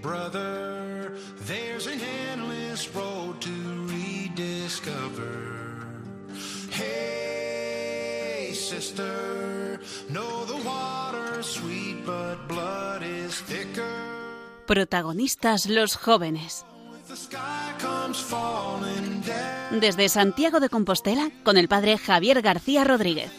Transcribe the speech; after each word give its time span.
brother, 0.00 1.12
there's 1.46 1.86
an 1.86 2.00
endless 2.30 2.88
road 2.94 3.40
to 3.40 3.50
rediscover. 3.86 5.86
Hey, 6.70 8.52
sister, 8.54 9.80
know 10.08 10.44
the 10.46 10.56
water's 10.64 11.46
sweet, 11.46 12.04
but 12.06 12.36
blood 12.48 13.02
is 13.02 13.42
thicker. 13.42 13.84
Protagonistas 14.66 15.66
los 15.66 15.96
jóvenes. 15.96 16.64
Desde 19.72 20.08
Santiago 20.08 20.60
de 20.60 20.68
Compostela, 20.68 21.30
con 21.42 21.56
el 21.56 21.66
padre 21.66 21.98
Javier 21.98 22.40
García 22.40 22.84
Rodríguez. 22.84 23.32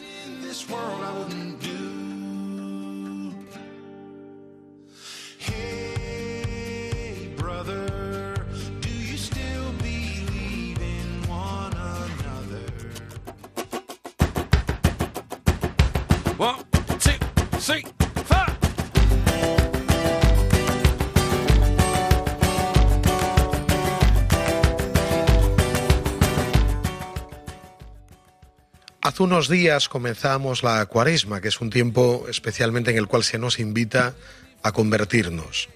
Unos 29.22 29.48
días 29.48 29.88
comenzamos 29.88 30.64
la 30.64 30.84
cuaresma, 30.86 31.40
que 31.40 31.46
es 31.46 31.60
un 31.60 31.70
tiempo 31.70 32.26
especialmente 32.28 32.90
en 32.90 32.96
el 32.96 33.06
cual 33.06 33.22
se 33.22 33.38
nos 33.38 33.60
invita 33.60 34.16
a 34.64 34.72
convertirnos, 34.72 35.68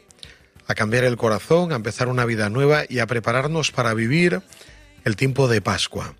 a 0.66 0.74
cambiar 0.74 1.04
el 1.04 1.16
corazón, 1.16 1.70
a 1.70 1.76
empezar 1.76 2.08
una 2.08 2.24
vida 2.24 2.50
nueva 2.50 2.82
y 2.88 2.98
a 2.98 3.06
prepararnos 3.06 3.70
para 3.70 3.94
vivir 3.94 4.42
el 5.04 5.14
tiempo 5.14 5.46
de 5.46 5.60
Pascua. 5.60 6.16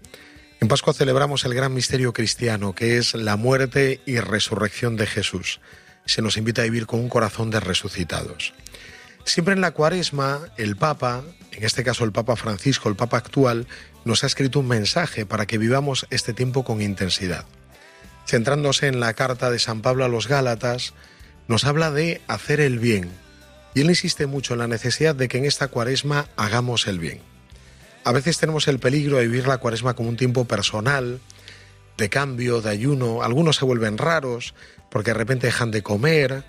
En 0.60 0.68
Pascua 0.68 0.94
celebramos 0.94 1.44
el 1.44 1.55
gran 1.55 1.74
misterio 1.74 2.12
cristiano, 2.12 2.77
que 2.77 2.96
es 2.96 3.12
la 3.14 3.34
muerte 3.34 4.00
y 4.06 4.20
resurrección 4.20 4.94
de 4.94 5.08
Jesús. 5.08 5.58
Se 6.05 6.22
nos 6.22 6.36
invita 6.36 6.62
a 6.62 6.66
vivir 6.66 6.86
con 6.86 7.00
un 7.00 7.08
corazón 7.08 7.50
de 7.50 7.58
resucitados. 7.58 8.55
Siempre 9.27 9.55
en 9.55 9.60
la 9.60 9.72
cuaresma, 9.72 10.41
el 10.56 10.77
Papa, 10.77 11.24
en 11.50 11.64
este 11.64 11.82
caso 11.82 12.05
el 12.05 12.12
Papa 12.12 12.36
Francisco, 12.36 12.88
el 12.88 12.94
Papa 12.94 13.16
actual, 13.16 13.66
nos 14.05 14.22
ha 14.22 14.28
escrito 14.28 14.60
un 14.60 14.68
mensaje 14.68 15.27
para 15.27 15.46
que 15.46 15.58
vivamos 15.58 16.06
este 16.10 16.33
tiempo 16.33 16.62
con 16.62 16.80
intensidad. 16.80 17.44
Centrándose 18.24 18.86
en 18.86 19.00
la 19.00 19.14
carta 19.14 19.50
de 19.50 19.58
San 19.58 19.83
Pablo 19.83 20.05
a 20.05 20.08
los 20.08 20.28
Gálatas, 20.28 20.94
nos 21.48 21.64
habla 21.64 21.91
de 21.91 22.22
hacer 22.28 22.60
el 22.60 22.78
bien. 22.78 23.10
Y 23.74 23.80
él 23.80 23.91
insiste 23.91 24.27
mucho 24.27 24.52
en 24.52 24.60
la 24.60 24.68
necesidad 24.68 25.16
de 25.16 25.27
que 25.27 25.38
en 25.38 25.44
esta 25.44 25.66
cuaresma 25.66 26.28
hagamos 26.36 26.86
el 26.86 27.00
bien. 27.00 27.20
A 28.05 28.12
veces 28.12 28.38
tenemos 28.38 28.68
el 28.68 28.78
peligro 28.78 29.16
de 29.16 29.27
vivir 29.27 29.48
la 29.48 29.58
cuaresma 29.58 29.94
como 29.94 30.08
un 30.08 30.16
tiempo 30.16 30.44
personal, 30.44 31.18
de 31.98 32.08
cambio, 32.08 32.61
de 32.61 32.70
ayuno. 32.70 33.24
Algunos 33.24 33.56
se 33.56 33.64
vuelven 33.64 33.98
raros 33.98 34.55
porque 34.88 35.11
de 35.11 35.18
repente 35.18 35.48
dejan 35.48 35.72
de 35.72 35.83
comer, 35.83 36.44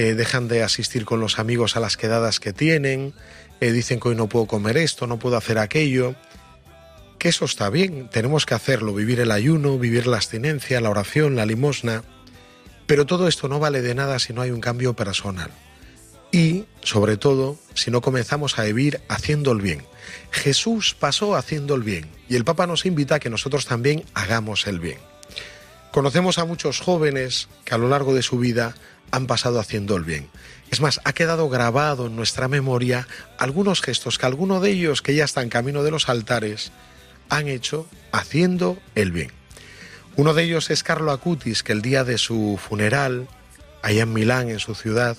eh, 0.00 0.14
dejan 0.14 0.48
de 0.48 0.62
asistir 0.62 1.04
con 1.04 1.20
los 1.20 1.38
amigos 1.38 1.76
a 1.76 1.80
las 1.80 1.98
quedadas 1.98 2.40
que 2.40 2.54
tienen, 2.54 3.12
eh, 3.60 3.70
dicen 3.70 4.00
que 4.00 4.08
hoy 4.08 4.14
no 4.14 4.30
puedo 4.30 4.46
comer 4.46 4.78
esto, 4.78 5.06
no 5.06 5.18
puedo 5.18 5.36
hacer 5.36 5.58
aquello. 5.58 6.14
Que 7.18 7.28
eso 7.28 7.44
está 7.44 7.68
bien, 7.68 8.08
tenemos 8.08 8.46
que 8.46 8.54
hacerlo, 8.54 8.94
vivir 8.94 9.20
el 9.20 9.30
ayuno, 9.30 9.78
vivir 9.78 10.06
la 10.06 10.16
abstinencia, 10.16 10.80
la 10.80 10.88
oración, 10.88 11.36
la 11.36 11.44
limosna. 11.44 12.02
Pero 12.86 13.04
todo 13.04 13.28
esto 13.28 13.46
no 13.46 13.58
vale 13.58 13.82
de 13.82 13.94
nada 13.94 14.18
si 14.18 14.32
no 14.32 14.40
hay 14.40 14.50
un 14.52 14.62
cambio 14.62 14.94
personal. 14.96 15.50
Y, 16.32 16.64
sobre 16.82 17.18
todo, 17.18 17.58
si 17.74 17.90
no 17.90 18.00
comenzamos 18.00 18.58
a 18.58 18.62
vivir 18.62 19.02
haciendo 19.08 19.52
el 19.52 19.60
bien. 19.60 19.84
Jesús 20.30 20.96
pasó 20.98 21.36
haciendo 21.36 21.74
el 21.74 21.82
bien 21.82 22.08
y 22.26 22.36
el 22.36 22.46
Papa 22.46 22.66
nos 22.66 22.86
invita 22.86 23.16
a 23.16 23.20
que 23.20 23.28
nosotros 23.28 23.66
también 23.66 24.02
hagamos 24.14 24.66
el 24.66 24.80
bien. 24.80 24.98
Conocemos 25.92 26.38
a 26.38 26.46
muchos 26.46 26.80
jóvenes 26.80 27.48
que 27.66 27.74
a 27.74 27.78
lo 27.78 27.90
largo 27.90 28.14
de 28.14 28.22
su 28.22 28.38
vida 28.38 28.74
han 29.10 29.26
pasado 29.26 29.60
haciendo 29.60 29.96
el 29.96 30.04
bien. 30.04 30.28
Es 30.70 30.80
más, 30.80 31.00
ha 31.04 31.12
quedado 31.12 31.48
grabado 31.48 32.06
en 32.06 32.16
nuestra 32.16 32.48
memoria 32.48 33.08
algunos 33.38 33.82
gestos 33.82 34.18
que 34.18 34.26
alguno 34.26 34.60
de 34.60 34.70
ellos 34.70 35.02
que 35.02 35.14
ya 35.14 35.24
están 35.24 35.48
camino 35.48 35.82
de 35.82 35.90
los 35.90 36.08
altares 36.08 36.70
han 37.28 37.48
hecho 37.48 37.86
haciendo 38.12 38.78
el 38.94 39.12
bien. 39.12 39.32
Uno 40.16 40.34
de 40.34 40.44
ellos 40.44 40.70
es 40.70 40.82
Carlo 40.82 41.12
Acutis, 41.12 41.62
que 41.62 41.72
el 41.72 41.82
día 41.82 42.04
de 42.04 42.18
su 42.18 42.58
funeral, 42.62 43.28
allá 43.82 44.02
en 44.02 44.12
Milán, 44.12 44.50
en 44.50 44.58
su 44.58 44.74
ciudad, 44.74 45.16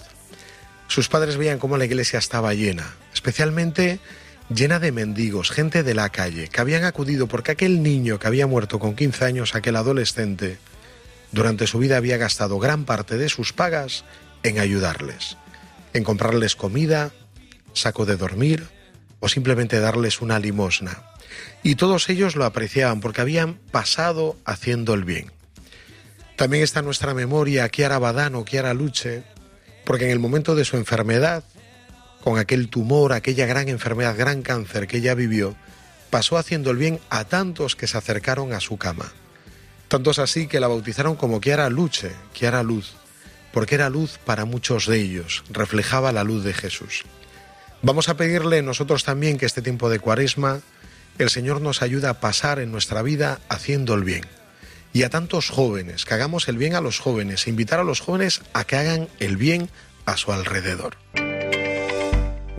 sus 0.88 1.08
padres 1.08 1.38
veían 1.38 1.60
cómo 1.60 1.78
la 1.78 1.86
iglesia 1.86 2.20
estaba 2.20 2.54
llena, 2.54 2.96
especialmente 3.14 4.00
llena 4.54 4.80
de 4.80 4.92
mendigos, 4.92 5.50
gente 5.50 5.84
de 5.84 5.94
la 5.94 6.10
calle, 6.10 6.50
que 6.50 6.62
habían 6.62 6.84
acudido 6.84 7.28
porque 7.28 7.52
aquel 7.52 7.82
niño 7.82 8.20
que 8.20 8.28
había 8.28 8.48
muerto 8.48 8.80
con 8.80 8.96
15 8.96 9.26
años, 9.26 9.56
aquel 9.56 9.78
adolescente, 9.78 10.58
durante 11.32 11.68
su 11.68 11.80
vida 11.80 11.98
había 11.98 12.18
gastado 12.18 12.60
gran 12.60 12.86
parte 12.86 13.18
de 13.18 13.30
sus 13.30 13.54
pagas 13.54 14.04
en 14.44 14.60
ayudarles, 14.60 15.38
en 15.94 16.04
comprarles 16.04 16.56
comida, 16.56 17.12
saco 17.74 18.06
de 18.06 18.18
dormir 18.18 18.68
o 19.20 19.30
simplemente 19.30 19.80
darles 19.80 20.22
una 20.22 20.40
limosna. 20.40 21.04
Y 21.64 21.76
todos 21.76 22.10
ellos 22.10 22.36
lo 22.36 22.46
apreciaban 22.46 23.00
porque 23.00 23.22
habían 23.22 23.56
pasado 23.72 24.36
haciendo 24.46 24.94
el 24.94 25.06
bien. 25.06 25.32
También 26.36 26.64
está 26.64 26.80
en 26.80 26.86
nuestra 26.86 27.14
memoria 27.14 27.70
Chiara 27.70 28.00
Badano, 28.00 28.44
Chiara 28.44 28.74
Luce, 28.74 29.24
porque 29.86 30.06
en 30.06 30.12
el 30.12 30.20
momento 30.20 30.56
de 30.56 30.66
su 30.66 30.76
enfermedad, 30.76 31.44
con 32.22 32.40
aquel 32.40 32.70
tumor, 32.70 33.14
aquella 33.14 33.46
gran 33.46 33.70
enfermedad, 33.70 34.18
gran 34.18 34.42
cáncer 34.42 34.88
que 34.88 34.98
ella 34.98 35.14
vivió, 35.14 35.56
pasó 36.10 36.38
haciendo 36.38 36.72
el 36.72 36.78
bien 36.78 37.00
a 37.10 37.26
tantos 37.26 37.76
que 37.76 37.88
se 37.88 37.98
acercaron 37.98 38.54
a 38.54 38.60
su 38.60 38.78
cama. 38.78 39.12
Tantos 39.92 40.20
así 40.20 40.48
que 40.48 40.62
la 40.62 40.70
bautizaron 40.70 41.18
como 41.18 41.42
Chiara 41.42 41.70
Luce, 41.70 42.14
Chiara 42.34 42.64
Luz, 42.64 42.94
porque 43.52 43.76
era 43.76 43.90
luz 43.90 44.20
para 44.24 44.46
muchos 44.46 44.88
de 44.88 44.98
ellos, 45.02 45.44
reflejaba 45.50 46.14
la 46.14 46.24
luz 46.24 46.46
de 46.46 46.54
Jesús. 46.54 47.04
Vamos 47.82 48.08
a 48.08 48.16
pedirle 48.16 48.62
nosotros 48.62 49.04
también 49.04 49.38
que 49.38 49.46
este 49.46 49.62
tiempo 49.62 49.90
de 49.90 50.00
cuaresma 50.00 50.62
el 51.18 51.30
Señor 51.30 51.60
nos 51.60 51.82
ayuda 51.82 52.12
a 52.12 52.20
pasar 52.22 52.60
en 52.60 52.72
nuestra 52.72 53.02
vida 53.02 53.42
haciendo 53.50 53.94
el 53.94 54.06
bien. 54.06 54.24
Y 54.94 55.04
a 55.04 55.10
tantos 55.10 55.50
jóvenes, 55.50 56.06
que 56.06 56.14
hagamos 56.14 56.48
el 56.48 56.56
bien 56.56 56.76
a 56.76 56.80
los 56.80 57.00
jóvenes, 57.00 57.50
invitar 57.50 57.82
a 57.82 57.84
los 57.84 58.00
jóvenes 58.00 58.44
a 58.54 58.64
que 58.64 58.78
hagan 58.78 59.10
el 59.20 59.36
bien 59.36 59.70
a 60.06 60.16
su 60.16 60.32
alrededor. 60.32 60.96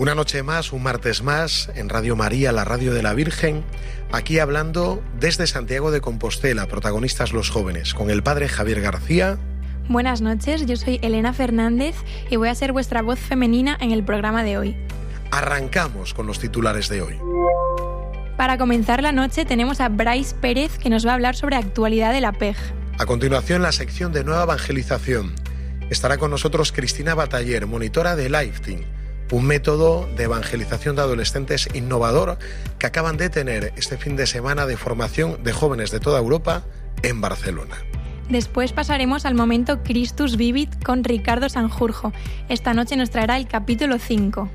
Una 0.03 0.17
noche 0.17 0.43
más, 0.43 0.73
un 0.73 0.83
martes 0.83 1.23
más, 1.23 1.71
en 1.77 1.89
Radio 1.89 2.17
María, 2.17 2.51
la 2.51 2.65
radio 2.65 2.93
de 2.93 3.05
la 3.05 3.15
Virgen, 3.15 3.63
aquí 4.11 4.41
hablando 4.41 5.01
desde 5.21 5.47
Santiago 5.47 5.93
de 5.93 6.01
Compostela, 6.01 6.67
protagonistas 6.67 7.33
los 7.33 7.51
jóvenes, 7.51 7.95
con 7.95 8.11
el 8.11 8.25
padre 8.25 8.49
Javier 8.49 8.81
García. 8.81 9.39
Buenas 9.89 10.21
noches, 10.21 10.67
yo 10.67 10.75
soy 10.75 10.99
Elena 11.03 11.33
Fernández 11.33 11.95
y 12.29 12.35
voy 12.35 12.49
a 12.49 12.55
ser 12.57 12.73
vuestra 12.73 13.01
voz 13.01 13.21
femenina 13.21 13.79
en 13.81 13.93
el 13.93 14.03
programa 14.03 14.43
de 14.43 14.59
hoy. 14.59 14.77
Arrancamos 15.31 16.15
con 16.15 16.27
los 16.27 16.41
titulares 16.41 16.89
de 16.89 17.01
hoy. 17.01 17.17
Para 18.37 18.59
comenzar 18.59 19.05
la 19.05 19.13
noche 19.13 19.45
tenemos 19.45 19.81
a 19.81 19.89
Bryce 19.89 20.35
Pérez 20.35 20.79
que 20.79 20.91
nos 20.91 21.07
va 21.07 21.13
a 21.13 21.15
hablar 21.15 21.37
sobre 21.37 21.55
actualidad 21.55 22.13
de 22.13 22.23
la 22.23 22.33
PEG. 22.33 22.57
A 22.99 23.07
continuación, 23.07 23.63
la 23.63 23.71
sección 23.71 24.13
de 24.13 24.25
nueva 24.25 24.43
evangelización. 24.43 25.33
Estará 25.91 26.19
con 26.19 26.33
nosotros 26.33 26.73
Cristina 26.73 27.15
Bataller, 27.15 27.69
monitora 27.69 28.17
de 28.17 28.31
Lifeteam, 28.31 28.85
un 29.33 29.47
método 29.47 30.09
de 30.17 30.25
evangelización 30.25 30.95
de 30.95 31.03
adolescentes 31.03 31.69
innovador 31.75 32.39
que 32.79 32.87
acaban 32.87 33.17
de 33.17 33.31
tener 33.31 33.73
este 33.77 33.97
fin 33.97 34.15
de 34.15 34.27
semana 34.27 34.67
de 34.67 34.77
formación 34.77 35.43
de 35.43 35.53
jóvenes 35.53 35.91
de 35.91 35.99
toda 35.99 36.21
Europa 36.21 36.63
en 37.03 37.21
Barcelona. 37.21 37.77
Después 38.29 38.73
pasaremos 38.73 39.27
al 39.27 39.35
momento 39.35 39.83
Christus 39.83 40.37
Vivit 40.37 40.83
con 40.85 41.03
Ricardo 41.03 41.49
Sanjurjo. 41.49 42.13
Esta 42.49 42.73
noche 42.75 42.97
nos 42.97 43.11
traerá 43.11 43.37
el 43.37 43.49
capítulo 43.49 43.99
5. 43.99 44.49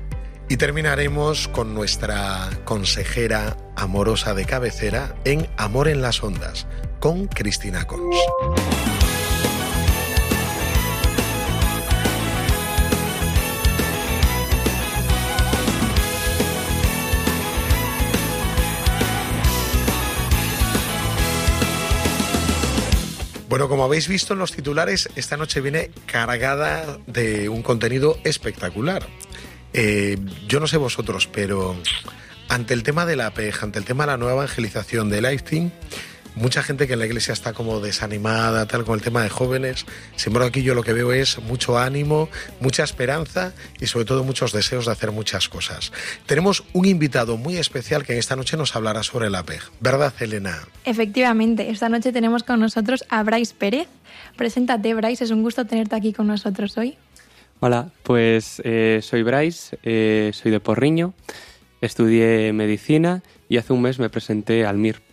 Y 0.48 0.56
terminaremos 0.56 1.48
con 1.48 1.74
nuestra 1.74 2.48
consejera 2.64 3.56
amorosa 3.76 4.32
de 4.32 4.46
cabecera 4.46 5.14
en 5.24 5.46
Amor 5.58 5.88
en 5.88 6.00
las 6.00 6.22
Ondas, 6.22 6.66
con 7.00 7.26
Cristina 7.26 7.84
Cons. 7.84 8.16
Bueno, 23.48 23.70
como 23.70 23.84
habéis 23.84 24.08
visto 24.08 24.34
en 24.34 24.40
los 24.40 24.52
titulares, 24.52 25.08
esta 25.16 25.38
noche 25.38 25.62
viene 25.62 25.90
cargada 26.04 26.98
de 27.06 27.48
un 27.48 27.62
contenido 27.62 28.18
espectacular. 28.24 29.06
Eh, 29.72 30.18
yo 30.46 30.60
no 30.60 30.66
sé 30.66 30.76
vosotros, 30.76 31.28
pero 31.32 31.74
ante 32.50 32.74
el 32.74 32.82
tema 32.82 33.06
de 33.06 33.16
la 33.16 33.32
PEJ, 33.32 33.62
ante 33.62 33.78
el 33.78 33.86
tema 33.86 34.04
de 34.04 34.08
la 34.08 34.16
nueva 34.18 34.42
evangelización 34.42 35.08
de 35.08 35.22
Lifeteam, 35.22 35.70
mucha 36.38 36.62
gente 36.62 36.86
que 36.86 36.94
en 36.94 36.98
la 37.00 37.06
iglesia 37.06 37.32
está 37.32 37.52
como 37.52 37.80
desanimada, 37.80 38.66
tal, 38.66 38.84
con 38.84 38.94
el 38.94 39.02
tema 39.02 39.22
de 39.22 39.28
jóvenes. 39.28 39.84
Sin 40.16 40.30
embargo, 40.30 40.48
aquí 40.48 40.62
yo 40.62 40.74
lo 40.74 40.82
que 40.82 40.92
veo 40.92 41.12
es 41.12 41.38
mucho 41.40 41.78
ánimo, 41.78 42.28
mucha 42.60 42.84
esperanza 42.84 43.52
y 43.80 43.86
sobre 43.86 44.04
todo 44.04 44.24
muchos 44.24 44.52
deseos 44.52 44.86
de 44.86 44.92
hacer 44.92 45.12
muchas 45.12 45.48
cosas. 45.48 45.92
Tenemos 46.26 46.64
un 46.72 46.86
invitado 46.86 47.36
muy 47.36 47.56
especial 47.56 48.04
que 48.04 48.18
esta 48.18 48.36
noche 48.36 48.56
nos 48.56 48.74
hablará 48.76 49.02
sobre 49.02 49.30
la 49.30 49.42
PEG. 49.42 49.60
¿Verdad, 49.80 50.12
Elena? 50.20 50.58
Efectivamente, 50.84 51.70
esta 51.70 51.88
noche 51.88 52.12
tenemos 52.12 52.42
con 52.42 52.60
nosotros 52.60 53.04
a 53.08 53.22
Bryce 53.22 53.54
Pérez. 53.56 53.88
Preséntate, 54.36 54.94
Bryce, 54.94 55.24
es 55.24 55.30
un 55.30 55.42
gusto 55.42 55.66
tenerte 55.66 55.96
aquí 55.96 56.12
con 56.12 56.26
nosotros 56.26 56.76
hoy. 56.78 56.96
Hola, 57.60 57.90
pues 58.04 58.62
eh, 58.64 59.00
soy 59.02 59.24
Bryce, 59.24 59.78
eh, 59.82 60.30
soy 60.32 60.52
de 60.52 60.60
Porriño, 60.60 61.12
estudié 61.80 62.52
medicina 62.52 63.22
y 63.48 63.56
hace 63.56 63.72
un 63.72 63.82
mes 63.82 63.98
me 63.98 64.08
presenté 64.08 64.64
al 64.64 64.78
MIR. 64.78 65.07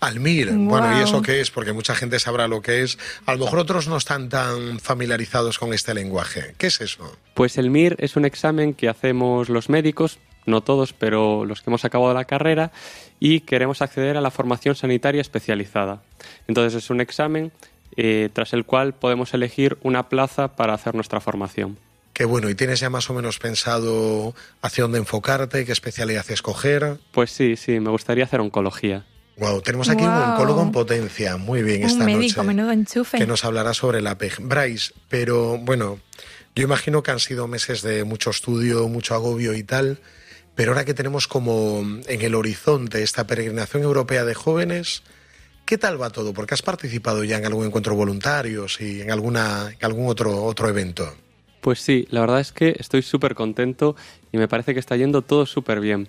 Almir, 0.00 0.52
bueno, 0.52 0.98
¿y 0.98 1.02
eso 1.02 1.22
qué 1.22 1.40
es? 1.40 1.50
Porque 1.50 1.72
mucha 1.72 1.94
gente 1.94 2.18
sabrá 2.18 2.48
lo 2.48 2.62
que 2.62 2.82
es. 2.82 2.98
A 3.26 3.32
lo 3.32 3.44
mejor 3.44 3.58
otros 3.58 3.88
no 3.88 3.96
están 3.96 4.28
tan 4.28 4.80
familiarizados 4.80 5.58
con 5.58 5.72
este 5.72 5.94
lenguaje. 5.94 6.54
¿Qué 6.58 6.68
es 6.68 6.80
eso? 6.80 7.16
Pues 7.34 7.58
el 7.58 7.70
MIR 7.70 7.96
es 7.98 8.16
un 8.16 8.24
examen 8.24 8.74
que 8.74 8.88
hacemos 8.88 9.48
los 9.48 9.68
médicos, 9.68 10.18
no 10.46 10.62
todos, 10.62 10.92
pero 10.92 11.44
los 11.44 11.62
que 11.62 11.70
hemos 11.70 11.84
acabado 11.84 12.14
la 12.14 12.24
carrera, 12.24 12.72
y 13.20 13.40
queremos 13.40 13.82
acceder 13.82 14.16
a 14.16 14.20
la 14.20 14.30
formación 14.30 14.74
sanitaria 14.74 15.20
especializada. 15.20 16.02
Entonces 16.48 16.82
es 16.82 16.90
un 16.90 17.00
examen 17.00 17.52
eh, 17.96 18.28
tras 18.32 18.52
el 18.52 18.64
cual 18.64 18.94
podemos 18.94 19.34
elegir 19.34 19.78
una 19.82 20.08
plaza 20.08 20.56
para 20.56 20.74
hacer 20.74 20.94
nuestra 20.94 21.20
formación. 21.20 21.78
Qué 22.12 22.24
bueno, 22.24 22.48
¿y 22.48 22.54
tienes 22.54 22.78
ya 22.78 22.90
más 22.90 23.10
o 23.10 23.14
menos 23.14 23.40
pensado 23.40 24.34
hacia 24.62 24.82
dónde 24.82 24.98
enfocarte, 24.98 25.64
qué 25.64 25.72
especialidad 25.72 26.24
escoger? 26.30 26.98
Pues 27.10 27.32
sí, 27.32 27.56
sí, 27.56 27.80
me 27.80 27.90
gustaría 27.90 28.24
hacer 28.24 28.40
oncología. 28.40 29.04
Wow, 29.36 29.60
tenemos 29.62 29.88
aquí 29.88 30.04
un 30.04 30.10
oncólogo 30.10 30.62
en 30.62 30.70
potencia. 30.72 31.36
Muy 31.36 31.62
bien, 31.62 31.82
un 31.82 31.90
esta 31.90 32.04
médico, 32.04 32.42
noche. 32.42 32.46
menudo 32.46 32.70
enchufe. 32.70 33.18
Que 33.18 33.26
nos 33.26 33.44
hablará 33.44 33.74
sobre 33.74 34.00
la 34.00 34.16
PEG. 34.16 34.40
Bryce, 34.40 34.92
pero 35.08 35.58
bueno, 35.58 35.98
yo 36.54 36.62
imagino 36.62 37.02
que 37.02 37.10
han 37.10 37.18
sido 37.18 37.48
meses 37.48 37.82
de 37.82 38.04
mucho 38.04 38.30
estudio, 38.30 38.88
mucho 38.88 39.14
agobio 39.14 39.54
y 39.54 39.64
tal. 39.64 39.98
Pero 40.54 40.70
ahora 40.70 40.84
que 40.84 40.94
tenemos 40.94 41.26
como 41.26 41.80
en 41.80 42.22
el 42.22 42.34
horizonte 42.36 43.02
esta 43.02 43.26
peregrinación 43.26 43.82
europea 43.82 44.24
de 44.24 44.34
jóvenes, 44.34 45.02
¿qué 45.64 45.78
tal 45.78 46.00
va 46.00 46.10
todo? 46.10 46.32
Porque 46.32 46.54
has 46.54 46.62
participado 46.62 47.24
ya 47.24 47.38
en 47.38 47.46
algún 47.46 47.66
encuentro 47.66 47.96
voluntario 47.96 48.66
y 48.78 49.00
en, 49.00 49.10
alguna, 49.10 49.70
en 49.70 49.84
algún 49.84 50.08
otro, 50.08 50.44
otro 50.44 50.68
evento. 50.68 51.12
Pues 51.60 51.80
sí, 51.80 52.06
la 52.10 52.20
verdad 52.20 52.40
es 52.40 52.52
que 52.52 52.76
estoy 52.78 53.02
súper 53.02 53.34
contento 53.34 53.96
y 54.30 54.38
me 54.38 54.46
parece 54.46 54.74
que 54.74 54.80
está 54.80 54.96
yendo 54.96 55.22
todo 55.22 55.44
súper 55.44 55.80
bien. 55.80 56.08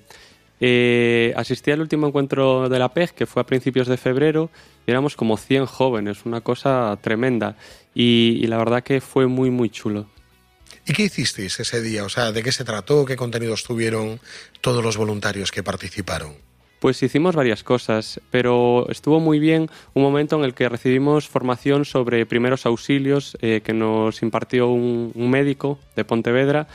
Eh, 0.59 1.33
asistí 1.35 1.71
al 1.71 1.81
último 1.81 2.07
encuentro 2.07 2.69
de 2.69 2.79
la 2.79 2.93
PEG, 2.93 3.13
que 3.13 3.25
fue 3.25 3.41
a 3.41 3.45
principios 3.45 3.87
de 3.87 3.97
febrero, 3.97 4.49
y 4.87 4.91
éramos 4.91 5.15
como 5.15 5.37
100 5.37 5.65
jóvenes, 5.65 6.25
una 6.25 6.41
cosa 6.41 6.97
tremenda. 7.01 7.57
Y, 7.93 8.39
y, 8.41 8.47
la 8.47 8.57
verdad 8.57 8.83
que 8.83 9.01
fue 9.01 9.27
muy, 9.27 9.49
muy 9.49 9.69
chulo. 9.69 10.07
¿Y 10.85 10.93
qué 10.93 11.03
hicisteis 11.03 11.59
ese 11.59 11.81
día? 11.81 12.03
O 12.03 12.09
sea, 12.09 12.31
¿de 12.31 12.43
qué 12.43 12.51
se 12.51 12.63
trató? 12.63 13.05
¿Qué 13.05 13.15
contenidos 13.15 13.63
tuvieron 13.63 14.19
todos 14.61 14.83
los 14.83 14.97
voluntarios 14.97 15.51
que 15.51 15.63
participaron? 15.63 16.33
Pues 16.79 17.01
hicimos 17.01 17.35
varias 17.35 17.63
cosas, 17.63 18.21
pero 18.29 18.87
estuvo 18.89 19.19
muy 19.19 19.39
bien 19.39 19.69
un 19.93 20.03
momento 20.03 20.35
en 20.35 20.43
el 20.43 20.53
que 20.53 20.69
recibimos 20.69 21.27
formación 21.27 21.85
sobre 21.85 22.25
primeros 22.25 22.65
auxilios 22.65 23.37
eh, 23.41 23.61
que 23.63 23.73
nos 23.73 24.21
impartió 24.21 24.67
un, 24.67 25.11
un 25.15 25.29
médico 25.31 25.79
de 25.95 26.05
Pontevedra 26.05 26.67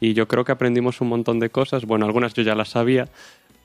y 0.00 0.14
yo 0.14 0.26
creo 0.26 0.44
que 0.44 0.52
aprendimos 0.52 1.00
un 1.00 1.08
montón 1.08 1.38
de 1.38 1.50
cosas. 1.50 1.84
Bueno, 1.84 2.06
algunas 2.06 2.34
yo 2.34 2.42
ya 2.42 2.54
las 2.54 2.70
sabía, 2.70 3.08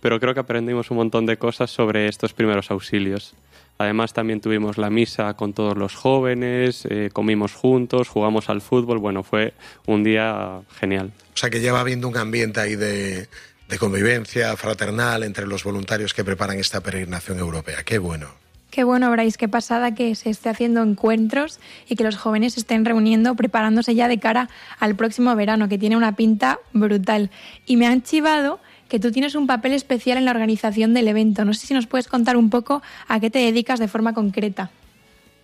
pero 0.01 0.19
creo 0.19 0.33
que 0.33 0.41
aprendimos 0.41 0.91
un 0.91 0.97
montón 0.97 1.25
de 1.25 1.37
cosas 1.37 1.71
sobre 1.71 2.07
estos 2.07 2.33
primeros 2.33 2.69
auxilios. 2.71 3.33
Además 3.77 4.13
también 4.13 4.39
tuvimos 4.39 4.77
la 4.77 4.89
misa 4.89 5.33
con 5.33 5.53
todos 5.53 5.77
los 5.77 5.95
jóvenes, 5.95 6.85
eh, 6.89 7.09
comimos 7.11 7.53
juntos, 7.53 8.07
jugamos 8.07 8.49
al 8.49 8.61
fútbol, 8.61 8.99
bueno, 8.99 9.23
fue 9.23 9.53
un 9.85 10.03
día 10.03 10.61
genial. 10.79 11.11
O 11.33 11.37
sea 11.37 11.49
que 11.49 11.59
lleva 11.59 11.81
habiendo 11.81 12.07
un 12.07 12.15
ambiente 12.15 12.61
ahí 12.61 12.75
de, 12.75 13.27
de 13.67 13.77
convivencia 13.77 14.55
fraternal 14.55 15.23
entre 15.23 15.45
los 15.45 15.63
voluntarios 15.63 16.13
que 16.13 16.23
preparan 16.23 16.57
esta 16.57 16.81
peregrinación 16.81 17.39
europea. 17.39 17.83
Qué 17.83 17.97
bueno. 17.97 18.44
Qué 18.75 18.83
bueno, 18.83 19.09
Bryce, 19.09 19.37
qué 19.37 19.47
pasada 19.47 19.95
que 19.95 20.15
se 20.15 20.29
esté 20.29 20.49
haciendo 20.49 20.83
encuentros 20.83 21.61
y 21.87 21.95
que 21.95 22.03
los 22.03 22.17
jóvenes 22.17 22.55
se 22.55 22.59
estén 22.59 22.83
reuniendo, 22.83 23.33
preparándose 23.33 23.95
ya 23.95 24.09
de 24.09 24.19
cara 24.19 24.49
al 24.81 24.97
próximo 24.97 25.33
verano, 25.33 25.69
que 25.69 25.77
tiene 25.77 25.95
una 25.95 26.17
pinta 26.17 26.59
brutal. 26.73 27.31
Y 27.65 27.77
me 27.77 27.87
han 27.87 28.03
chivado 28.03 28.59
que 28.89 28.99
tú 28.99 29.13
tienes 29.13 29.33
un 29.35 29.47
papel 29.47 29.71
especial 29.71 30.17
en 30.17 30.25
la 30.25 30.31
organización 30.31 30.93
del 30.93 31.07
evento. 31.07 31.45
No 31.45 31.53
sé 31.53 31.67
si 31.67 31.73
nos 31.73 31.87
puedes 31.87 32.09
contar 32.09 32.35
un 32.35 32.49
poco 32.49 32.81
a 33.07 33.21
qué 33.21 33.29
te 33.29 33.39
dedicas 33.39 33.79
de 33.79 33.87
forma 33.87 34.13
concreta. 34.13 34.69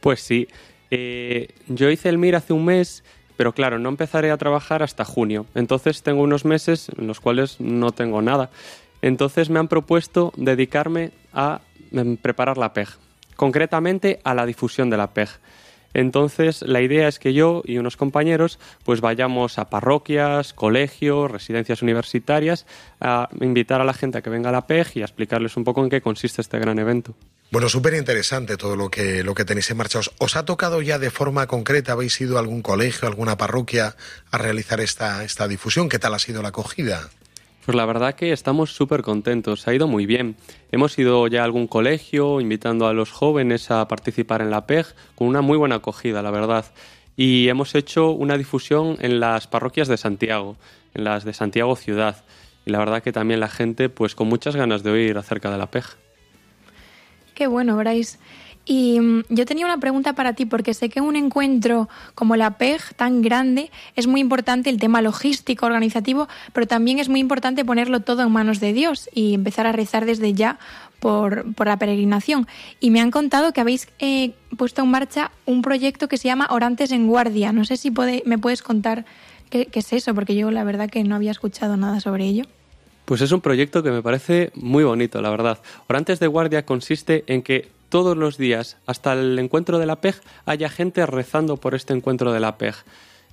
Pues 0.01 0.19
sí, 0.19 0.49
eh, 0.89 1.47
yo 1.69 1.89
hice 1.89 2.09
el 2.09 2.17
MIR 2.17 2.35
hace 2.35 2.51
un 2.51 2.65
mes, 2.65 3.01
pero 3.37 3.53
claro, 3.53 3.79
no 3.79 3.87
empezaré 3.87 4.29
a 4.31 4.35
trabajar 4.35 4.83
hasta 4.83 5.05
junio. 5.05 5.45
Entonces 5.55 6.03
tengo 6.03 6.21
unos 6.21 6.43
meses 6.43 6.91
en 6.97 7.07
los 7.07 7.21
cuales 7.21 7.61
no 7.61 7.93
tengo 7.93 8.21
nada. 8.21 8.49
Entonces 9.01 9.49
me 9.49 9.59
han 9.59 9.69
propuesto 9.69 10.33
dedicarme 10.35 11.11
a 11.31 11.61
em, 11.93 12.17
preparar 12.17 12.57
la 12.57 12.73
PEG, 12.73 12.89
concretamente 13.41 14.19
a 14.23 14.35
la 14.35 14.45
difusión 14.45 14.91
de 14.91 14.97
la 14.97 15.15
PEG. 15.15 15.29
Entonces, 15.95 16.61
la 16.61 16.79
idea 16.79 17.07
es 17.07 17.17
que 17.17 17.33
yo 17.33 17.63
y 17.65 17.79
unos 17.79 17.97
compañeros 17.97 18.59
pues 18.85 19.01
vayamos 19.01 19.57
a 19.57 19.67
parroquias, 19.67 20.53
colegios, 20.53 21.31
residencias 21.31 21.81
universitarias 21.81 22.67
a 22.99 23.29
invitar 23.39 23.81
a 23.81 23.83
la 23.83 23.95
gente 23.95 24.19
a 24.19 24.21
que 24.21 24.29
venga 24.29 24.49
a 24.49 24.51
la 24.51 24.67
PEG 24.67 24.97
y 24.97 25.01
a 25.01 25.05
explicarles 25.05 25.57
un 25.57 25.63
poco 25.63 25.83
en 25.83 25.89
qué 25.89 26.01
consiste 26.01 26.39
este 26.39 26.59
gran 26.59 26.77
evento. 26.77 27.15
Bueno, 27.49 27.67
súper 27.67 27.95
interesante 27.95 28.57
todo 28.57 28.75
lo 28.75 28.91
que, 28.91 29.23
lo 29.23 29.33
que 29.33 29.43
tenéis 29.43 29.71
en 29.71 29.77
marcha. 29.77 29.97
¿Os, 29.97 30.11
¿Os, 30.19 30.35
ha 30.35 30.45
tocado 30.45 30.83
ya 30.83 30.99
de 30.99 31.09
forma 31.09 31.47
concreta? 31.47 31.93
¿Habéis 31.93 32.21
ido 32.21 32.37
a 32.37 32.41
algún 32.41 32.61
colegio, 32.61 33.07
alguna 33.07 33.37
parroquia 33.37 33.95
a 34.29 34.37
realizar 34.37 34.81
esta, 34.81 35.23
esta 35.23 35.47
difusión? 35.47 35.89
¿Qué 35.89 35.97
tal 35.97 36.13
ha 36.13 36.19
sido 36.19 36.43
la 36.43 36.49
acogida? 36.49 37.09
Pues 37.65 37.75
la 37.75 37.85
verdad 37.85 38.15
que 38.15 38.31
estamos 38.31 38.73
súper 38.73 39.03
contentos, 39.03 39.67
ha 39.67 39.73
ido 39.73 39.87
muy 39.87 40.07
bien. 40.07 40.35
Hemos 40.71 40.97
ido 40.97 41.27
ya 41.27 41.41
a 41.41 41.45
algún 41.45 41.67
colegio 41.67 42.41
invitando 42.41 42.87
a 42.87 42.93
los 42.93 43.11
jóvenes 43.11 43.69
a 43.69 43.87
participar 43.87 44.41
en 44.41 44.49
la 44.49 44.65
PEG 44.65 44.87
con 45.13 45.27
una 45.27 45.41
muy 45.41 45.57
buena 45.57 45.75
acogida, 45.75 46.23
la 46.23 46.31
verdad. 46.31 46.65
Y 47.15 47.49
hemos 47.49 47.75
hecho 47.75 48.09
una 48.09 48.35
difusión 48.37 48.97
en 48.99 49.19
las 49.19 49.45
parroquias 49.45 49.87
de 49.87 49.97
Santiago, 49.97 50.57
en 50.95 51.03
las 51.03 51.23
de 51.23 51.33
Santiago 51.33 51.75
Ciudad. 51.75 52.23
Y 52.65 52.71
la 52.71 52.79
verdad 52.79 53.03
que 53.03 53.11
también 53.11 53.39
la 53.39 53.49
gente 53.49 53.89
pues 53.89 54.15
con 54.15 54.27
muchas 54.27 54.55
ganas 54.55 54.81
de 54.81 54.89
oír 54.89 55.17
acerca 55.17 55.51
de 55.51 55.59
la 55.59 55.69
PEG. 55.69 55.85
Qué 57.35 57.45
bueno, 57.45 57.77
Bryce. 57.77 58.17
Y 58.71 59.01
mm, 59.01 59.23
yo 59.27 59.45
tenía 59.45 59.65
una 59.65 59.81
pregunta 59.81 60.13
para 60.13 60.31
ti, 60.31 60.45
porque 60.45 60.73
sé 60.73 60.87
que 60.87 61.01
un 61.01 61.17
encuentro 61.17 61.89
como 62.15 62.37
la 62.37 62.57
PEG, 62.57 62.93
tan 62.95 63.21
grande, 63.21 63.69
es 63.97 64.07
muy 64.07 64.21
importante 64.21 64.69
el 64.69 64.79
tema 64.79 65.01
logístico, 65.01 65.65
organizativo, 65.65 66.29
pero 66.53 66.67
también 66.67 66.97
es 66.97 67.09
muy 67.09 67.19
importante 67.19 67.65
ponerlo 67.65 67.99
todo 67.99 68.21
en 68.21 68.31
manos 68.31 68.61
de 68.61 68.71
Dios 68.71 69.09
y 69.13 69.33
empezar 69.33 69.67
a 69.67 69.73
rezar 69.73 70.05
desde 70.05 70.33
ya 70.33 70.57
por, 71.01 71.53
por 71.53 71.67
la 71.67 71.75
peregrinación. 71.75 72.47
Y 72.79 72.91
me 72.91 73.01
han 73.01 73.11
contado 73.11 73.51
que 73.51 73.59
habéis 73.59 73.89
eh, 73.99 74.35
puesto 74.55 74.83
en 74.83 74.89
marcha 74.89 75.31
un 75.45 75.63
proyecto 75.63 76.07
que 76.07 76.15
se 76.15 76.29
llama 76.29 76.47
Orantes 76.49 76.93
en 76.93 77.07
Guardia. 77.07 77.51
No 77.51 77.65
sé 77.65 77.75
si 77.75 77.91
puede, 77.91 78.23
me 78.25 78.37
puedes 78.37 78.61
contar 78.61 79.03
qué, 79.49 79.65
qué 79.65 79.79
es 79.79 79.91
eso, 79.91 80.15
porque 80.15 80.33
yo 80.33 80.49
la 80.49 80.63
verdad 80.63 80.89
que 80.89 81.03
no 81.03 81.15
había 81.15 81.31
escuchado 81.31 81.75
nada 81.75 81.99
sobre 81.99 82.23
ello. 82.23 82.45
Pues 83.03 83.19
es 83.19 83.33
un 83.33 83.41
proyecto 83.41 83.83
que 83.83 83.91
me 83.91 84.01
parece 84.01 84.53
muy 84.55 84.85
bonito, 84.85 85.21
la 85.21 85.29
verdad. 85.29 85.59
Orantes 85.89 86.21
de 86.21 86.27
Guardia 86.27 86.65
consiste 86.65 87.25
en 87.27 87.41
que 87.41 87.80
todos 87.91 88.17
los 88.17 88.37
días, 88.37 88.77
hasta 88.87 89.13
el 89.13 89.37
encuentro 89.37 89.77
de 89.77 89.85
la 89.85 89.97
PEG, 89.97 90.15
haya 90.45 90.69
gente 90.69 91.05
rezando 91.05 91.57
por 91.57 91.75
este 91.75 91.93
encuentro 91.93 92.31
de 92.31 92.39
la 92.39 92.57
PEG. 92.57 92.73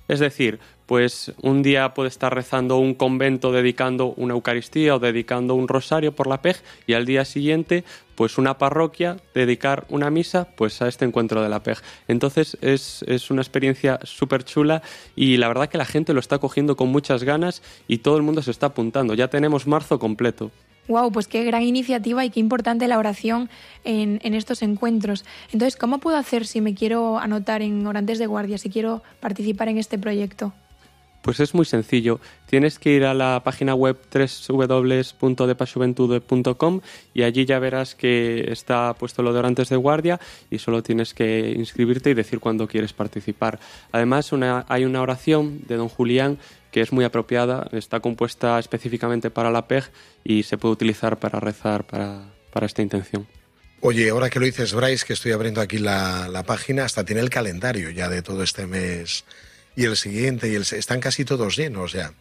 Es 0.09 0.19
decir, 0.19 0.59
pues 0.85 1.31
un 1.41 1.61
día 1.61 1.93
puede 1.93 2.09
estar 2.09 2.33
rezando 2.33 2.77
un 2.77 2.93
convento 2.95 3.51
dedicando 3.51 4.07
una 4.17 4.33
Eucaristía 4.33 4.95
o 4.95 4.99
dedicando 4.99 5.53
un 5.55 5.67
rosario 5.67 6.13
por 6.13 6.27
la 6.27 6.41
PEG 6.41 6.57
y 6.87 6.93
al 6.93 7.05
día 7.05 7.25
siguiente 7.25 7.85
pues 8.15 8.37
una 8.37 8.57
parroquia 8.57 9.17
dedicar 9.33 9.85
una 9.89 10.09
misa 10.09 10.47
pues 10.57 10.81
a 10.81 10.87
este 10.87 11.05
encuentro 11.05 11.41
de 11.41 11.49
la 11.49 11.61
PEG. 11.61 11.77
Entonces 12.07 12.57
es, 12.61 13.05
es 13.07 13.31
una 13.31 13.43
experiencia 13.43 13.99
súper 14.03 14.43
chula 14.43 14.81
y 15.15 15.37
la 15.37 15.47
verdad 15.47 15.69
que 15.69 15.77
la 15.77 15.85
gente 15.85 16.13
lo 16.13 16.19
está 16.19 16.39
cogiendo 16.39 16.75
con 16.75 16.89
muchas 16.89 17.23
ganas 17.23 17.61
y 17.87 17.99
todo 17.99 18.17
el 18.17 18.23
mundo 18.23 18.41
se 18.41 18.51
está 18.51 18.65
apuntando. 18.65 19.13
Ya 19.13 19.29
tenemos 19.29 19.67
marzo 19.67 19.99
completo. 19.99 20.51
Wow, 20.89 21.11
pues 21.11 21.27
qué 21.27 21.43
gran 21.43 21.61
iniciativa 21.61 22.25
y 22.25 22.31
qué 22.31 22.39
importante 22.39 22.87
la 22.87 22.97
oración 22.97 23.47
en, 23.83 24.19
en, 24.23 24.33
estos 24.33 24.63
encuentros. 24.63 25.23
Entonces, 25.53 25.77
¿cómo 25.77 25.99
puedo 25.99 26.17
hacer 26.17 26.47
si 26.47 26.61
me 26.61 26.73
quiero 26.73 27.19
anotar 27.19 27.61
en 27.61 27.85
Orantes 27.85 28.17
de 28.17 28.25
Guardia, 28.25 28.57
si 28.57 28.71
quiero 28.71 29.03
participar 29.19 29.69
en 29.69 29.77
este 29.77 29.99
proyecto? 29.99 30.51
Pues 31.21 31.39
es 31.41 31.53
muy 31.53 31.65
sencillo. 31.65 32.21
Tienes 32.47 32.79
que 32.79 32.91
ir 32.91 33.03
a 33.03 33.13
la 33.13 33.41
página 33.43 33.75
web 33.75 33.99
www.depasjuventude.com 34.11 36.81
y 37.13 37.23
allí 37.23 37.43
ya 37.45 37.59
verás 37.59 37.93
que 37.93 38.49
está 38.51 38.93
puesto 38.93 39.21
lo 39.21 39.33
de 39.33 39.39
Orantes 39.39 39.67
de 39.69 39.75
Guardia 39.75 40.17
y 40.49 40.59
solo 40.59 40.81
tienes 40.81 41.13
que 41.13 41.53
inscribirte 41.55 42.11
y 42.11 42.13
decir 42.13 42.39
cuándo 42.39 42.67
quieres 42.67 42.93
participar. 42.93 43.59
Además, 43.91 44.31
una, 44.31 44.65
hay 44.69 44.85
una 44.85 45.01
oración 45.01 45.59
de 45.67 45.75
don 45.75 45.89
Julián 45.89 46.37
que 46.71 46.81
es 46.81 46.91
muy 46.91 47.05
apropiada, 47.05 47.67
está 47.71 47.99
compuesta 47.99 48.59
específicamente 48.59 49.29
para 49.29 49.51
la 49.51 49.67
PEG 49.67 49.85
y 50.23 50.43
se 50.43 50.57
puede 50.57 50.73
utilizar 50.73 51.17
para 51.19 51.39
rezar 51.39 51.85
para, 51.85 52.33
para 52.51 52.65
esta 52.65 52.81
intención. 52.81 53.27
Oye, 53.81 54.09
ahora 54.09 54.29
que 54.29 54.39
lo 54.39 54.45
dices, 54.45 54.73
Bryce, 54.73 55.05
que 55.05 55.13
estoy 55.13 55.31
abriendo 55.31 55.61
aquí 55.61 55.77
la, 55.77 56.27
la 56.27 56.43
página, 56.43 56.83
hasta 56.85 57.05
tiene 57.05 57.21
el 57.21 57.29
calendario 57.29 57.89
ya 57.89 58.09
de 58.09 58.21
todo 58.21 58.43
este 58.43 58.67
mes 58.67 59.23
y 59.75 59.85
el 59.85 59.95
siguiente, 59.95 60.49
y 60.49 60.55
están 60.55 60.99
casi 60.99 61.23
todos 61.23 61.55
llenos 61.55 61.93
ya. 61.93 62.13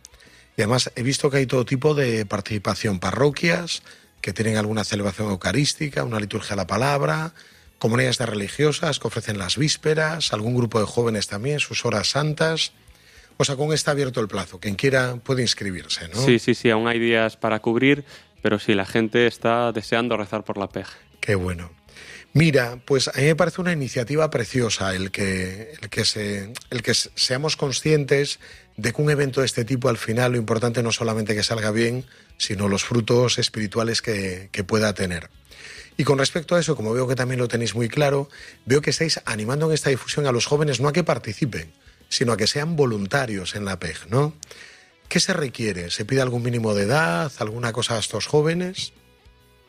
Y 0.57 0.63
además 0.63 0.93
he 0.95 1.03
visto 1.03 1.31
que 1.31 1.39
hay 1.39 1.47
todo 1.47 1.65
tipo 1.65 1.95
de 1.95 2.25
participación, 2.27 3.01
parroquias 3.01 3.83
que 4.21 4.33
tienen 4.33 4.57
alguna 4.57 4.85
celebración 4.85 5.31
eucarística, 5.31 6.05
una 6.05 6.21
liturgia 6.21 6.55
a 6.55 6.57
la 6.57 6.67
palabra, 6.67 7.35
comunidades 7.79 8.19
de 8.19 8.27
religiosas 8.27 8.99
que 8.99 9.09
ofrecen 9.09 9.39
las 9.39 9.57
vísperas, 9.57 10.33
algún 10.33 10.55
grupo 10.55 10.81
de 10.81 10.87
jóvenes 10.87 11.29
también, 11.29 11.61
sus 11.61 11.85
horas 11.85 12.11
santas. 12.11 12.73
O 13.39 13.45
sea, 13.45 13.57
con 13.57 13.73
está 13.73 13.93
abierto 13.93 14.21
el 14.21 14.29
plazo. 14.29 14.59
Quien 14.59 14.75
quiera 14.75 15.17
puede 15.17 15.43
inscribirse, 15.43 16.09
¿no? 16.09 16.21
Sí, 16.21 16.41
sí, 16.41 16.55
sí, 16.55 16.71
aún 16.71 16.89
hay 16.89 16.99
días 16.99 17.37
para 17.37 17.61
cubrir, 17.61 18.05
pero 18.43 18.59
sí, 18.59 18.75
la 18.75 18.85
gente 18.85 19.27
está 19.27 19.71
deseando 19.71 20.17
rezar 20.17 20.45
por 20.45 20.59
la 20.59 20.69
PEG. 20.69 20.87
Qué 21.21 21.37
bueno. 21.37 21.71
Mira, 22.33 22.79
pues 22.85 23.09
a 23.09 23.13
mí 23.17 23.23
me 23.23 23.37
parece 23.37 23.61
una 23.61 23.73
iniciativa 23.73 24.29
preciosa 24.29 24.95
el 24.95 25.13
que, 25.13 25.73
el 25.81 25.89
que, 25.89 26.05
se, 26.05 26.53
el 26.71 26.83
que 26.83 26.95
seamos 26.95 27.57
conscientes 27.57 28.41
de 28.77 28.93
que 28.93 29.01
un 29.01 29.11
evento 29.11 29.41
de 29.41 29.47
este 29.47 29.65
tipo 29.65 29.89
al 29.89 29.97
final 29.97 30.33
lo 30.33 30.39
importante 30.39 30.83
no 30.83 30.93
solamente 30.93 31.35
que 31.35 31.43
salga 31.43 31.71
bien, 31.71 32.05
sino 32.39 32.69
los 32.69 32.85
frutos 32.85 33.39
espirituales 33.39 34.03
que, 34.03 34.51
que 34.53 34.65
pueda 34.65 34.93
tener. 34.95 35.31
Y 35.97 36.05
con 36.05 36.19
respecto 36.19 36.55
a 36.55 36.61
eso, 36.61 36.77
como 36.77 36.93
veo 36.93 37.09
que 37.09 37.17
también 37.17 37.41
lo 37.41 37.49
tenéis 37.49 37.75
muy 37.75 37.89
claro, 37.89 38.29
veo 38.67 38.83
que 38.83 38.91
estáis 38.91 39.21
animando 39.25 39.67
en 39.67 39.75
esta 39.75 39.91
difusión 39.91 40.27
a 40.27 40.33
los 40.33 40.47
jóvenes 40.47 40.81
no 40.81 40.89
a 40.89 40.93
que 40.93 41.03
participen, 41.05 41.73
sino 42.09 42.33
a 42.33 42.37
que 42.37 42.47
sean 42.47 42.77
voluntarios 42.77 43.55
en 43.55 43.65
la 43.65 43.79
PEG, 43.79 44.11
¿no? 44.11 44.35
¿Qué 45.09 45.21
se 45.21 45.33
requiere? 45.33 45.91
¿Se 45.91 46.05
pide 46.05 46.21
algún 46.21 46.43
mínimo 46.43 46.75
de 46.75 46.85
edad, 46.85 47.33
alguna 47.39 47.73
cosa 47.73 47.97
a 47.97 47.99
estos 47.99 48.27
jóvenes? 48.27 48.93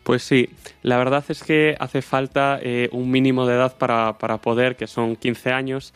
Pues 0.04 0.24
sí, 0.24 0.50
la 0.82 0.98
verdad 0.98 1.24
es 1.30 1.44
que 1.44 1.76
hace 1.80 2.02
falta 2.02 2.60
eh, 2.62 2.90
un 2.92 3.12
mínimo 3.12 3.46
de 3.46 3.56
edad 3.56 3.78
para, 3.78 4.18
para 4.18 4.40
poder, 4.40 4.76
que 4.76 4.88
son 4.88 5.16
15 5.16 5.52
años, 5.52 5.94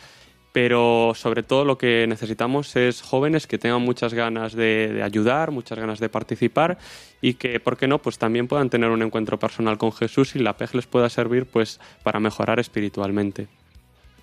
pero 0.53 1.13
sobre 1.15 1.43
todo 1.43 1.65
lo 1.65 1.77
que 1.77 2.05
necesitamos 2.07 2.75
es 2.75 3.01
jóvenes 3.01 3.47
que 3.47 3.57
tengan 3.57 3.81
muchas 3.81 4.13
ganas 4.13 4.53
de, 4.53 5.01
ayudar, 5.03 5.51
muchas 5.51 5.79
ganas 5.79 5.99
de 5.99 6.09
participar 6.09 6.77
y 7.21 7.33
que, 7.33 7.59
¿por 7.59 7.75
qué 7.75 7.87
no?, 7.87 8.01
pues 8.01 8.19
también 8.19 8.47
puedan 8.47 8.69
tener 8.69 8.91
un 8.91 9.01
encuentro 9.01 9.39
personal 9.39 9.77
con 9.77 9.91
Jesús 9.91 10.35
y 10.35 10.39
la 10.39 10.55
PEG 10.55 10.75
les 10.75 10.85
pueda 10.85 11.09
servir 11.09 11.47
pues 11.47 11.79
para 12.03 12.19
mejorar 12.19 12.59
espiritualmente. 12.59 13.47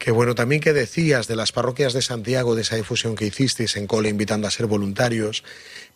Qué 0.00 0.12
bueno 0.12 0.34
también 0.34 0.62
que 0.62 0.72
decías 0.72 1.28
de 1.28 1.36
las 1.36 1.52
parroquias 1.52 1.92
de 1.92 2.00
Santiago, 2.00 2.54
de 2.54 2.62
esa 2.62 2.74
difusión 2.74 3.14
que 3.14 3.26
hicisteis 3.26 3.76
en 3.76 3.86
Cole 3.86 4.08
invitando 4.08 4.48
a 4.48 4.50
ser 4.50 4.64
voluntarios, 4.64 5.44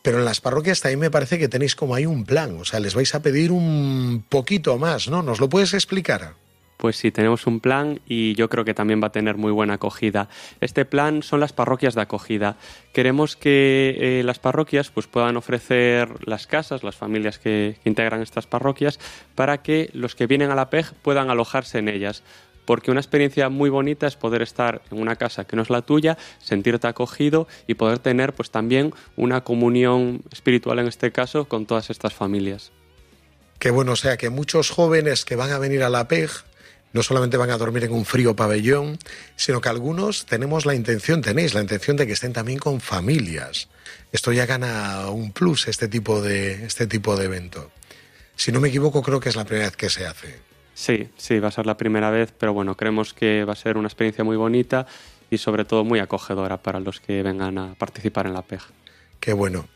pero 0.02 0.18
en 0.18 0.26
las 0.26 0.42
parroquias 0.42 0.82
también 0.82 1.00
me 1.00 1.10
parece 1.10 1.38
que 1.38 1.48
tenéis 1.48 1.74
como 1.74 1.94
ahí 1.94 2.04
un 2.04 2.26
plan, 2.26 2.54
o 2.60 2.66
sea, 2.66 2.80
les 2.80 2.94
vais 2.94 3.14
a 3.14 3.22
pedir 3.22 3.50
un 3.50 4.22
poquito 4.28 4.76
más, 4.76 5.08
¿no? 5.08 5.22
¿Nos 5.22 5.40
lo 5.40 5.48
puedes 5.48 5.72
explicar? 5.72 6.34
Pues 6.76 6.96
sí, 6.96 7.10
tenemos 7.10 7.46
un 7.46 7.60
plan 7.60 8.00
y 8.06 8.34
yo 8.34 8.50
creo 8.50 8.66
que 8.66 8.74
también 8.74 9.02
va 9.02 9.06
a 9.06 9.12
tener 9.12 9.38
muy 9.38 9.52
buena 9.52 9.74
acogida. 9.74 10.28
Este 10.60 10.84
plan 10.84 11.22
son 11.22 11.40
las 11.40 11.54
parroquias 11.54 11.94
de 11.94 12.02
acogida. 12.02 12.58
Queremos 12.92 13.36
que 13.36 13.96
eh, 13.98 14.22
las 14.22 14.38
parroquias 14.38 14.90
pues, 14.90 15.06
puedan 15.06 15.38
ofrecer 15.38 16.10
las 16.28 16.46
casas, 16.46 16.82
las 16.82 16.94
familias 16.94 17.38
que, 17.38 17.76
integran 17.86 18.20
estas 18.20 18.46
parroquias, 18.46 19.00
para 19.34 19.62
que 19.62 19.88
los 19.94 20.14
que 20.14 20.26
vienen 20.26 20.50
a 20.50 20.54
la 20.54 20.68
PEG 20.68 20.92
puedan 21.00 21.30
alojarse 21.30 21.78
en 21.78 21.88
ellas 21.88 22.22
porque 22.64 22.90
una 22.90 23.00
experiencia 23.00 23.48
muy 23.48 23.70
bonita 23.70 24.06
es 24.06 24.16
poder 24.16 24.42
estar 24.42 24.82
en 24.90 24.98
una 24.98 25.16
casa 25.16 25.44
que 25.44 25.56
no 25.56 25.62
es 25.62 25.70
la 25.70 25.82
tuya, 25.82 26.18
sentirte 26.42 26.86
acogido 26.86 27.46
y 27.66 27.74
poder 27.74 27.98
tener 27.98 28.32
pues 28.32 28.50
también 28.50 28.92
una 29.16 29.42
comunión 29.42 30.22
espiritual 30.32 30.78
en 30.78 30.86
este 30.86 31.12
caso 31.12 31.46
con 31.46 31.66
todas 31.66 31.90
estas 31.90 32.14
familias. 32.14 32.72
Qué 33.58 33.70
bueno, 33.70 33.92
o 33.92 33.96
sea 33.96 34.16
que 34.16 34.30
muchos 34.30 34.70
jóvenes 34.70 35.24
que 35.24 35.36
van 35.36 35.50
a 35.50 35.58
venir 35.58 35.82
a 35.82 35.88
la 35.88 36.08
PEG 36.08 36.30
no 36.92 37.02
solamente 37.02 37.36
van 37.36 37.50
a 37.50 37.58
dormir 37.58 37.84
en 37.84 37.92
un 37.92 38.04
frío 38.04 38.36
pabellón, 38.36 38.98
sino 39.36 39.60
que 39.60 39.68
algunos 39.68 40.26
tenemos 40.26 40.64
la 40.64 40.74
intención, 40.74 41.22
tenéis 41.22 41.52
la 41.52 41.60
intención 41.60 41.96
de 41.96 42.06
que 42.06 42.12
estén 42.12 42.32
también 42.32 42.58
con 42.58 42.80
familias. 42.80 43.68
Esto 44.12 44.32
ya 44.32 44.46
gana 44.46 45.08
un 45.10 45.32
plus 45.32 45.66
este 45.66 45.88
tipo 45.88 46.22
de 46.22 46.64
este 46.64 46.86
tipo 46.86 47.16
de 47.16 47.24
evento. 47.24 47.72
Si 48.36 48.52
no 48.52 48.60
me 48.60 48.68
equivoco, 48.68 49.02
creo 49.02 49.18
que 49.18 49.28
es 49.28 49.36
la 49.36 49.44
primera 49.44 49.66
vez 49.66 49.76
que 49.76 49.90
se 49.90 50.06
hace. 50.06 50.53
Sí, 50.74 51.08
sí, 51.16 51.38
va 51.38 51.48
a 51.48 51.52
ser 51.52 51.66
la 51.66 51.76
primera 51.76 52.10
vez, 52.10 52.34
pero 52.36 52.52
bueno, 52.52 52.76
creemos 52.76 53.14
que 53.14 53.44
va 53.44 53.52
a 53.52 53.56
ser 53.56 53.76
una 53.76 53.86
experiencia 53.86 54.24
muy 54.24 54.36
bonita 54.36 54.86
y 55.30 55.38
sobre 55.38 55.64
todo 55.64 55.84
muy 55.84 56.00
acogedora 56.00 56.60
para 56.60 56.80
los 56.80 57.00
que 57.00 57.22
vengan 57.22 57.56
a 57.58 57.74
participar 57.74 58.26
en 58.26 58.34
la 58.34 58.42
PEG. 58.42 58.60
Qué 59.20 59.32
bueno. 59.32 59.68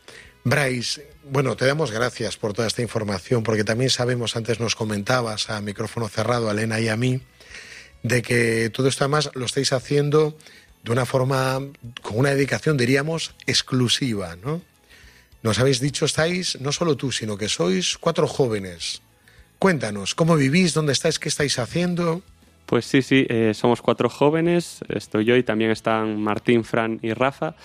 Bryce, 0.43 1.09
bueno, 1.23 1.55
te 1.55 1.65
damos 1.65 1.91
gracias 1.91 2.37
por 2.37 2.53
toda 2.53 2.67
esta 2.67 2.81
información, 2.81 3.43
porque 3.43 3.63
también 3.63 3.89
sabemos, 3.89 4.35
antes 4.35 4.59
nos 4.59 4.75
comentabas 4.75 5.49
a 5.49 5.61
micrófono 5.61 6.07
cerrado, 6.09 6.49
a 6.49 6.51
Elena 6.51 6.79
y 6.79 6.89
a 6.89 6.97
mí, 6.97 7.21
de 8.03 8.21
que 8.21 8.69
todo 8.69 8.87
esto 8.87 9.05
además 9.05 9.31
lo 9.33 9.45
estáis 9.45 9.73
haciendo 9.73 10.37
de 10.83 10.91
una 10.91 11.05
forma, 11.05 11.59
con 12.01 12.17
una 12.17 12.29
dedicación, 12.29 12.77
diríamos, 12.77 13.35
exclusiva, 13.47 14.37
¿no? 14.37 14.61
Nos 15.43 15.59
habéis 15.59 15.79
dicho, 15.79 16.05
estáis, 16.05 16.59
no 16.61 16.71
solo 16.71 16.97
tú, 16.97 17.11
sino 17.11 17.37
que 17.37 17.47
sois 17.47 17.97
cuatro 17.97 18.27
jóvenes 18.27 19.01
Cuéntanos, 19.59 20.15
¿cómo 20.15 20.37
vivís? 20.37 20.73
¿Dónde 20.73 20.93
estáis? 20.93 21.19
¿Qué 21.19 21.27
estáis 21.27 21.59
haciendo? 21.59 22.21
Pues 22.65 22.85
sí, 22.85 23.01
sí, 23.01 23.25
eh, 23.27 23.51
somos 23.53 23.81
cuatro 23.81 24.09
jóvenes, 24.09 24.79
estoy 24.87 25.25
yo 25.25 25.35
y 25.35 25.43
también 25.43 25.69
están 25.69 26.21
Martín, 26.21 26.63
Fran 26.63 26.97
y 27.01 27.11
Rafa, 27.11 27.55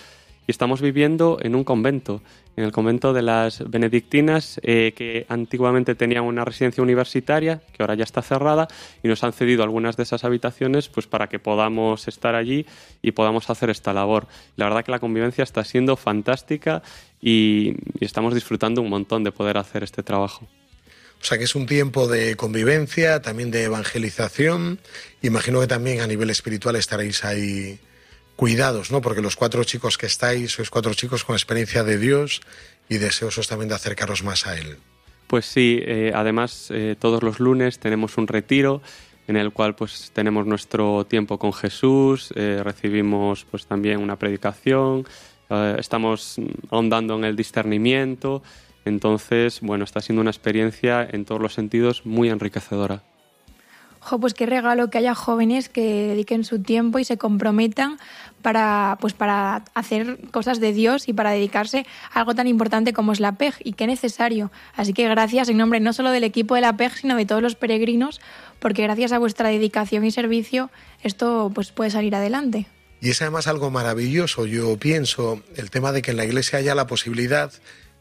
y 0.45 0.51
estamos 0.51 0.81
viviendo 0.81 1.37
en 1.41 1.55
un 1.55 1.63
convento, 1.63 2.21
en 2.57 2.65
el 2.65 2.73
convento 2.73 3.13
de 3.13 3.21
las 3.21 3.69
benedictinas, 3.69 4.59
eh, 4.61 4.91
que 4.93 5.25
antiguamente 5.29 5.95
tenían 5.95 6.25
una 6.25 6.43
residencia 6.43 6.83
universitaria, 6.83 7.61
que 7.71 7.81
ahora 7.81 7.95
ya 7.95 8.03
está 8.03 8.21
cerrada, 8.21 8.67
y 9.01 9.07
nos 9.07 9.23
han 9.23 9.31
cedido 9.31 9.63
algunas 9.63 9.95
de 9.95 10.03
esas 10.03 10.25
habitaciones 10.25 10.89
pues 10.89 11.07
para 11.07 11.29
que 11.29 11.39
podamos 11.39 12.09
estar 12.09 12.35
allí 12.35 12.65
y 13.01 13.11
podamos 13.11 13.49
hacer 13.49 13.69
esta 13.69 13.93
labor. 13.93 14.27
La 14.57 14.65
verdad 14.65 14.83
que 14.83 14.91
la 14.91 14.99
convivencia 14.99 15.45
está 15.45 15.63
siendo 15.63 15.95
fantástica 15.95 16.83
y, 17.21 17.73
y 17.97 18.03
estamos 18.03 18.33
disfrutando 18.33 18.81
un 18.81 18.89
montón 18.89 19.23
de 19.23 19.31
poder 19.31 19.57
hacer 19.57 19.81
este 19.81 20.03
trabajo. 20.03 20.45
O 21.25 21.27
sea 21.27 21.39
que 21.39 21.45
es 21.45 21.55
un 21.55 21.65
tiempo 21.65 22.07
de 22.07 22.35
convivencia, 22.35 23.19
también 23.19 23.49
de 23.49 23.63
evangelización. 23.63 24.77
Imagino 25.23 25.59
que 25.59 25.65
también 25.65 26.01
a 26.01 26.05
nivel 26.05 26.29
espiritual 26.29 26.75
estaréis 26.75 27.25
ahí 27.25 27.79
cuidados, 28.35 28.91
¿no? 28.91 29.01
Porque 29.01 29.23
los 29.23 29.35
cuatro 29.35 29.63
chicos 29.63 29.97
que 29.97 30.05
estáis 30.05 30.51
sois 30.51 30.69
cuatro 30.69 30.93
chicos 30.93 31.23
con 31.23 31.33
experiencia 31.35 31.83
de 31.83 31.97
Dios 31.97 32.41
y 32.89 32.99
deseosos 32.99 33.47
también 33.47 33.69
de 33.69 33.73
acercaros 33.73 34.21
más 34.21 34.45
a 34.45 34.55
Él. 34.55 34.77
Pues 35.25 35.47
sí, 35.47 35.79
eh, 35.81 36.11
además 36.13 36.67
eh, 36.69 36.95
todos 36.99 37.23
los 37.23 37.39
lunes 37.39 37.79
tenemos 37.79 38.19
un 38.19 38.27
retiro 38.27 38.83
en 39.27 39.35
el 39.35 39.51
cual 39.51 39.73
pues 39.73 40.11
tenemos 40.13 40.45
nuestro 40.45 41.07
tiempo 41.07 41.39
con 41.39 41.53
Jesús, 41.53 42.31
eh, 42.35 42.61
recibimos 42.63 43.47
pues 43.49 43.65
también 43.65 43.99
una 43.99 44.19
predicación, 44.19 45.07
eh, 45.49 45.75
estamos 45.79 46.37
ahondando 46.69 47.15
en 47.15 47.23
el 47.23 47.35
discernimiento 47.35 48.43
entonces, 48.85 49.59
bueno, 49.61 49.83
está 49.83 50.01
siendo 50.01 50.21
una 50.21 50.31
experiencia 50.31 51.07
en 51.11 51.25
todos 51.25 51.41
los 51.41 51.53
sentidos 51.53 52.05
muy 52.05 52.29
enriquecedora. 52.29 53.03
Jo, 54.05 54.19
pues 54.19 54.35
qué 54.35 54.45
regalo 54.45 54.91
que 54.91 54.99
haya 54.99 55.15
jóvenes 55.15 55.67
que 55.67 56.09
dediquen 56.09 56.43
su 56.43 56.61
tiempo 56.61 56.99
y 56.99 57.03
se 57.03 57.17
comprometan 57.17 57.97
para, 58.43 58.99
pues 59.01 59.13
para 59.13 59.65
hacer 59.73 60.19
cosas 60.29 60.59
de 60.59 60.73
Dios 60.73 61.09
y 61.09 61.13
para 61.13 61.31
dedicarse 61.31 61.87
a 62.13 62.19
algo 62.19 62.35
tan 62.35 62.45
importante 62.45 62.93
como 62.93 63.13
es 63.13 63.19
la 63.19 63.31
PEG 63.31 63.55
y 63.63 63.73
qué 63.73 63.87
necesario. 63.87 64.51
Así 64.75 64.93
que 64.93 65.09
gracias 65.09 65.49
en 65.49 65.57
nombre 65.57 65.79
no 65.79 65.91
solo 65.91 66.11
del 66.11 66.23
equipo 66.23 66.53
de 66.53 66.61
la 66.61 66.77
PEG, 66.77 66.97
sino 66.97 67.15
de 67.15 67.25
todos 67.25 67.41
los 67.41 67.55
peregrinos, 67.55 68.21
porque 68.59 68.83
gracias 68.83 69.11
a 69.11 69.17
vuestra 69.17 69.49
dedicación 69.49 70.05
y 70.05 70.11
servicio 70.11 70.69
esto 71.01 71.51
pues 71.55 71.71
puede 71.71 71.89
salir 71.89 72.13
adelante. 72.13 72.67
Y 73.01 73.09
es 73.09 73.21
además 73.23 73.47
algo 73.47 73.71
maravilloso, 73.71 74.45
yo 74.45 74.77
pienso, 74.77 75.41
el 75.55 75.71
tema 75.71 75.91
de 75.91 76.03
que 76.03 76.11
en 76.11 76.17
la 76.17 76.25
iglesia 76.25 76.59
haya 76.59 76.75
la 76.75 76.85
posibilidad 76.85 77.51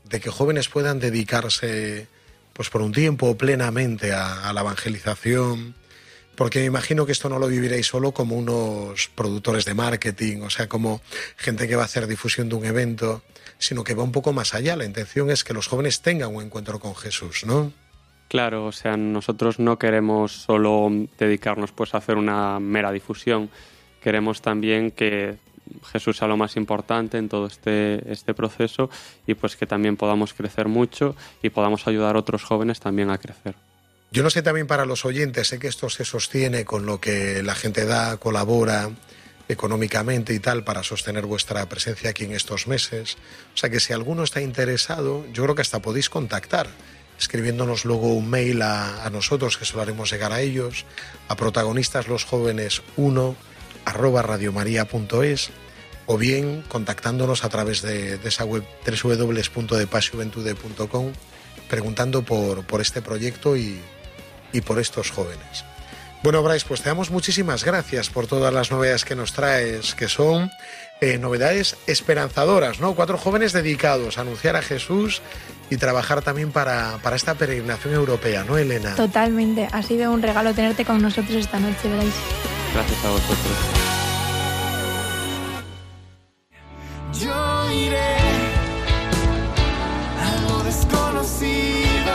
de 0.05 0.21
que 0.21 0.31
jóvenes 0.31 0.69
puedan 0.69 1.01
dedicarse 1.01 2.07
pues 2.53 2.71
por 2.71 2.83
un 2.83 2.93
tiempo 2.93 3.37
plenamente 3.37 4.13
a, 4.13 4.53
la 4.53 4.61
evangelización, 4.61 5.75
porque 6.37 6.61
me 6.61 6.67
imagino 6.67 7.05
que 7.05 7.13
esto 7.13 7.29
no 7.29 7.39
lo 7.39 7.49
viviréis 7.49 7.87
solo 7.87 8.13
como 8.13 8.37
unos 8.37 9.11
productores 9.15 9.65
de 9.65 9.75
marketing, 9.75 10.43
o 10.43 10.51
sea, 10.51 10.69
como 10.69 11.01
gente 11.37 11.69
que 11.69 11.77
va 11.77 11.83
a 11.83 11.87
hacer 11.87 12.07
difusión 12.07 12.49
de 12.49 12.55
un 12.55 12.65
evento, 12.65 13.23
sino 13.59 13.83
que 13.83 13.95
va 13.95 14.05
un 14.05 14.13
poco 14.13 14.33
más 14.33 14.55
allá. 14.55 14.77
La 14.77 14.85
intención 14.85 15.31
es 15.31 15.43
que 15.43 15.53
los 15.53 15.67
jóvenes 15.67 16.01
tengan 16.01 16.35
un 16.35 16.45
encuentro 16.45 16.79
con 16.79 16.95
Jesús, 16.95 17.45
¿no? 17.45 17.73
Claro, 18.29 18.67
o 18.67 18.73
sea, 18.73 18.97
nosotros 18.97 19.59
no 19.59 19.79
queremos 19.79 20.33
solo 20.33 20.91
dedicarnos 21.19 21.73
pues 21.73 21.95
a 21.95 21.99
hacer 21.99 22.17
una 22.17 22.59
mera 22.59 22.91
difusión, 22.91 23.51
queremos 24.01 24.43
también 24.43 24.91
que 24.91 25.39
Jesús 25.93 26.17
sea 26.17 26.29
lo 26.29 26.37
más 26.37 26.57
importante 26.57 27.19
en 27.19 27.29
todo 27.29 27.47
este, 27.47 28.11
este 28.11 28.35
proceso 28.35 28.91
y 29.27 29.35
pues 29.35 29.57
que 29.57 29.67
también 29.67 29.97
podamos 29.97 30.35
crecer 30.35 30.69
mucho 30.69 31.17
y 31.43 31.51
podamos 31.51 31.87
ayudar 31.87 32.17
a 32.17 32.19
otros 32.19 32.45
jóvenes 32.45 32.81
también 32.81 33.11
a 33.11 33.19
crecer. 33.19 33.55
Yo 34.11 34.23
no 34.23 34.31
sé 34.31 34.43
también 34.43 34.67
para 34.67 34.87
los 34.87 35.05
oyentes, 35.05 35.49
sé 35.49 35.59
que 35.59 35.67
esto 35.67 35.91
se 35.91 36.05
sostiene 36.05 36.65
con 36.65 36.87
lo 36.87 37.01
que 37.01 37.43
la 37.43 37.55
gente 37.55 37.85
da, 37.85 38.17
colabora 38.19 38.91
económicamente 39.49 40.33
y 40.33 40.39
tal 40.39 40.65
para 40.65 40.83
sostener 40.83 41.27
vuestra 41.27 41.69
presencia 41.69 42.11
aquí 42.11 42.25
en 42.25 42.33
estos 42.33 42.67
meses. 42.67 43.17
O 43.55 43.57
sea 43.57 43.71
que 43.71 43.81
si 43.81 43.93
alguno 43.93 44.23
está 44.23 44.41
interesado, 44.41 45.27
yo 45.33 45.43
creo 45.43 45.55
que 45.55 45.63
hasta 45.63 45.83
podéis 45.83 46.09
contactar 46.09 46.69
escribiéndonos 47.19 47.85
luego 47.85 48.13
un 48.13 48.29
mail 48.29 48.63
a, 48.63 49.05
a 49.05 49.11
nosotros, 49.11 49.57
que 49.57 49.65
se 49.65 49.75
lo 49.75 49.83
haremos 49.83 50.11
llegar 50.11 50.33
a 50.33 50.41
ellos, 50.41 50.85
a 51.29 51.37
protagonistas 51.37 52.09
los 52.09 52.25
jóvenes 52.25 52.83
1 52.97 53.37
arroba 53.85 54.23
radiomaria.es 54.23 55.51
o 56.07 56.19
bien 56.19 56.63
contactándonos 56.69 57.45
a 57.45 57.49
través 57.49 57.81
de, 57.83 58.21
esa 58.25 58.45
web 58.45 58.65
www.depasjuventude.com 58.87 61.13
preguntando 61.69 62.23
por, 62.23 62.65
por 62.67 62.81
este 62.81 63.03
proyecto 63.03 63.57
y, 63.57 63.81
y 64.53 64.61
por 64.61 64.79
estos 64.79 65.11
jóvenes. 65.11 65.65
Bueno, 66.23 66.41
Bryce, 66.43 66.65
pues 66.67 66.81
te 66.81 66.89
damos 66.89 67.11
muchísimas 67.11 67.65
gracias 67.65 68.09
por 68.09 68.27
todas 68.27 68.53
las 68.53 68.71
novedades 68.71 69.05
que 69.05 69.15
nos 69.15 69.35
traes, 69.35 69.95
que 69.95 70.09
son 70.09 70.51
eh, 71.01 71.19
novedades 71.19 71.77
esperanzadoras, 71.87 72.81
¿no? 72.81 72.95
Cuatro 72.95 73.19
jóvenes 73.19 73.53
dedicados 73.53 74.19
a 74.19 74.23
anunciar 74.23 74.57
a 74.57 74.63
Jesús 74.63 75.23
y 75.71 75.77
trabajar 75.77 76.23
también 76.23 76.53
para, 76.53 76.99
para 77.03 77.17
esta 77.17 77.35
peregrinación 77.35 77.95
europea, 77.95 78.45
¿no, 78.45 78.57
Elena? 78.59 78.95
Totalmente. 78.95 79.69
Ha 79.73 79.83
sido 79.83 80.13
un 80.13 80.23
regalo 80.23 80.55
tenerte 80.55 80.85
con 80.85 81.03
nosotros 81.03 81.37
esta 81.37 81.59
noche, 81.59 81.89
Bryce. 81.89 82.19
Gracias 82.75 83.05
a 83.05 83.11
vosotros. 83.11 83.57
Yo 87.21 87.71
iré 87.71 88.17
a 90.21 90.49
lo 90.49 90.65
desconocido, 90.65 92.15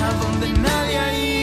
a 0.00 0.12
donde 0.22 0.48
nadie 0.60 0.98
ha 0.98 1.18
ido. 1.18 1.33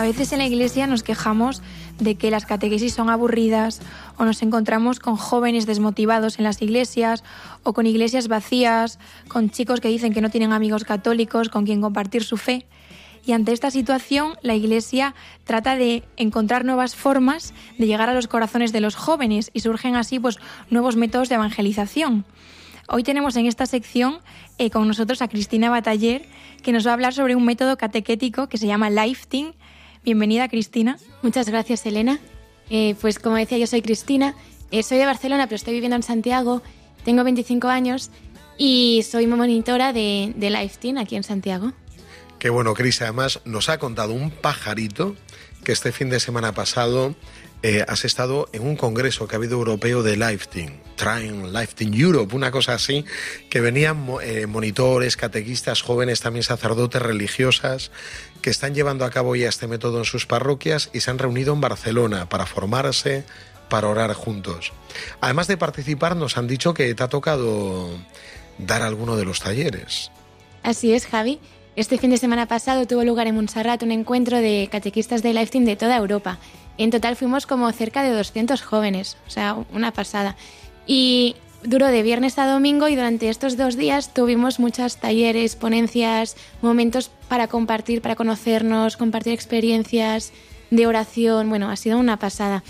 A 0.00 0.04
veces 0.04 0.32
en 0.32 0.38
la 0.38 0.46
iglesia 0.46 0.86
nos 0.86 1.02
quejamos 1.02 1.60
de 1.98 2.14
que 2.14 2.30
las 2.30 2.46
catequesis 2.46 2.94
son 2.94 3.10
aburridas 3.10 3.82
o 4.16 4.24
nos 4.24 4.40
encontramos 4.40 4.98
con 4.98 5.16
jóvenes 5.16 5.66
desmotivados 5.66 6.38
en 6.38 6.44
las 6.44 6.62
iglesias 6.62 7.22
o 7.64 7.74
con 7.74 7.84
iglesias 7.84 8.26
vacías, 8.26 8.98
con 9.28 9.50
chicos 9.50 9.82
que 9.82 9.88
dicen 9.88 10.14
que 10.14 10.22
no 10.22 10.30
tienen 10.30 10.54
amigos 10.54 10.84
católicos 10.84 11.50
con 11.50 11.66
quien 11.66 11.82
compartir 11.82 12.24
su 12.24 12.38
fe. 12.38 12.64
Y 13.26 13.32
ante 13.32 13.52
esta 13.52 13.70
situación, 13.70 14.38
la 14.40 14.54
Iglesia 14.54 15.14
trata 15.44 15.76
de 15.76 16.02
encontrar 16.16 16.64
nuevas 16.64 16.96
formas 16.96 17.52
de 17.76 17.86
llegar 17.86 18.08
a 18.08 18.14
los 18.14 18.26
corazones 18.26 18.72
de 18.72 18.80
los 18.80 18.96
jóvenes 18.96 19.50
y 19.52 19.60
surgen 19.60 19.96
así 19.96 20.18
pues, 20.18 20.38
nuevos 20.70 20.96
métodos 20.96 21.28
de 21.28 21.34
evangelización. 21.34 22.24
Hoy 22.92 23.04
tenemos 23.04 23.36
en 23.36 23.46
esta 23.46 23.66
sección 23.66 24.18
eh, 24.58 24.68
con 24.68 24.88
nosotros 24.88 25.22
a 25.22 25.28
Cristina 25.28 25.70
Bataller, 25.70 26.26
que 26.62 26.72
nos 26.72 26.84
va 26.84 26.90
a 26.90 26.94
hablar 26.94 27.14
sobre 27.14 27.36
un 27.36 27.44
método 27.44 27.76
catequético 27.76 28.48
que 28.48 28.58
se 28.58 28.66
llama 28.66 28.90
Lifting. 28.90 29.52
Bienvenida, 30.02 30.48
Cristina. 30.48 30.98
Muchas 31.22 31.48
gracias, 31.48 31.84
Elena. 31.84 32.18
Eh, 32.70 32.94
pues 33.00 33.18
como 33.18 33.36
decía, 33.36 33.58
yo 33.58 33.66
soy 33.66 33.82
Cristina, 33.82 34.34
eh, 34.70 34.82
soy 34.82 34.96
de 34.98 35.04
Barcelona, 35.04 35.46
pero 35.46 35.56
estoy 35.56 35.74
viviendo 35.74 35.96
en 35.96 36.02
Santiago, 36.02 36.62
tengo 37.04 37.22
25 37.24 37.68
años 37.68 38.10
y 38.56 39.04
soy 39.10 39.26
monitora 39.26 39.92
de, 39.92 40.32
de 40.36 40.50
Lifeteam 40.50 40.98
aquí 40.98 41.16
en 41.16 41.24
Santiago. 41.24 41.72
Qué 42.38 42.48
bueno, 42.48 42.72
Cris. 42.72 43.02
Además, 43.02 43.40
nos 43.44 43.68
ha 43.68 43.78
contado 43.78 44.14
un 44.14 44.30
pajarito 44.30 45.16
que 45.64 45.72
este 45.72 45.92
fin 45.92 46.08
de 46.08 46.20
semana 46.20 46.52
pasado 46.52 47.14
eh, 47.62 47.84
has 47.86 48.06
estado 48.06 48.48
en 48.54 48.62
un 48.62 48.74
congreso 48.74 49.28
que 49.28 49.36
ha 49.36 49.38
habido 49.38 49.58
europeo 49.58 50.02
de 50.02 50.16
Lifting, 50.16 50.80
Trying 50.96 51.52
Lifting 51.52 51.92
Europe, 51.92 52.34
una 52.34 52.50
cosa 52.50 52.72
así, 52.72 53.04
que 53.50 53.60
venían 53.60 54.06
eh, 54.22 54.46
monitores, 54.46 55.18
catequistas, 55.18 55.82
jóvenes, 55.82 56.20
también 56.20 56.42
sacerdotes, 56.42 57.02
religiosas, 57.02 57.90
que 58.40 58.50
están 58.50 58.74
llevando 58.74 59.04
a 59.04 59.10
cabo 59.10 59.36
ya 59.36 59.48
este 59.48 59.66
método 59.66 59.98
en 59.98 60.04
sus 60.04 60.26
parroquias 60.26 60.90
y 60.92 61.00
se 61.00 61.10
han 61.10 61.18
reunido 61.18 61.52
en 61.52 61.60
Barcelona 61.60 62.28
para 62.28 62.46
formarse, 62.46 63.24
para 63.68 63.88
orar 63.88 64.12
juntos. 64.14 64.72
Además 65.20 65.46
de 65.46 65.56
participar, 65.56 66.16
nos 66.16 66.36
han 66.36 66.46
dicho 66.46 66.74
que 66.74 66.94
te 66.94 67.02
ha 67.02 67.08
tocado 67.08 67.88
dar 68.58 68.82
alguno 68.82 69.16
de 69.16 69.24
los 69.24 69.40
talleres. 69.40 70.10
Así 70.62 70.92
es, 70.92 71.06
Javi. 71.06 71.40
Este 71.76 71.98
fin 71.98 72.10
de 72.10 72.18
semana 72.18 72.46
pasado 72.46 72.86
tuvo 72.86 73.04
lugar 73.04 73.26
en 73.26 73.36
Montserrat 73.36 73.82
un 73.82 73.92
encuentro 73.92 74.38
de 74.38 74.68
catequistas 74.70 75.22
de 75.22 75.32
Lifeteam 75.32 75.64
de 75.64 75.76
toda 75.76 75.96
Europa. 75.96 76.38
En 76.76 76.90
total 76.90 77.16
fuimos 77.16 77.46
como 77.46 77.70
cerca 77.72 78.02
de 78.02 78.10
200 78.10 78.60
jóvenes, 78.62 79.16
o 79.26 79.30
sea, 79.30 79.56
una 79.72 79.92
pasada. 79.92 80.36
Y 80.86 81.36
duró 81.62 81.88
de 81.88 82.02
viernes 82.02 82.38
a 82.38 82.46
domingo 82.46 82.88
y 82.88 82.96
durante 82.96 83.28
estos 83.28 83.56
dos 83.56 83.76
días 83.76 84.14
tuvimos 84.14 84.58
muchos 84.58 84.96
talleres, 84.96 85.56
ponencias, 85.56 86.36
momentos 86.62 87.10
para 87.28 87.48
compartir, 87.48 88.02
para 88.02 88.16
conocernos, 88.16 88.96
compartir 88.96 89.32
experiencias 89.32 90.32
de 90.70 90.86
oración. 90.86 91.48
Bueno, 91.48 91.70
ha 91.70 91.76
sido 91.76 91.98
una 91.98 92.18
pasada. 92.18 92.62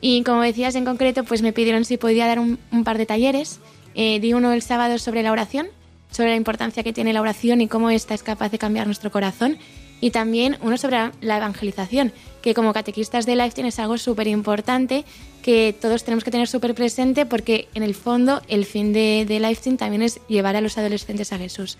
Y 0.00 0.22
como 0.22 0.42
decías 0.42 0.74
en 0.74 0.84
concreto, 0.84 1.24
pues 1.24 1.42
me 1.42 1.52
pidieron 1.52 1.84
si 1.84 1.96
podía 1.96 2.26
dar 2.26 2.38
un, 2.38 2.58
par 2.84 2.98
de 2.98 3.06
talleres. 3.06 3.60
Eh, 3.94 4.20
di 4.20 4.34
uno 4.34 4.52
el 4.52 4.62
sábado 4.62 4.98
sobre 4.98 5.22
la 5.22 5.32
oración, 5.32 5.68
sobre 6.10 6.30
la 6.30 6.36
importancia 6.36 6.82
que 6.82 6.92
tiene 6.92 7.12
la 7.12 7.22
oración 7.22 7.60
y 7.60 7.68
cómo 7.68 7.90
esta 7.90 8.14
es 8.14 8.22
capaz 8.22 8.50
de 8.50 8.58
cambiar 8.58 8.86
nuestro 8.86 9.10
corazón. 9.10 9.58
Y 10.00 10.10
también 10.10 10.58
uno 10.60 10.76
sobre 10.76 11.10
la 11.22 11.38
evangelización, 11.38 12.12
que 12.46 12.54
como 12.54 12.72
catequistas 12.72 13.26
de 13.26 13.34
Life 13.34 13.60
es 13.66 13.80
algo 13.80 13.98
súper 13.98 14.28
importante 14.28 15.04
que 15.42 15.74
todos 15.80 16.04
tenemos 16.04 16.22
que 16.22 16.30
tener 16.30 16.46
súper 16.46 16.76
presente 16.76 17.26
porque 17.26 17.66
en 17.74 17.82
el 17.82 17.96
fondo 17.96 18.40
el 18.46 18.64
fin 18.64 18.92
de, 18.92 19.24
de 19.26 19.40
Lifetime 19.40 19.76
también 19.76 20.02
es 20.02 20.20
llevar 20.28 20.54
a 20.54 20.60
los 20.60 20.78
adolescentes 20.78 21.32
a 21.32 21.38
Jesús. 21.38 21.76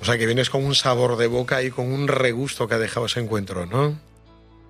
O 0.00 0.06
sea, 0.06 0.16
que 0.16 0.24
vienes 0.24 0.48
con 0.48 0.64
un 0.64 0.74
sabor 0.74 1.18
de 1.18 1.26
boca 1.26 1.62
y 1.62 1.70
con 1.70 1.92
un 1.92 2.08
regusto 2.08 2.66
que 2.66 2.74
ha 2.74 2.78
dejado 2.78 3.04
ese 3.04 3.20
encuentro, 3.20 3.66
¿no? 3.66 4.00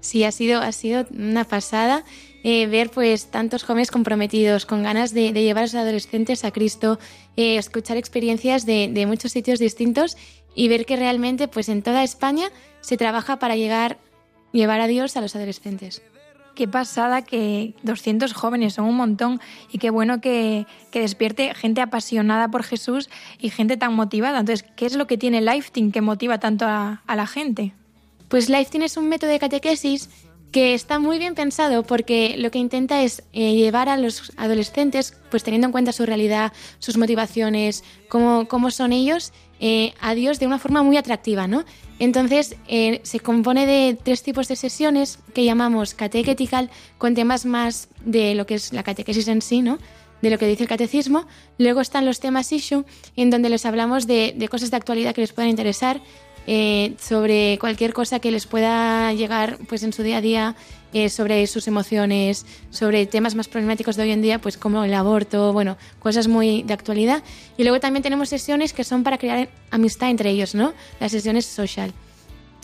Sí, 0.00 0.24
ha 0.24 0.32
sido, 0.32 0.60
ha 0.60 0.72
sido 0.72 1.06
una 1.16 1.44
pasada 1.44 2.04
eh, 2.42 2.66
ver 2.66 2.90
pues 2.90 3.26
tantos 3.26 3.62
jóvenes 3.62 3.92
comprometidos, 3.92 4.66
con 4.66 4.82
ganas 4.82 5.14
de, 5.14 5.32
de 5.32 5.44
llevar 5.44 5.62
a 5.62 5.66
los 5.66 5.74
adolescentes 5.76 6.44
a 6.44 6.50
Cristo, 6.50 6.98
eh, 7.36 7.58
escuchar 7.58 7.96
experiencias 7.96 8.66
de, 8.66 8.90
de, 8.92 9.06
muchos 9.06 9.30
sitios 9.30 9.60
distintos 9.60 10.16
y 10.56 10.66
ver 10.66 10.84
que 10.84 10.96
realmente 10.96 11.46
pues 11.46 11.68
en 11.68 11.82
toda 11.82 12.02
España 12.02 12.50
se 12.80 12.96
trabaja 12.96 13.38
para 13.38 13.54
llegar, 13.54 13.98
llevar 14.52 14.80
a 14.80 14.86
Dios 14.86 15.16
a 15.16 15.20
los 15.20 15.34
adolescentes. 15.36 16.02
Qué 16.54 16.68
pasada 16.68 17.22
que 17.22 17.74
200 17.82 18.34
jóvenes 18.34 18.74
son 18.74 18.84
un 18.84 18.96
montón 18.96 19.40
y 19.72 19.78
qué 19.78 19.88
bueno 19.88 20.20
que, 20.20 20.66
que, 20.90 21.00
despierte 21.00 21.54
gente 21.54 21.80
apasionada 21.80 22.48
por 22.48 22.62
Jesús 22.62 23.08
y 23.38 23.48
gente 23.48 23.78
tan 23.78 23.94
motivada. 23.94 24.40
Entonces, 24.40 24.68
¿qué 24.76 24.84
es 24.84 24.94
lo 24.94 25.06
que 25.06 25.16
tiene 25.16 25.40
Lifting 25.40 25.92
que 25.92 26.02
motiva 26.02 26.38
tanto 26.38 26.66
a, 26.66 27.02
a 27.06 27.16
la 27.16 27.26
gente? 27.26 27.72
Pues 28.28 28.50
Lifting 28.50 28.82
es 28.82 28.98
un 28.98 29.08
método 29.08 29.30
de 29.30 29.38
catequesis 29.38 30.10
que 30.52 30.74
está 30.74 30.98
muy 30.98 31.18
bien 31.18 31.34
pensado 31.34 31.82
porque 31.82 32.36
lo 32.38 32.50
que 32.50 32.58
intenta 32.58 33.02
es 33.02 33.24
eh, 33.32 33.54
llevar 33.54 33.88
a 33.88 33.96
los 33.96 34.32
adolescentes, 34.36 35.16
pues 35.30 35.42
teniendo 35.42 35.66
en 35.66 35.72
cuenta 35.72 35.92
su 35.92 36.04
realidad, 36.04 36.52
sus 36.78 36.98
motivaciones, 36.98 37.82
cómo, 38.08 38.46
cómo 38.46 38.70
son 38.70 38.92
ellos, 38.92 39.32
eh, 39.64 39.94
a 40.00 40.16
Dios 40.16 40.40
de 40.40 40.46
una 40.48 40.58
forma 40.58 40.82
muy 40.82 40.96
atractiva, 40.96 41.46
¿no? 41.46 41.64
Entonces, 42.00 42.56
eh, 42.66 43.00
se 43.04 43.20
compone 43.20 43.64
de 43.64 43.96
tres 44.02 44.24
tipos 44.24 44.48
de 44.48 44.56
sesiones 44.56 45.20
que 45.34 45.44
llamamos 45.44 45.94
catequetical, 45.94 46.68
con 46.98 47.14
temas 47.14 47.46
más 47.46 47.88
de 48.04 48.34
lo 48.34 48.44
que 48.44 48.56
es 48.56 48.72
la 48.72 48.82
catequesis 48.82 49.28
en 49.28 49.40
sí, 49.40 49.62
¿no? 49.62 49.78
de 50.20 50.30
lo 50.30 50.38
que 50.38 50.46
dice 50.46 50.64
el 50.64 50.68
catecismo. 50.68 51.26
Luego 51.58 51.80
están 51.80 52.04
los 52.06 52.18
temas 52.18 52.52
issue, 52.52 52.84
en 53.16 53.30
donde 53.30 53.50
les 53.50 53.64
hablamos 53.66 54.06
de, 54.06 54.34
de 54.36 54.48
cosas 54.48 54.70
de 54.70 54.76
actualidad 54.76 55.14
que 55.14 55.20
les 55.20 55.32
puedan 55.32 55.50
interesar, 55.50 56.00
eh, 56.46 56.94
sobre 57.00 57.58
cualquier 57.60 57.92
cosa 57.92 58.18
que 58.20 58.30
les 58.30 58.46
pueda 58.46 59.12
llegar 59.12 59.58
pues 59.68 59.82
en 59.82 59.92
su 59.92 60.02
día 60.02 60.18
a 60.18 60.20
día, 60.20 60.56
eh, 60.92 61.08
sobre 61.08 61.46
sus 61.46 61.68
emociones, 61.68 62.44
sobre 62.70 63.06
temas 63.06 63.34
más 63.34 63.48
problemáticos 63.48 63.96
de 63.96 64.02
hoy 64.02 64.10
en 64.10 64.22
día, 64.22 64.40
pues 64.40 64.56
como 64.56 64.84
el 64.84 64.92
aborto, 64.94 65.52
bueno, 65.52 65.76
cosas 66.00 66.28
muy 66.28 66.62
de 66.64 66.74
actualidad. 66.74 67.22
Y 67.56 67.62
luego 67.62 67.80
también 67.80 68.02
tenemos 68.02 68.28
sesiones 68.28 68.72
que 68.72 68.84
son 68.84 69.02
para 69.02 69.18
crear 69.18 69.48
amistad 69.70 70.10
entre 70.10 70.30
ellos, 70.30 70.54
¿no? 70.54 70.72
Las 71.00 71.12
sesiones 71.12 71.46
social. 71.46 71.92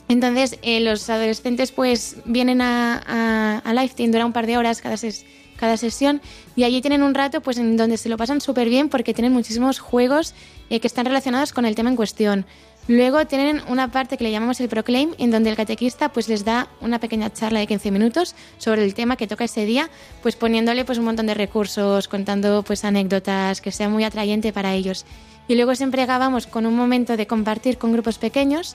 Entonces, 0.08 0.58
eh, 0.62 0.80
los 0.80 1.08
adolescentes 1.10 1.70
pues 1.70 2.16
vienen 2.24 2.62
a, 2.62 3.02
a, 3.06 3.58
a 3.58 3.72
Lifetime, 3.74 4.10
dura 4.10 4.26
un 4.26 4.32
par 4.32 4.46
de 4.46 4.56
horas 4.56 4.80
cada, 4.80 4.96
ses, 4.96 5.24
cada 5.58 5.76
sesión 5.76 6.22
y 6.56 6.64
allí 6.64 6.80
tienen 6.80 7.02
un 7.02 7.14
rato 7.14 7.42
pues 7.42 7.58
en 7.58 7.76
donde 7.76 7.98
se 7.98 8.08
lo 8.08 8.16
pasan 8.16 8.40
súper 8.40 8.70
bien 8.70 8.88
porque 8.88 9.12
tienen 9.12 9.32
muchísimos 9.32 9.78
juegos 9.78 10.34
eh, 10.70 10.80
que 10.80 10.86
están 10.86 11.04
relacionados 11.04 11.52
con 11.52 11.66
el 11.66 11.74
tema 11.74 11.90
en 11.90 11.96
cuestión. 11.96 12.46
Luego 12.88 13.26
tienen 13.26 13.60
una 13.68 13.92
parte 13.92 14.16
que 14.16 14.24
le 14.24 14.30
llamamos 14.30 14.60
el 14.60 14.70
Proclaim, 14.70 15.14
en 15.18 15.30
donde 15.30 15.50
el 15.50 15.56
catequista 15.56 16.08
pues 16.08 16.26
les 16.26 16.46
da 16.46 16.68
una 16.80 16.98
pequeña 16.98 17.30
charla 17.30 17.60
de 17.60 17.66
15 17.66 17.90
minutos 17.90 18.34
sobre 18.56 18.82
el 18.82 18.94
tema 18.94 19.16
que 19.16 19.26
toca 19.26 19.44
ese 19.44 19.66
día, 19.66 19.90
pues 20.22 20.36
poniéndole 20.36 20.86
pues 20.86 20.96
un 20.96 21.04
montón 21.04 21.26
de 21.26 21.34
recursos, 21.34 22.08
contando 22.08 22.62
pues 22.62 22.86
anécdotas, 22.86 23.60
que 23.60 23.72
sea 23.72 23.90
muy 23.90 24.04
atrayente 24.04 24.54
para 24.54 24.72
ellos. 24.72 25.04
Y 25.48 25.54
luego 25.56 25.74
siempre 25.74 26.00
acabamos 26.00 26.46
con 26.46 26.64
un 26.64 26.74
momento 26.74 27.18
de 27.18 27.26
compartir 27.26 27.76
con 27.76 27.92
grupos 27.92 28.16
pequeños, 28.16 28.74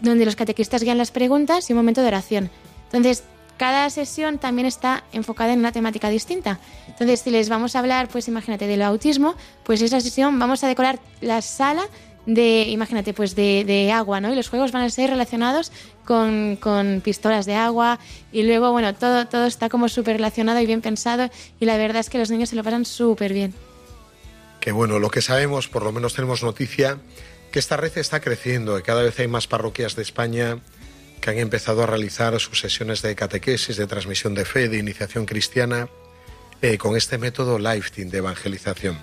donde 0.00 0.24
los 0.24 0.36
catequistas 0.36 0.82
guían 0.82 0.96
las 0.96 1.10
preguntas 1.10 1.68
y 1.68 1.74
un 1.74 1.78
momento 1.78 2.00
de 2.00 2.08
oración. 2.08 2.50
Entonces, 2.86 3.24
cada 3.58 3.90
sesión 3.90 4.38
también 4.38 4.64
está 4.64 5.04
enfocada 5.12 5.52
en 5.52 5.58
una 5.58 5.70
temática 5.70 6.08
distinta. 6.08 6.60
Entonces, 6.88 7.20
si 7.20 7.30
les 7.30 7.50
vamos 7.50 7.76
a 7.76 7.80
hablar, 7.80 8.08
pues 8.08 8.26
imagínate, 8.26 8.66
del 8.66 8.80
autismo, 8.80 9.34
pues 9.64 9.82
esa 9.82 10.00
sesión 10.00 10.38
vamos 10.38 10.64
a 10.64 10.66
decorar 10.66 10.98
la 11.20 11.42
sala 11.42 11.82
de, 12.26 12.62
imagínate, 12.68 13.14
pues 13.14 13.34
de, 13.34 13.64
de, 13.64 13.92
agua, 13.92 14.20
¿no? 14.20 14.32
Y 14.32 14.36
los 14.36 14.48
juegos 14.48 14.72
van 14.72 14.82
a 14.82 14.90
ser 14.90 15.10
relacionados 15.10 15.72
con, 16.04 16.56
con 16.56 17.00
pistolas 17.02 17.46
de 17.46 17.54
agua 17.54 17.98
y 18.32 18.42
luego, 18.42 18.72
bueno, 18.72 18.94
todo, 18.94 19.26
todo 19.26 19.46
está 19.46 19.68
como 19.68 19.88
súper 19.88 20.16
relacionado 20.16 20.60
y 20.60 20.66
bien 20.66 20.80
pensado 20.80 21.30
y 21.58 21.64
la 21.64 21.76
verdad 21.76 22.00
es 22.00 22.10
que 22.10 22.18
los 22.18 22.30
niños 22.30 22.50
se 22.50 22.56
lo 22.56 22.64
pasan 22.64 22.84
súper 22.84 23.32
bien. 23.32 23.54
Que 24.60 24.72
bueno, 24.72 24.98
lo 24.98 25.10
que 25.10 25.22
sabemos, 25.22 25.68
por 25.68 25.82
lo 25.82 25.92
menos 25.92 26.14
tenemos 26.14 26.42
noticia, 26.42 26.98
que 27.50 27.58
esta 27.58 27.76
red 27.76 27.96
está 27.96 28.20
creciendo 28.20 28.78
y 28.78 28.82
cada 28.82 29.02
vez 29.02 29.18
hay 29.18 29.26
más 29.26 29.46
parroquias 29.46 29.96
de 29.96 30.02
España 30.02 30.58
que 31.20 31.30
han 31.30 31.38
empezado 31.38 31.82
a 31.82 31.86
realizar 31.86 32.38
sus 32.40 32.60
sesiones 32.60 33.02
de 33.02 33.14
catequesis, 33.14 33.76
de 33.76 33.86
transmisión 33.86 34.34
de 34.34 34.44
fe, 34.44 34.68
de 34.68 34.78
iniciación 34.78 35.26
cristiana, 35.26 35.88
eh, 36.62 36.78
con 36.78 36.96
este 36.96 37.18
método 37.18 37.58
Lifetime 37.58 38.10
de 38.10 38.18
evangelización. 38.18 38.98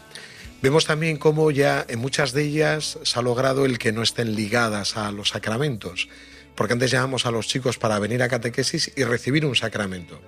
Vemos 0.62 0.86
también 0.86 1.18
cómo 1.18 1.52
ya 1.52 1.86
en 1.88 2.00
muchas 2.00 2.34
de 2.34 2.44
ellas 2.44 2.98
se 3.04 3.20
ha 3.20 3.22
logrado 3.22 3.66
el 3.66 3.78
que 3.78 3.92
no 3.92 4.02
estén 4.02 4.36
ligadas 4.36 4.98
a 4.98 5.12
los 5.12 5.30
sacramentos, 5.30 6.10
porque 6.56 6.74
antes 6.74 6.90
llamamos 6.90 7.28
a 7.28 7.32
los 7.32 7.48
chicos 7.48 7.78
para 7.78 8.00
venir 8.00 8.24
a 8.24 8.28
catequesis 8.28 8.92
y 8.96 9.04
recibir 9.04 9.46
un 9.46 9.56
sacramento. 9.56 10.20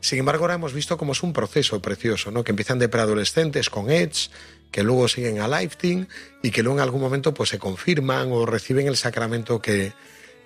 Sin 0.00 0.18
embargo, 0.18 0.44
ahora 0.44 0.54
hemos 0.54 0.74
visto 0.74 0.98
cómo 0.98 1.12
es 1.12 1.22
un 1.22 1.32
proceso 1.32 1.80
precioso, 1.80 2.30
¿no? 2.30 2.44
Que 2.44 2.50
empiezan 2.50 2.78
de 2.78 2.88
preadolescentes 2.88 3.70
con 3.70 3.90
EDS, 3.90 4.30
que 4.70 4.82
luego 4.82 5.08
siguen 5.08 5.40
a 5.40 5.48
Lifetime 5.48 6.06
y 6.42 6.50
que 6.50 6.62
luego 6.62 6.78
en 6.78 6.82
algún 6.82 7.00
momento 7.00 7.32
pues 7.32 7.50
se 7.50 7.58
confirman 7.58 8.30
o 8.30 8.44
reciben 8.44 8.88
el 8.88 8.96
sacramento 8.96 9.62
que, 9.62 9.92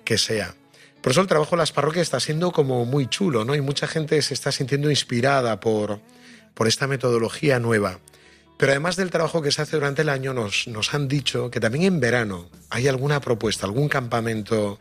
que 0.05 0.17
sea. 0.17 0.55
Por 1.01 1.11
eso 1.11 1.21
el 1.21 1.27
trabajo 1.27 1.51
de 1.51 1.57
las 1.57 1.71
parroquias 1.71 2.03
está 2.03 2.19
siendo 2.19 2.51
como 2.51 2.85
muy 2.85 3.07
chulo, 3.07 3.43
¿no? 3.45 3.55
Y 3.55 3.61
mucha 3.61 3.87
gente 3.87 4.21
se 4.21 4.33
está 4.33 4.51
sintiendo 4.51 4.89
inspirada 4.89 5.59
por, 5.59 5.99
por 6.53 6.67
esta 6.67 6.87
metodología 6.87 7.59
nueva. 7.59 7.99
Pero 8.57 8.71
además 8.71 8.95
del 8.95 9.11
trabajo 9.11 9.41
que 9.41 9.51
se 9.51 9.61
hace 9.61 9.77
durante 9.77 10.01
el 10.01 10.09
año, 10.09 10.33
nos, 10.33 10.67
nos 10.67 10.93
han 10.93 11.07
dicho 11.07 11.51
que 11.51 11.59
también 11.59 11.85
en 11.85 11.99
verano 11.99 12.49
hay 12.71 12.87
alguna 12.87 13.21
propuesta, 13.21 13.67
algún 13.67 13.87
campamento, 13.87 14.79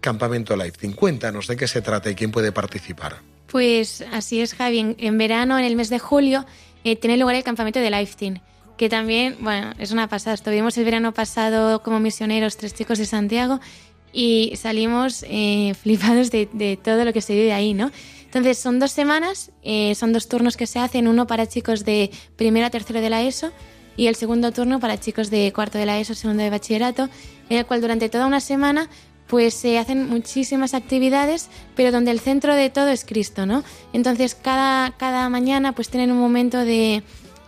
campamento 0.00 0.56
Lifetime. 0.56 0.94
Cuéntanos 0.94 1.46
de 1.46 1.56
qué 1.56 1.68
se 1.68 1.82
trata 1.82 2.10
y 2.10 2.14
quién 2.14 2.30
puede 2.30 2.52
participar. 2.52 3.16
Pues 3.48 4.02
así 4.12 4.40
es, 4.40 4.54
Javi. 4.54 4.96
En, 4.98 5.18
verano, 5.18 5.58
en 5.58 5.64
el 5.66 5.76
mes 5.76 5.90
de 5.90 5.98
julio, 5.98 6.46
eh, 6.84 6.96
tiene 6.96 7.18
lugar 7.18 7.36
el 7.36 7.44
campamento 7.44 7.80
de 7.80 7.90
Lifetime, 7.90 8.42
que 8.78 8.88
también, 8.88 9.36
bueno, 9.40 9.72
es 9.78 9.90
una 9.90 10.08
pasada. 10.08 10.34
Estuvimos 10.34 10.78
el 10.78 10.84
verano 10.84 11.12
pasado 11.12 11.82
como 11.82 12.00
misioneros, 12.00 12.56
tres 12.56 12.74
chicos 12.74 12.98
de 12.98 13.04
Santiago, 13.04 13.60
y 14.12 14.54
salimos 14.56 15.24
eh, 15.28 15.74
flipados 15.82 16.30
de, 16.30 16.48
de, 16.52 16.78
todo 16.82 17.04
lo 17.04 17.12
que 17.12 17.20
se 17.20 17.34
vive 17.34 17.52
ahí, 17.52 17.74
¿no? 17.74 17.90
Entonces 18.28 18.58
son 18.58 18.78
dos 18.78 18.92
semanas, 18.92 19.52
eh, 19.62 19.94
son 19.94 20.12
dos 20.12 20.28
turnos 20.28 20.58
que 20.58 20.66
se 20.66 20.78
hacen, 20.78 21.08
uno 21.08 21.26
para 21.26 21.46
chicos 21.46 21.86
de 21.86 22.10
primero 22.36 22.66
a 22.66 22.70
tercero 22.70 23.00
de 23.00 23.08
la 23.08 23.22
ESO 23.22 23.52
y 23.96 24.06
el 24.06 24.16
segundo 24.16 24.52
turno 24.52 24.80
para 24.80 25.00
chicos 25.00 25.30
de 25.30 25.50
cuarto 25.54 25.78
de 25.78 25.86
la 25.86 25.98
ESO, 25.98 26.14
segundo 26.14 26.42
de 26.42 26.50
bachillerato, 26.50 27.08
en 27.48 27.56
el 27.56 27.64
cual 27.64 27.80
durante 27.80 28.10
toda 28.10 28.26
una 28.26 28.40
semana 28.40 28.90
pues 29.28 29.54
se 29.54 29.78
hacen 29.78 30.10
muchísimas 30.10 30.74
actividades, 30.74 31.48
pero 31.74 31.90
donde 31.90 32.10
el 32.10 32.20
centro 32.20 32.54
de 32.54 32.68
todo 32.68 32.88
es 32.88 33.06
Cristo, 33.06 33.46
¿no? 33.46 33.64
Entonces 33.94 34.34
cada, 34.34 34.90
cada 34.98 35.26
mañana 35.30 35.72
pues 35.72 35.88
tienen 35.88 36.12
un 36.12 36.18
momento 36.18 36.58
de, 36.58 37.02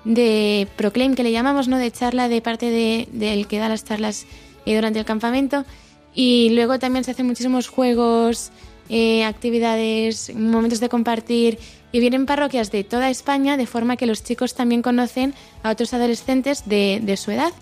de 0.05 0.67
proclaim 0.77 1.15
que 1.15 1.23
le 1.23 1.33
llamamos, 1.33 1.69
¿no? 1.69 1.77
De 1.77 1.91
charla 1.91 2.29
de 2.29 2.41
parte 2.41 2.71
del 2.71 3.07
de, 3.13 3.47
que 3.47 3.59
da 3.59 3.69
las 3.69 3.85
charlas 3.85 4.27
eh, 4.65 4.75
durante 4.75 4.99
el 4.99 5.05
campamento 5.05 5.67
y 6.15 6.51
luego 6.51 6.79
también 6.79 7.05
se 7.05 7.11
hacen 7.11 7.27
muchísimos 7.27 7.69
juegos, 7.69 8.51
eh, 8.91 9.25
actividades, 9.25 10.35
momentos 10.35 10.81
de 10.81 10.89
compartir 10.89 11.59
y 11.93 12.01
vienen 12.01 12.27
parroquias 12.27 12.71
de 12.71 12.85
toda 12.85 13.09
España 13.09 13.57
de 13.57 13.67
forma 13.67 13.97
que 13.97 14.07
los 14.07 14.23
chicos 14.23 14.55
también 14.55 14.83
conocen 14.83 15.33
a 15.63 15.71
otros 15.71 15.95
adolescentes 15.95 16.69
de, 16.69 17.01
de 17.03 17.17
su 17.17 17.31
edad 17.31 17.53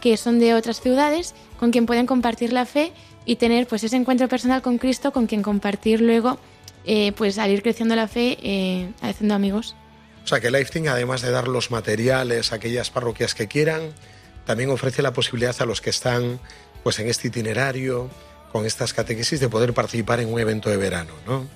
que 0.00 0.16
son 0.16 0.38
de 0.38 0.54
otras 0.54 0.80
ciudades 0.80 1.34
con 1.58 1.70
quien 1.70 1.86
pueden 1.86 2.06
compartir 2.06 2.52
la 2.52 2.64
fe 2.64 2.92
y 3.24 3.36
tener 3.36 3.66
pues 3.66 3.84
ese 3.84 3.96
encuentro 3.96 4.28
personal 4.28 4.62
con 4.62 4.78
Cristo 4.78 5.12
con 5.12 5.26
quien 5.26 5.42
compartir 5.42 6.00
luego 6.00 6.38
eh, 6.86 7.12
pues 7.12 7.38
al 7.38 7.50
ir 7.50 7.62
creciendo 7.62 7.94
la 7.94 8.08
fe 8.08 8.38
eh, 8.42 8.90
haciendo 9.02 9.34
amigos. 9.34 9.76
O 10.24 10.26
sea 10.26 10.40
que 10.40 10.50
Lifting 10.50 10.88
además 10.88 11.20
de 11.20 11.30
dar 11.30 11.48
los 11.48 11.70
materiales 11.70 12.52
a 12.52 12.56
aquellas 12.56 12.90
parroquias 12.90 13.34
que 13.34 13.46
quieran 13.46 13.92
también 14.46 14.70
ofrece 14.70 15.02
la 15.02 15.12
posibilidad 15.12 15.54
a 15.60 15.66
los 15.66 15.82
que 15.82 15.90
están 15.90 16.40
pues 16.82 16.98
en 16.98 17.08
este 17.08 17.28
itinerario 17.28 18.08
con 18.52 18.66
estas 18.66 18.92
catequesis 18.92 19.40
de 19.40 19.48
poder 19.48 19.74
participar 19.74 20.20
en 20.20 20.32
un 20.32 20.40
evento 20.40 20.70
de 20.70 20.76
verano, 20.76 21.12
¿no? 21.26 21.46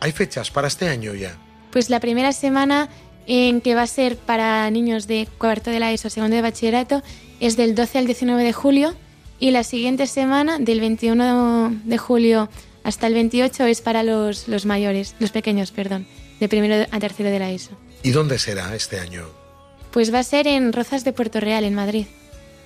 ¿Hay 0.00 0.12
fechas 0.12 0.50
para 0.50 0.68
este 0.68 0.88
año 0.88 1.14
ya? 1.14 1.36
Pues 1.70 1.90
la 1.90 2.00
primera 2.00 2.32
semana 2.32 2.88
en 3.26 3.60
que 3.60 3.74
va 3.74 3.82
a 3.82 3.86
ser 3.86 4.16
para 4.16 4.68
niños 4.70 5.06
de 5.06 5.26
cuarto 5.38 5.70
de 5.70 5.80
la 5.80 5.92
ESO, 5.92 6.10
segundo 6.10 6.36
de 6.36 6.42
bachillerato, 6.42 7.02
es 7.40 7.56
del 7.56 7.74
12 7.74 7.98
al 7.98 8.06
19 8.06 8.42
de 8.42 8.52
julio 8.52 8.94
y 9.40 9.50
la 9.50 9.64
siguiente 9.64 10.06
semana, 10.06 10.58
del 10.58 10.80
21 10.80 11.80
de 11.84 11.98
julio 11.98 12.48
hasta 12.82 13.06
el 13.06 13.14
28, 13.14 13.64
es 13.64 13.80
para 13.80 14.02
los, 14.02 14.46
los 14.46 14.66
mayores, 14.66 15.14
los 15.18 15.30
pequeños, 15.30 15.70
perdón, 15.70 16.06
de 16.38 16.48
primero 16.48 16.86
a 16.90 17.00
tercero 17.00 17.30
de 17.30 17.38
la 17.38 17.50
ESO. 17.50 17.76
¿Y 18.02 18.10
dónde 18.10 18.38
será 18.38 18.74
este 18.76 19.00
año? 19.00 19.24
Pues 19.90 20.12
va 20.12 20.18
a 20.18 20.22
ser 20.22 20.46
en 20.46 20.72
Rozas 20.72 21.04
de 21.04 21.12
Puerto 21.12 21.40
Real, 21.40 21.64
en 21.64 21.74
Madrid. 21.74 22.06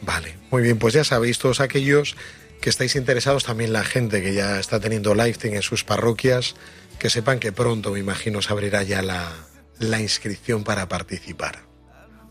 Vale, 0.02 0.34
muy 0.50 0.62
bien, 0.62 0.78
pues 0.78 0.94
ya 0.94 1.04
sabéis 1.04 1.38
todos 1.38 1.60
aquellos 1.60 2.16
que 2.60 2.70
estáis 2.70 2.96
interesados, 2.96 3.44
también 3.44 3.72
la 3.72 3.84
gente 3.84 4.22
que 4.22 4.34
ya 4.34 4.58
está 4.58 4.80
teniendo 4.80 5.14
lifting 5.14 5.54
en 5.54 5.62
sus 5.62 5.84
parroquias, 5.84 6.54
que 6.98 7.10
sepan 7.10 7.38
que 7.38 7.52
pronto, 7.52 7.92
me 7.92 8.00
imagino, 8.00 8.42
se 8.42 8.52
abrirá 8.52 8.82
ya 8.82 9.02
la, 9.02 9.32
la 9.78 10.00
inscripción 10.00 10.64
para 10.64 10.88
participar. 10.88 11.68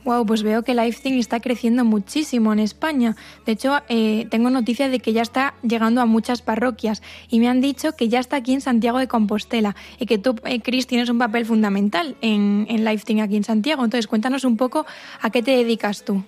Wow, 0.08 0.26
pues 0.26 0.42
veo 0.42 0.64
que 0.64 0.74
Lifting 0.74 1.16
está 1.20 1.42
creciendo 1.42 1.84
muchísimo 1.84 2.54
en 2.54 2.60
España. 2.60 3.18
De 3.46 3.52
hecho, 3.52 3.82
eh, 3.90 4.26
tengo 4.30 4.50
noticia 4.50 4.88
de 4.88 5.02
que 5.02 5.12
ya 5.12 5.22
está 5.22 5.56
llegando 5.64 6.00
a 6.00 6.06
muchas 6.06 6.42
parroquias 6.42 7.02
y 7.30 7.42
me 7.42 7.50
han 7.50 7.60
dicho 7.60 7.92
que 7.92 8.08
ya 8.08 8.22
está 8.22 8.38
aquí 8.38 8.54
en 8.54 8.62
Santiago 8.62 9.00
de 9.00 9.10
Compostela 9.10 9.76
y 10.00 10.06
que 10.06 10.18
tú, 10.18 10.38
eh, 10.46 10.62
Cris, 10.62 10.88
tienes 10.88 11.10
un 11.10 11.18
papel 11.18 11.46
fundamental 11.46 12.16
en, 12.22 12.68
en 12.70 12.86
Lifting 12.86 13.20
aquí 13.20 13.36
en 13.36 13.44
Santiago. 13.44 13.84
Entonces, 13.84 14.08
cuéntanos 14.08 14.46
un 14.46 14.56
poco 14.56 14.86
a 15.20 15.30
qué 15.30 15.44
te 15.44 15.52
dedicas 15.52 16.06
tú. 16.06 16.24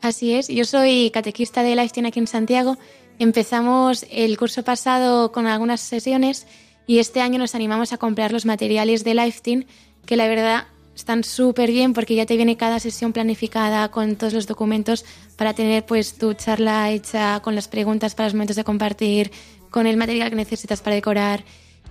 Así 0.00 0.34
es, 0.34 0.48
yo 0.48 0.64
soy 0.64 1.12
catequista 1.14 1.62
de 1.62 1.76
Lifting 1.76 2.06
aquí 2.06 2.18
en 2.18 2.26
Santiago. 2.26 2.76
Empezamos 3.18 4.06
el 4.10 4.36
curso 4.36 4.62
pasado 4.62 5.32
con 5.32 5.46
algunas 5.46 5.80
sesiones 5.80 6.46
y 6.86 6.98
este 6.98 7.20
año 7.20 7.38
nos 7.38 7.54
animamos 7.54 7.92
a 7.92 7.98
comprar 7.98 8.32
los 8.32 8.46
materiales 8.46 9.04
de 9.04 9.14
Lifting, 9.14 9.66
que 10.06 10.16
la 10.16 10.26
verdad 10.26 10.66
están 10.94 11.24
súper 11.24 11.70
bien 11.70 11.94
porque 11.94 12.14
ya 12.14 12.26
te 12.26 12.36
viene 12.36 12.56
cada 12.56 12.78
sesión 12.80 13.12
planificada 13.12 13.90
con 13.90 14.16
todos 14.16 14.32
los 14.32 14.46
documentos 14.46 15.04
para 15.36 15.54
tener 15.54 15.86
pues 15.86 16.18
tu 16.18 16.34
charla 16.34 16.90
hecha 16.90 17.40
con 17.40 17.54
las 17.54 17.68
preguntas 17.68 18.14
para 18.14 18.26
los 18.26 18.34
momentos 18.34 18.56
de 18.56 18.64
compartir, 18.64 19.30
con 19.70 19.86
el 19.86 19.96
material 19.96 20.30
que 20.30 20.36
necesitas 20.36 20.82
para 20.82 20.96
decorar. 20.96 21.44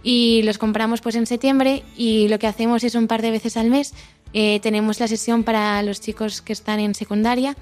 Y 0.03 0.41
los 0.43 0.57
compramos 0.57 1.01
pues 1.01 1.15
en 1.15 1.27
septiembre 1.27 1.83
y 1.95 2.27
lo 2.27 2.39
que 2.39 2.47
hacemos 2.47 2.83
es 2.83 2.95
un 2.95 3.07
par 3.07 3.21
de 3.21 3.31
veces 3.31 3.55
al 3.55 3.69
mes 3.69 3.93
eh, 4.33 4.59
tenemos 4.61 4.99
la 4.99 5.07
sesión 5.07 5.43
para 5.43 5.81
los 5.83 5.99
chicos 5.99 6.41
que 6.41 6.53
están 6.53 6.79
en 6.79 6.95
secundaria 6.95 7.55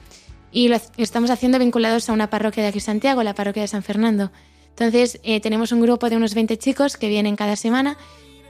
y 0.52 0.68
lo 0.68 0.78
estamos 0.98 1.30
haciendo 1.30 1.60
vinculados 1.60 2.10
a 2.10 2.14
una 2.14 2.30
parroquia 2.30 2.64
de 2.64 2.70
aquí 2.70 2.80
Santiago, 2.80 3.24
la 3.24 3.36
parroquia 3.36 3.62
de 3.62 3.68
San 3.68 3.84
Fernando. 3.84 4.32
Entonces 4.70 5.20
eh, 5.24 5.40
tenemos 5.42 5.72
un 5.72 5.82
grupo 5.82 6.10
de 6.10 6.16
unos 6.16 6.34
20 6.34 6.58
chicos 6.58 6.98
que 6.98 7.10
vienen 7.10 7.36
cada 7.36 7.56
semana 7.56 7.98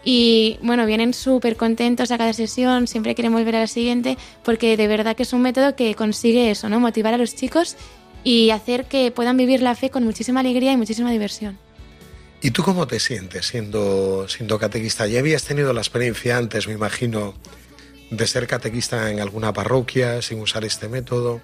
y 0.03 0.57
bueno, 0.61 0.85
vienen 0.85 1.13
súper 1.13 1.57
contentos 1.57 2.11
a 2.11 2.17
cada 2.17 2.33
sesión, 2.33 2.87
siempre 2.87 3.15
quieren 3.15 3.33
volver 3.33 3.55
a 3.55 3.59
la 3.61 3.67
siguiente, 3.67 4.17
porque 4.43 4.77
de 4.77 4.87
verdad 4.87 5.15
que 5.15 5.23
es 5.23 5.33
un 5.33 5.41
método 5.41 5.75
que 5.75 5.93
consigue 5.95 6.51
eso, 6.51 6.69
¿no? 6.69 6.79
Motivar 6.79 7.13
a 7.13 7.17
los 7.17 7.35
chicos 7.35 7.75
y 8.23 8.51
hacer 8.51 8.85
que 8.85 9.11
puedan 9.11 9.37
vivir 9.37 9.61
la 9.61 9.75
fe 9.75 9.89
con 9.89 10.03
muchísima 10.03 10.39
alegría 10.39 10.71
y 10.71 10.77
muchísima 10.77 11.11
diversión. 11.11 11.57
¿Y 12.41 12.51
tú 12.51 12.63
cómo 12.63 12.87
te 12.87 12.99
sientes 13.01 13.47
siendo, 13.47 14.27
siendo 14.29 14.57
catequista? 14.57 15.07
Ya 15.07 15.19
habías 15.19 15.43
tenido 15.43 15.73
la 15.73 15.81
experiencia 15.81 16.37
antes, 16.37 16.67
me 16.67 16.73
imagino, 16.73 17.33
de 18.11 18.27
ser 18.27 18.47
catequista 18.47 19.11
en 19.11 19.19
alguna 19.19 19.51
parroquia 19.51 20.21
sin 20.21 20.39
usar 20.39 20.63
este 20.63 20.87
método. 20.87 21.41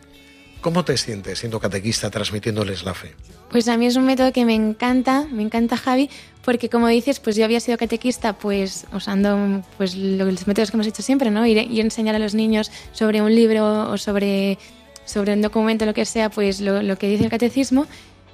¿Cómo 0.65 0.83
te 0.83 0.97
sientes 0.97 1.37
siendo 1.37 1.59
catequista 1.59 2.09
transmitiéndoles 2.09 2.83
la 2.85 2.95
fe? 2.95 3.13
Pues 3.51 3.67
a 3.67 3.77
mí 3.77 3.85
es 3.85 3.97
un 3.97 4.03
método 4.03 4.33
que 4.33 4.45
me 4.45 4.55
encanta, 4.55 5.27
me 5.31 5.43
encanta 5.43 5.77
Javi, 5.77 6.09
porque 6.43 6.69
como 6.69 6.87
dices, 6.87 7.19
pues 7.19 7.35
yo 7.35 7.45
había 7.45 7.59
sido 7.59 7.77
catequista 7.77 8.33
pues 8.33 8.87
usando 8.91 9.61
pues 9.77 9.93
los 9.93 10.47
métodos 10.47 10.71
que 10.71 10.77
hemos 10.77 10.87
hecho 10.87 11.03
siempre, 11.03 11.29
¿no? 11.29 11.45
Ir, 11.45 11.71
y 11.71 11.81
enseñar 11.81 12.15
a 12.15 12.17
los 12.17 12.33
niños 12.33 12.71
sobre 12.93 13.21
un 13.21 13.35
libro 13.35 13.91
o 13.91 13.97
sobre, 13.99 14.57
sobre 15.05 15.33
un 15.33 15.43
documento, 15.43 15.85
lo 15.85 15.93
que 15.93 16.03
sea, 16.03 16.31
pues 16.31 16.59
lo, 16.61 16.81
lo 16.81 16.97
que 16.97 17.09
dice 17.09 17.25
el 17.25 17.29
catecismo. 17.29 17.85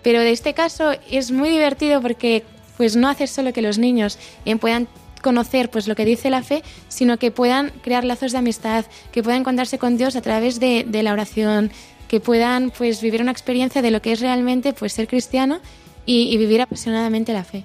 Pero 0.02 0.22
de 0.22 0.32
este 0.32 0.54
caso 0.54 0.94
es 1.10 1.32
muy 1.32 1.50
divertido 1.50 2.02
porque 2.02 2.46
pues 2.78 2.96
no 2.96 3.10
hace 3.10 3.28
solo 3.28 3.52
que 3.52 3.62
los 3.62 3.78
niños 3.78 4.18
eh, 4.46 4.56
puedan 4.56 4.88
conocer 5.22 5.70
pues 5.70 5.86
lo 5.86 5.96
que 5.96 6.06
dice 6.06 6.30
la 6.30 6.44
fe, 6.44 6.64
sino 6.88 7.20
que 7.20 7.30
puedan 7.30 7.72
crear 7.84 8.06
lazos 8.06 8.32
de 8.32 8.38
amistad, 8.38 8.86
que 9.12 9.22
puedan 9.22 9.42
encontrarse 9.42 9.78
con 9.78 9.98
Dios 9.98 10.16
a 10.16 10.22
través 10.22 10.62
de, 10.62 10.86
de 10.88 11.04
la 11.04 11.12
oración, 11.12 11.72
que 12.12 12.20
puedan 12.20 12.72
pues 12.72 13.02
vivir 13.02 13.22
una 13.22 13.32
experiencia 13.32 13.82
de 13.82 13.90
lo 13.90 14.02
que 14.02 14.12
es 14.12 14.20
realmente 14.20 14.74
pues 14.74 14.92
ser 14.92 15.08
cristiano 15.08 15.62
y, 16.06 16.24
y 16.24 16.36
vivir 16.36 16.60
apasionadamente 16.60 17.32
la 17.32 17.46
fe. 17.46 17.64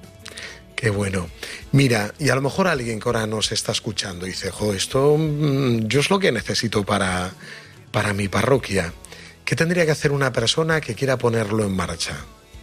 Qué 0.77 0.89
bueno. 0.89 1.27
Mira, 1.73 2.15
y 2.21 2.29
a 2.29 2.37
lo 2.37 2.43
mejor 2.43 2.69
alguien 2.69 3.01
que 3.01 3.09
ahora 3.09 3.27
nos 3.27 3.51
está 3.51 3.73
escuchando 3.73 4.25
dice, 4.25 4.53
jo, 4.53 4.73
esto 4.73 5.17
mm, 5.19 5.89
yo 5.89 5.99
es 5.99 6.11
lo 6.11 6.21
que 6.21 6.31
necesito 6.31 6.85
para, 6.85 7.33
para 7.91 8.13
mi 8.13 8.29
parroquia. 8.29 8.93
¿Qué 9.45 9.57
tendría 9.57 9.85
que 9.85 9.91
hacer 9.91 10.13
una 10.13 10.33
persona 10.33 10.81
que 10.81 10.95
quiera 10.95 11.19
ponerlo 11.19 11.65
en 11.65 11.75
marcha? 11.75 12.15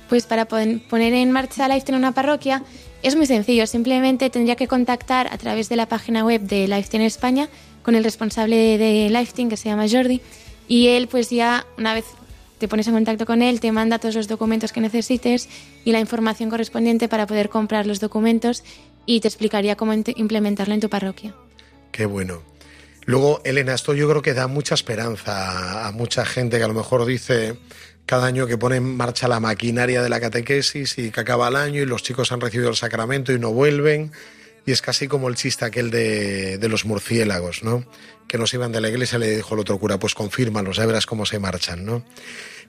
Pues 0.07 0.25
para 0.25 0.45
poner 0.45 1.13
en 1.13 1.31
marcha 1.33 1.67
Lifetime 1.67 1.97
en 1.97 2.03
una 2.05 2.13
parroquia 2.13 2.63
es 3.01 3.17
muy 3.17 3.25
sencillo. 3.25 3.67
Simplemente 3.67 4.29
tendría 4.29 4.55
que 4.55 4.69
contactar 4.69 5.27
a 5.33 5.37
través 5.37 5.67
de 5.67 5.75
la 5.75 5.89
página 5.89 6.23
web 6.23 6.43
de 6.43 6.65
Lifetime 6.69 7.05
España 7.05 7.49
con 7.81 7.95
el 7.95 8.05
responsable 8.05 8.77
de 8.77 9.09
Lifetime, 9.09 9.49
que 9.49 9.57
se 9.57 9.67
llama 9.67 9.85
Jordi, 9.91 10.21
y 10.67 10.87
él 10.87 11.07
pues 11.07 11.29
ya 11.29 11.65
una 11.77 11.93
vez 11.93 12.05
te 12.57 12.67
pones 12.67 12.87
en 12.87 12.93
contacto 12.93 13.25
con 13.25 13.41
él, 13.41 13.59
te 13.59 13.71
manda 13.71 13.99
todos 13.99 14.15
los 14.15 14.27
documentos 14.27 14.71
que 14.71 14.79
necesites 14.79 15.49
y 15.83 15.91
la 15.91 15.99
información 15.99 16.49
correspondiente 16.49 17.09
para 17.09 17.27
poder 17.27 17.49
comprar 17.49 17.85
los 17.85 17.99
documentos 17.99 18.63
y 19.05 19.19
te 19.19 19.27
explicaría 19.27 19.75
cómo 19.75 19.93
implementarlo 19.93 20.73
en 20.73 20.79
tu 20.79 20.89
parroquia. 20.89 21.35
Qué 21.91 22.05
bueno. 22.05 22.41
Luego, 23.05 23.41
Elena, 23.43 23.73
esto 23.73 23.93
yo 23.93 24.09
creo 24.09 24.21
que 24.21 24.33
da 24.33 24.47
mucha 24.47 24.75
esperanza 24.75 25.87
a 25.87 25.91
mucha 25.91 26.25
gente 26.25 26.57
que 26.57 26.63
a 26.63 26.67
lo 26.69 26.73
mejor 26.73 27.05
dice 27.05 27.57
cada 28.05 28.27
año 28.27 28.47
que 28.47 28.57
pone 28.57 28.77
en 28.77 28.95
marcha 28.95 29.27
la 29.27 29.39
maquinaria 29.39 30.01
de 30.01 30.09
la 30.09 30.19
catequesis 30.19 30.97
y 30.97 31.11
que 31.11 31.19
acaba 31.19 31.49
el 31.49 31.55
año 31.55 31.81
y 31.81 31.85
los 31.85 32.03
chicos 32.03 32.31
han 32.31 32.41
recibido 32.41 32.69
el 32.69 32.75
sacramento 32.75 33.33
y 33.33 33.39
no 33.39 33.51
vuelven. 33.51 34.11
Y 34.65 34.71
es 34.71 34.81
casi 34.81 35.07
como 35.07 35.27
el 35.27 35.35
chiste 35.35 35.65
aquel 35.65 35.91
de, 35.91 36.57
de 36.57 36.69
los 36.69 36.85
murciélagos, 36.85 37.63
¿no? 37.63 37.85
Que 38.27 38.37
nos 38.37 38.53
iban 38.53 38.71
de 38.71 38.81
la 38.81 38.89
iglesia 38.89 39.19
le 39.19 39.35
dijo 39.35 39.53
el 39.55 39.59
otro 39.59 39.77
cura, 39.77 39.99
pues 39.99 40.15
confírmalos, 40.15 40.77
ya 40.77 40.85
verás 40.85 41.05
cómo 41.05 41.25
se 41.25 41.39
marchan, 41.39 41.83
¿no? 41.83 42.05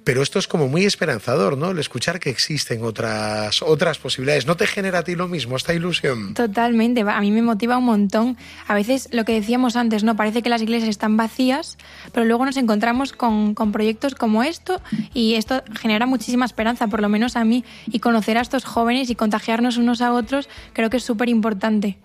Pero 0.04 0.22
esto 0.22 0.38
es 0.38 0.46
como 0.46 0.68
muy 0.68 0.84
esperanzador, 0.84 1.56
¿no? 1.56 1.70
El 1.70 1.78
escuchar 1.78 2.20
que 2.20 2.28
existen 2.28 2.84
otras, 2.84 3.62
otras 3.62 3.98
posibilidades. 3.98 4.46
¿No 4.46 4.54
te 4.54 4.66
genera 4.66 4.98
a 4.98 5.02
ti 5.02 5.14
lo 5.14 5.28
mismo 5.28 5.56
esta 5.56 5.72
ilusión? 5.72 6.34
Totalmente, 6.34 7.00
a 7.00 7.20
mí 7.20 7.30
me 7.30 7.40
motiva 7.40 7.78
un 7.78 7.84
montón. 7.84 8.36
A 8.68 8.74
veces 8.74 9.08
lo 9.12 9.24
que 9.24 9.32
decíamos 9.32 9.76
antes, 9.76 10.04
¿no? 10.04 10.14
Parece 10.14 10.42
que 10.42 10.50
las 10.50 10.60
iglesias 10.60 10.90
están 10.90 11.16
vacías, 11.16 11.78
pero 12.12 12.26
luego 12.26 12.44
nos 12.44 12.58
encontramos 12.58 13.12
con, 13.12 13.54
con 13.54 13.72
proyectos 13.72 14.14
como 14.14 14.42
esto 14.42 14.82
y 15.14 15.36
esto 15.36 15.62
genera 15.80 16.04
muchísima 16.04 16.44
esperanza, 16.44 16.86
por 16.88 17.00
lo 17.00 17.08
menos 17.08 17.36
a 17.36 17.44
mí. 17.44 17.64
Y 17.86 18.00
conocer 18.00 18.36
a 18.36 18.42
estos 18.42 18.64
jóvenes 18.64 19.08
y 19.08 19.14
contagiarnos 19.14 19.78
unos 19.78 20.02
a 20.02 20.12
otros 20.12 20.50
creo 20.74 20.90
que 20.90 20.98
es 20.98 21.04
súper 21.04 21.30
importante. 21.30 21.98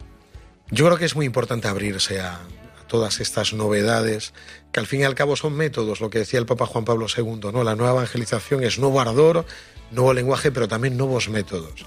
Yo 0.72 0.86
creo 0.86 0.98
que 0.98 1.06
es 1.06 1.16
muy 1.16 1.26
importante 1.26 1.68
abrirse 1.68 2.22
a, 2.22 2.40
todas 2.90 3.22
estas 3.22 3.54
novedades, 3.54 4.34
que 4.74 4.82
al 4.82 4.88
fin 4.88 5.00
y 5.00 5.04
al 5.06 5.16
cabo 5.16 5.38
son 5.38 5.54
métodos, 5.54 6.02
lo 6.02 6.10
que 6.10 6.20
decía 6.20 6.40
el 6.40 6.46
Papa 6.46 6.66
Juan 6.66 6.84
Pablo 6.84 7.06
II, 7.16 7.52
¿no? 7.54 7.64
La 7.64 7.76
nueva 7.76 7.94
evangelización 7.94 8.64
es 8.64 8.78
nuevo 8.80 9.00
ardor, 9.00 9.46
nuevo 9.92 10.14
lenguaje, 10.14 10.52
pero 10.52 10.68
también 10.68 10.98
nuevos 10.98 11.30
métodos. 11.30 11.86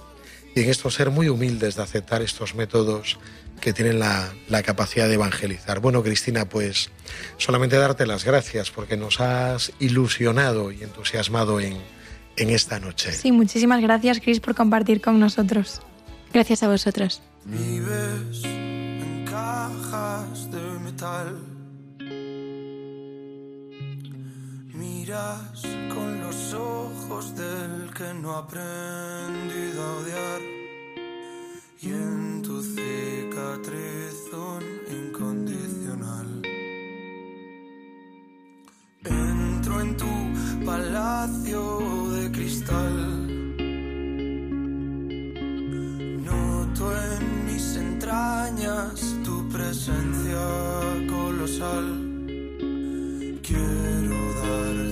Y 0.54 0.62
en 0.62 0.70
esto 0.70 0.90
ser 0.90 1.10
muy 1.10 1.28
humildes 1.28 1.76
de 1.76 1.82
aceptar 1.82 2.22
estos 2.22 2.54
métodos 2.54 3.18
que 3.60 3.72
tienen 3.72 3.98
la, 3.98 4.32
la, 4.48 4.62
capacidad 4.62 5.06
de 5.08 5.14
evangelizar. 5.14 5.80
Bueno, 5.80 6.02
Cristina, 6.02 6.46
pues 6.46 6.90
solamente 7.36 7.76
darte 7.76 8.06
las 8.06 8.24
gracias 8.24 8.70
porque 8.70 8.96
nos 8.96 9.20
has 9.20 9.72
ilusionado 9.78 10.72
y 10.72 10.82
entusiasmado 10.82 11.60
en, 11.60 11.78
en 12.36 12.50
esta 12.50 12.80
noche. 12.80 13.12
Sí, 13.12 13.32
muchísimas 13.32 13.80
gracias, 13.80 14.20
Cris, 14.20 14.40
por 14.40 14.54
compartir 14.54 15.00
con 15.00 15.20
nosotros. 15.20 15.80
Gracias 16.32 16.62
a 16.62 16.68
vosotros. 16.68 17.22
Miras 24.72 25.62
con 25.92 26.20
los 26.20 26.54
ojos 26.54 27.34
del 27.34 27.92
que 27.92 28.14
no 28.22 28.36
ha 28.36 28.38
aprendido 28.38 29.82
a 29.82 29.96
odiar. 29.96 30.40
Y 31.80 31.88
en 31.88 32.42
tu 32.42 32.62
cicatriz 32.62 34.14
un 34.32 34.62
incondicional. 34.96 36.42
Entro 39.02 39.80
en 39.80 39.96
tu 39.96 40.64
palacio 40.64 42.10
de 42.10 42.30
cristal. 42.30 43.26
Noto 46.22 46.92
en 46.96 47.46
mis 47.46 47.74
entrañas 47.74 49.21
presencia 49.52 50.40
colosal. 51.08 51.86
Quiero 53.42 54.18
darte 54.42 54.91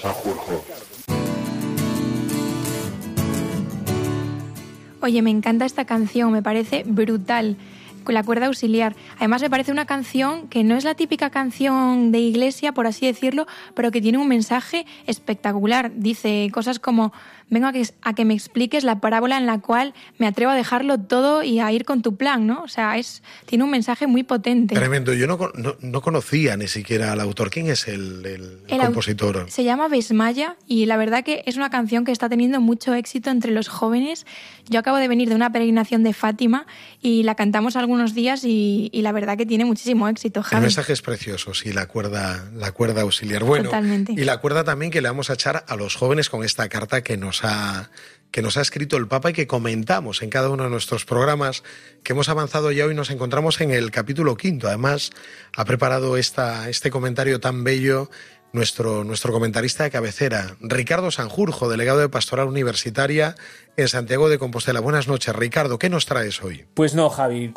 Sanjurjo. 0.00 0.64
Oye, 5.02 5.22
me 5.22 5.30
encanta 5.30 5.64
esta 5.64 5.84
canción, 5.84 6.32
me 6.32 6.42
parece 6.42 6.84
brutal. 6.86 7.56
con 8.04 8.14
la 8.14 8.22
cuerda 8.22 8.46
auxiliar. 8.46 8.96
Además 9.18 9.42
me 9.42 9.50
parece 9.50 9.72
una 9.72 9.84
canción 9.84 10.48
que 10.48 10.64
no 10.64 10.74
es 10.74 10.84
la 10.84 10.94
típica 10.94 11.28
canción 11.28 12.12
de 12.12 12.18
iglesia, 12.18 12.72
por 12.72 12.86
así 12.86 13.06
decirlo, 13.06 13.46
pero 13.74 13.90
que 13.90 14.00
tiene 14.00 14.16
un 14.16 14.26
mensaje 14.26 14.86
espectacular. 15.06 15.92
Dice 15.94 16.48
cosas 16.50 16.78
como 16.78 17.12
vengo 17.50 17.66
a 17.66 17.72
que, 17.72 17.86
a 18.02 18.14
que 18.14 18.24
me 18.24 18.34
expliques 18.34 18.84
la 18.84 19.00
parábola 19.00 19.36
en 19.36 19.46
la 19.46 19.58
cual 19.58 19.94
me 20.18 20.26
atrevo 20.26 20.52
a 20.52 20.54
dejarlo 20.54 20.98
todo 20.98 21.42
y 21.42 21.60
a 21.60 21.70
ir 21.72 21.84
con 21.84 22.02
tu 22.02 22.16
plan, 22.16 22.46
¿no? 22.46 22.62
O 22.62 22.68
sea, 22.68 22.96
es, 22.96 23.22
tiene 23.46 23.64
un 23.64 23.70
mensaje 23.70 24.06
muy 24.06 24.22
potente. 24.22 24.74
Tremendo. 24.74 25.12
Yo 25.12 25.26
no, 25.26 25.38
no, 25.54 25.76
no 25.80 26.00
conocía 26.00 26.56
ni 26.56 26.68
siquiera 26.68 27.12
al 27.12 27.20
autor. 27.20 27.50
¿Quién 27.50 27.68
es 27.68 27.88
el, 27.88 28.24
el, 28.24 28.60
el 28.68 28.80
compositor? 28.80 29.46
Se 29.50 29.64
llama 29.64 29.88
Besmaya 29.88 30.56
y 30.66 30.86
la 30.86 30.96
verdad 30.96 31.24
que 31.24 31.42
es 31.46 31.56
una 31.56 31.70
canción 31.70 32.04
que 32.04 32.12
está 32.12 32.28
teniendo 32.28 32.60
mucho 32.60 32.94
éxito 32.94 33.30
entre 33.30 33.50
los 33.50 33.68
jóvenes. 33.68 34.26
Yo 34.68 34.78
acabo 34.78 34.98
de 34.98 35.08
venir 35.08 35.28
de 35.28 35.34
una 35.34 35.50
peregrinación 35.50 36.02
de 36.02 36.12
Fátima 36.12 36.66
y 37.02 37.24
la 37.24 37.34
cantamos 37.34 37.76
algunos 37.76 38.14
días 38.14 38.44
y, 38.44 38.88
y 38.92 39.02
la 39.02 39.12
verdad 39.12 39.36
que 39.36 39.46
tiene 39.46 39.64
muchísimo 39.64 40.08
éxito. 40.08 40.42
Javi. 40.42 40.56
El 40.60 40.62
mensaje 40.62 40.92
es 40.92 41.02
precioso, 41.02 41.54
sí, 41.54 41.72
la 41.72 41.86
cuerda, 41.86 42.48
la 42.54 42.72
cuerda 42.72 43.02
auxiliar. 43.02 43.42
Bueno, 43.42 43.64
Totalmente. 43.64 44.12
y 44.12 44.24
la 44.24 44.38
cuerda 44.38 44.64
también 44.64 44.90
que 44.92 45.00
le 45.00 45.08
vamos 45.08 45.30
a 45.30 45.34
echar 45.34 45.64
a 45.66 45.76
los 45.76 45.96
jóvenes 45.96 46.28
con 46.28 46.44
esta 46.44 46.68
carta 46.68 47.02
que 47.02 47.16
nos 47.16 47.39
ha 47.42 47.90
que 48.30 48.42
nos 48.42 48.56
ha 48.56 48.60
escrito 48.60 48.96
el 48.96 49.08
Papa 49.08 49.30
y 49.30 49.32
que 49.32 49.46
comentamos 49.46 50.22
en 50.22 50.30
cada 50.30 50.50
uno 50.50 50.64
de 50.64 50.70
nuestros 50.70 51.04
programas, 51.04 51.62
que 52.02 52.12
hemos 52.12 52.28
avanzado 52.28 52.70
ya 52.70 52.86
hoy 52.86 52.94
nos 52.94 53.10
encontramos 53.10 53.60
en 53.60 53.70
el 53.72 53.90
capítulo 53.90 54.36
quinto. 54.36 54.68
Además, 54.68 55.10
ha 55.56 55.64
preparado 55.64 56.16
esta, 56.16 56.68
este 56.68 56.90
comentario 56.90 57.40
tan 57.40 57.64
bello 57.64 58.08
nuestro, 58.52 59.04
nuestro 59.04 59.32
comentarista 59.32 59.84
de 59.84 59.90
cabecera, 59.90 60.56
Ricardo 60.60 61.10
Sanjurjo, 61.10 61.68
delegado 61.68 62.00
de 62.00 62.08
Pastoral 62.08 62.48
Universitaria 62.48 63.36
en 63.76 63.88
Santiago 63.88 64.28
de 64.28 64.38
Compostela. 64.38 64.80
Buenas 64.80 65.08
noches, 65.08 65.34
Ricardo, 65.34 65.78
¿qué 65.78 65.88
nos 65.88 66.06
traes 66.06 66.42
hoy? 66.42 66.66
Pues 66.74 66.94
no, 66.94 67.10
Javi, 67.10 67.52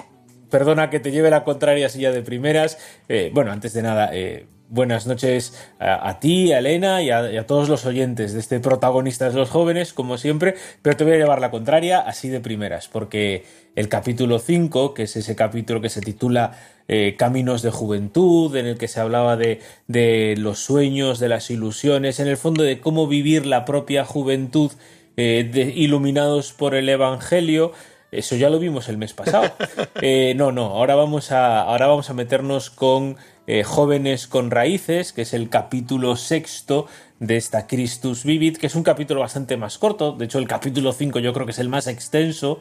perdona 0.50 0.90
que 0.90 1.00
te 1.00 1.12
lleve 1.12 1.30
la 1.30 1.44
contraria 1.44 1.90
silla 1.90 2.12
de 2.12 2.22
primeras. 2.22 2.78
Eh, 3.10 3.32
bueno, 3.34 3.52
antes 3.52 3.74
de 3.74 3.82
nada, 3.82 4.10
eh, 4.14 4.46
buenas 4.74 5.06
noches 5.06 5.54
a, 5.80 6.10
a 6.10 6.20
ti, 6.20 6.52
a 6.52 6.60
Elena 6.60 7.04
y 7.04 7.12
a, 7.12 7.32
y 7.32 7.38
a, 7.38 7.46
todos 7.46 7.70
los 7.70 7.86
oyentes 7.86 8.34
de 8.34 8.40
este 8.40 8.60
protagonista 8.60 9.30
de 9.30 9.36
los 9.36 9.50
jóvenes, 9.50 9.94
como 9.94 10.18
siempre, 10.18 10.56
pero 10.82 10.98
te 10.98 11.04
voy 11.04 11.14
a 11.14 11.18
llevar 11.18 11.40
la 11.40 11.52
contraria 11.52 12.00
así 12.00 12.30
de 12.30 12.40
primeras, 12.40 12.88
porque 12.88 13.46
el 13.76 13.88
capítulo 13.88 14.40
5, 14.40 14.96
que 14.96 15.04
es 15.04 15.16
ese 15.16 15.36
capítulo 15.36 15.80
que 15.80 15.90
se 15.90 16.02
titula 16.02 16.58
eh, 16.88 17.16
Caminos 17.18 17.62
de 17.62 17.70
Juventud, 17.70 18.56
en 18.56 18.66
el 18.66 18.78
que 18.78 18.88
se 18.88 19.00
hablaba 19.00 19.38
de, 19.38 19.62
de, 19.88 20.36
los 20.38 20.60
sueños, 20.60 21.20
de 21.20 21.30
las 21.30 21.52
ilusiones, 21.52 22.20
en 22.20 22.28
el 22.28 22.38
fondo 22.38 22.64
de 22.64 22.80
cómo 22.80 23.08
vivir 23.08 23.46
la 23.46 23.66
propia 23.66 24.06
juventud 24.06 24.72
eh, 25.18 25.48
de, 25.52 25.62
iluminados 25.76 26.52
por 26.52 26.74
el 26.74 26.90
Evangelio, 26.90 27.74
eso 28.12 28.36
ya 28.36 28.50
lo 28.50 28.60
vimos 28.60 28.90
el 28.90 28.98
mes 28.98 29.14
pasado. 29.14 29.52
Eh, 30.06 30.34
no, 30.36 30.52
no, 30.52 30.66
ahora 30.66 30.96
vamos 30.96 31.32
a, 31.32 31.62
ahora 31.62 31.88
vamos 31.88 32.10
a 32.10 32.14
meternos 32.14 32.70
con 32.70 33.16
eh, 33.48 33.64
Jóvenes 33.64 34.28
con 34.28 34.52
Raíces, 34.52 35.14
que 35.14 35.24
es 35.24 35.34
el 35.34 35.50
capítulo 35.50 36.16
sexto 36.16 36.88
de 37.20 37.38
esta 37.38 37.68
Christus 37.68 38.24
Vivit, 38.24 38.58
que 38.58 38.68
es 38.68 38.76
un 38.76 38.84
capítulo 38.84 39.22
bastante 39.22 39.58
más 39.58 39.78
corto. 39.78 40.14
De 40.14 40.26
hecho, 40.26 40.40
el 40.40 40.48
capítulo 40.48 40.92
5 40.92 41.20
yo 41.20 41.34
creo 41.34 41.46
que 41.46 41.52
es 41.52 41.60
el 41.60 41.70
más 41.70 41.88
extenso 41.88 42.60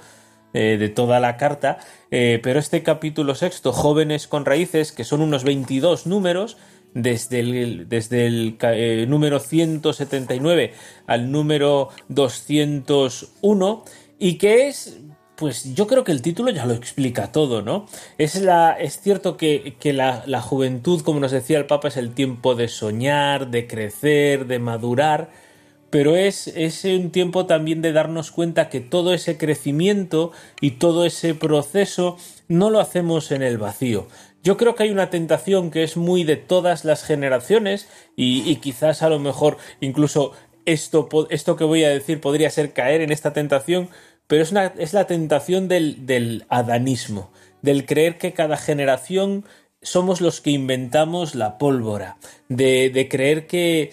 eh, 0.55 0.77
de 0.79 0.91
toda 0.91 1.19
la 1.19 1.39
carta. 1.39 1.79
Eh, 2.11 2.39
pero 2.43 2.59
este 2.59 2.83
capítulo 2.83 3.35
sexto, 3.35 3.73
Jóvenes 3.73 4.27
con 4.27 4.45
Raíces, 4.45 4.93
que 4.93 5.05
son 5.05 5.23
unos 5.23 5.45
22 5.45 6.07
números, 6.07 6.59
desde 6.93 7.41
el, 7.41 7.89
desde 7.89 8.27
el 8.27 8.59
eh, 8.61 9.07
número 9.09 9.39
179 9.41 10.75
al 11.07 11.31
número 11.31 11.89
201, 12.09 13.85
y 14.19 14.37
que 14.37 14.69
es 14.69 15.01
pues 15.37 15.75
yo 15.75 15.87
creo 15.87 16.05
que 16.05 16.13
el 16.13 16.23
título 16.23 16.51
ya 16.51 16.67
lo 16.67 16.75
explica 16.75 17.33
todo, 17.33 17.63
¿no? 17.63 17.87
Es, 18.19 18.41
la, 18.41 18.73
es 18.73 19.01
cierto 19.01 19.37
que, 19.37 19.77
que 19.81 19.93
la, 19.93 20.23
la, 20.27 20.41
juventud, 20.41 21.03
como 21.03 21.21
nos 21.21 21.33
decía 21.33 21.59
el 21.59 21.67
Papa, 21.67 21.89
es 21.89 21.97
el 21.97 22.15
tiempo 22.15 22.55
de 22.55 22.69
soñar, 22.69 23.51
de 23.51 23.67
crecer, 23.67 24.47
de 24.47 24.59
madurar, 24.59 25.31
pero 25.93 26.17
es, 26.17 26.47
es 26.49 26.87
un 26.87 27.11
tiempo 27.11 27.45
también 27.45 27.83
de 27.83 27.93
darnos 27.93 28.31
cuenta 28.31 28.71
que 28.71 28.81
todo 28.81 29.13
ese 29.13 29.37
crecimiento 29.37 30.33
y 30.61 30.73
todo 30.73 31.05
ese 31.05 31.35
proceso 31.35 32.17
no 32.49 32.71
lo 32.71 32.81
hacemos 32.81 33.31
en 33.31 33.43
el 33.43 33.59
vacío. 33.59 34.07
Yo 34.43 34.57
creo 34.57 34.75
que 34.75 34.85
hay 34.85 34.91
una 34.91 35.11
tentación 35.11 35.71
que 35.71 35.83
es 35.83 35.99
muy 35.99 36.25
de 36.25 36.37
todas 36.37 36.87
las 36.87 37.05
generaciones 37.05 37.89
y, 38.17 38.57
quizás 38.57 39.03
a 39.03 39.11
lo 39.11 39.19
mejor 39.19 39.59
incluso 39.81 40.33
esto, 40.65 41.09
esto 41.29 41.57
que 41.57 41.65
voy 41.65 41.85
a 41.85 41.91
decir 41.91 42.23
podría 42.23 42.49
ser 42.49 42.73
caer 42.73 43.03
en 43.03 43.13
esta 43.13 43.35
tentación, 43.35 43.91
pero 44.27 44.43
es, 44.43 44.93
la 44.93 45.07
tentación 45.07 45.69
del, 45.69 46.45
adanismo, 46.49 47.33
del 47.61 47.87
creer 47.87 48.19
que 48.19 48.33
cada 48.33 48.57
generación 48.57 49.45
somos 49.83 50.21
los 50.21 50.41
que 50.41 50.51
inventamos 50.51 51.35
la 51.35 51.59
pólvora, 51.59 52.17
de, 52.49 53.09
creer 53.11 53.47
que, 53.47 53.93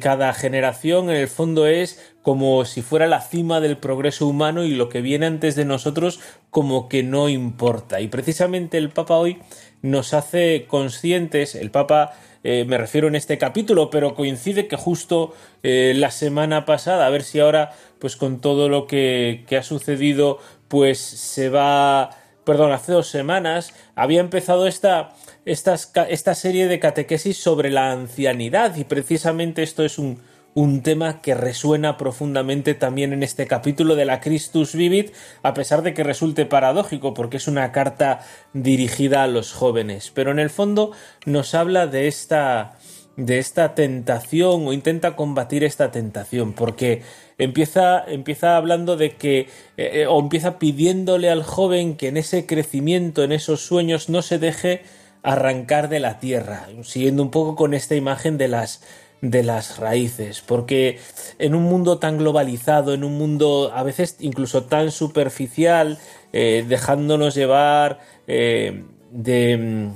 cada 0.00 0.32
generación 0.34 1.10
en 1.10 1.16
el 1.16 1.28
fondo 1.28 1.66
es 1.66 2.14
como 2.22 2.64
si 2.64 2.82
fuera 2.82 3.06
la 3.06 3.20
cima 3.20 3.60
del 3.60 3.78
progreso 3.78 4.26
humano 4.26 4.64
y 4.64 4.70
lo 4.70 4.88
que 4.88 5.00
viene 5.00 5.26
antes 5.26 5.56
de 5.56 5.64
nosotros 5.64 6.20
como 6.50 6.88
que 6.88 7.02
no 7.02 7.28
importa. 7.28 8.00
Y 8.00 8.08
precisamente 8.08 8.78
el 8.78 8.90
Papa 8.90 9.16
hoy 9.16 9.38
nos 9.82 10.14
hace 10.14 10.66
conscientes, 10.68 11.54
el 11.54 11.70
Papa 11.70 12.12
eh, 12.44 12.66
me 12.66 12.76
refiero 12.76 13.08
en 13.08 13.14
este 13.14 13.38
capítulo, 13.38 13.88
pero 13.88 14.14
coincide 14.14 14.68
que 14.68 14.76
justo 14.76 15.34
eh, 15.62 15.94
la 15.96 16.10
semana 16.10 16.66
pasada, 16.66 17.06
a 17.06 17.10
ver 17.10 17.22
si 17.22 17.40
ahora, 17.40 17.72
pues 17.98 18.16
con 18.16 18.40
todo 18.40 18.68
lo 18.68 18.86
que, 18.86 19.44
que 19.48 19.56
ha 19.56 19.62
sucedido, 19.62 20.38
pues 20.68 20.98
se 20.98 21.48
va, 21.48 22.10
perdón, 22.44 22.72
hace 22.72 22.92
dos 22.92 23.08
semanas, 23.08 23.72
había 23.94 24.20
empezado 24.20 24.66
esta, 24.66 25.14
esta, 25.46 25.74
esta 26.08 26.34
serie 26.34 26.68
de 26.68 26.78
catequesis 26.78 27.38
sobre 27.38 27.70
la 27.70 27.90
ancianidad 27.90 28.76
y 28.76 28.84
precisamente 28.84 29.62
esto 29.62 29.82
es 29.82 29.98
un, 29.98 30.20
un 30.54 30.82
tema 30.82 31.20
que 31.20 31.34
resuena 31.34 31.96
profundamente 31.96 32.74
también 32.74 33.12
en 33.12 33.22
este 33.22 33.46
capítulo 33.46 33.96
de 33.96 34.04
la 34.04 34.20
Christus 34.20 34.74
Vivit, 34.74 35.12
a 35.42 35.52
pesar 35.52 35.82
de 35.82 35.94
que 35.94 36.04
resulte 36.04 36.46
paradójico, 36.46 37.12
porque 37.12 37.38
es 37.38 37.48
una 37.48 37.72
carta 37.72 38.20
dirigida 38.52 39.24
a 39.24 39.26
los 39.26 39.52
jóvenes. 39.52 40.12
Pero 40.14 40.30
en 40.30 40.38
el 40.38 40.50
fondo 40.50 40.92
nos 41.26 41.54
habla 41.54 41.86
de 41.86 42.08
esta 42.08 42.78
de 43.16 43.38
esta 43.38 43.76
tentación 43.76 44.66
o 44.66 44.72
intenta 44.72 45.14
combatir 45.14 45.62
esta 45.62 45.92
tentación 45.92 46.52
porque 46.52 47.02
empieza 47.38 48.04
empieza 48.08 48.56
hablando 48.56 48.96
de 48.96 49.14
que 49.14 49.48
eh, 49.76 50.06
o 50.08 50.18
empieza 50.18 50.58
pidiéndole 50.58 51.30
al 51.30 51.44
joven 51.44 51.96
que 51.96 52.08
en 52.08 52.16
ese 52.16 52.44
crecimiento 52.44 53.22
en 53.22 53.30
esos 53.30 53.60
sueños 53.60 54.08
no 54.08 54.20
se 54.20 54.40
deje 54.40 54.82
arrancar 55.22 55.88
de 55.88 56.00
la 56.00 56.18
tierra 56.18 56.66
siguiendo 56.82 57.22
un 57.22 57.30
poco 57.30 57.54
con 57.54 57.72
esta 57.72 57.94
imagen 57.94 58.36
de 58.36 58.48
las 58.48 58.82
de 59.30 59.42
las 59.42 59.78
raíces, 59.78 60.42
porque 60.42 60.98
en 61.38 61.54
un 61.54 61.62
mundo 61.62 61.98
tan 61.98 62.18
globalizado, 62.18 62.92
en 62.92 63.04
un 63.04 63.16
mundo 63.16 63.72
a 63.74 63.82
veces 63.82 64.16
incluso 64.20 64.64
tan 64.64 64.90
superficial, 64.90 65.98
eh, 66.32 66.64
dejándonos 66.68 67.34
llevar 67.34 68.00
eh, 68.26 68.84
de 69.10 69.88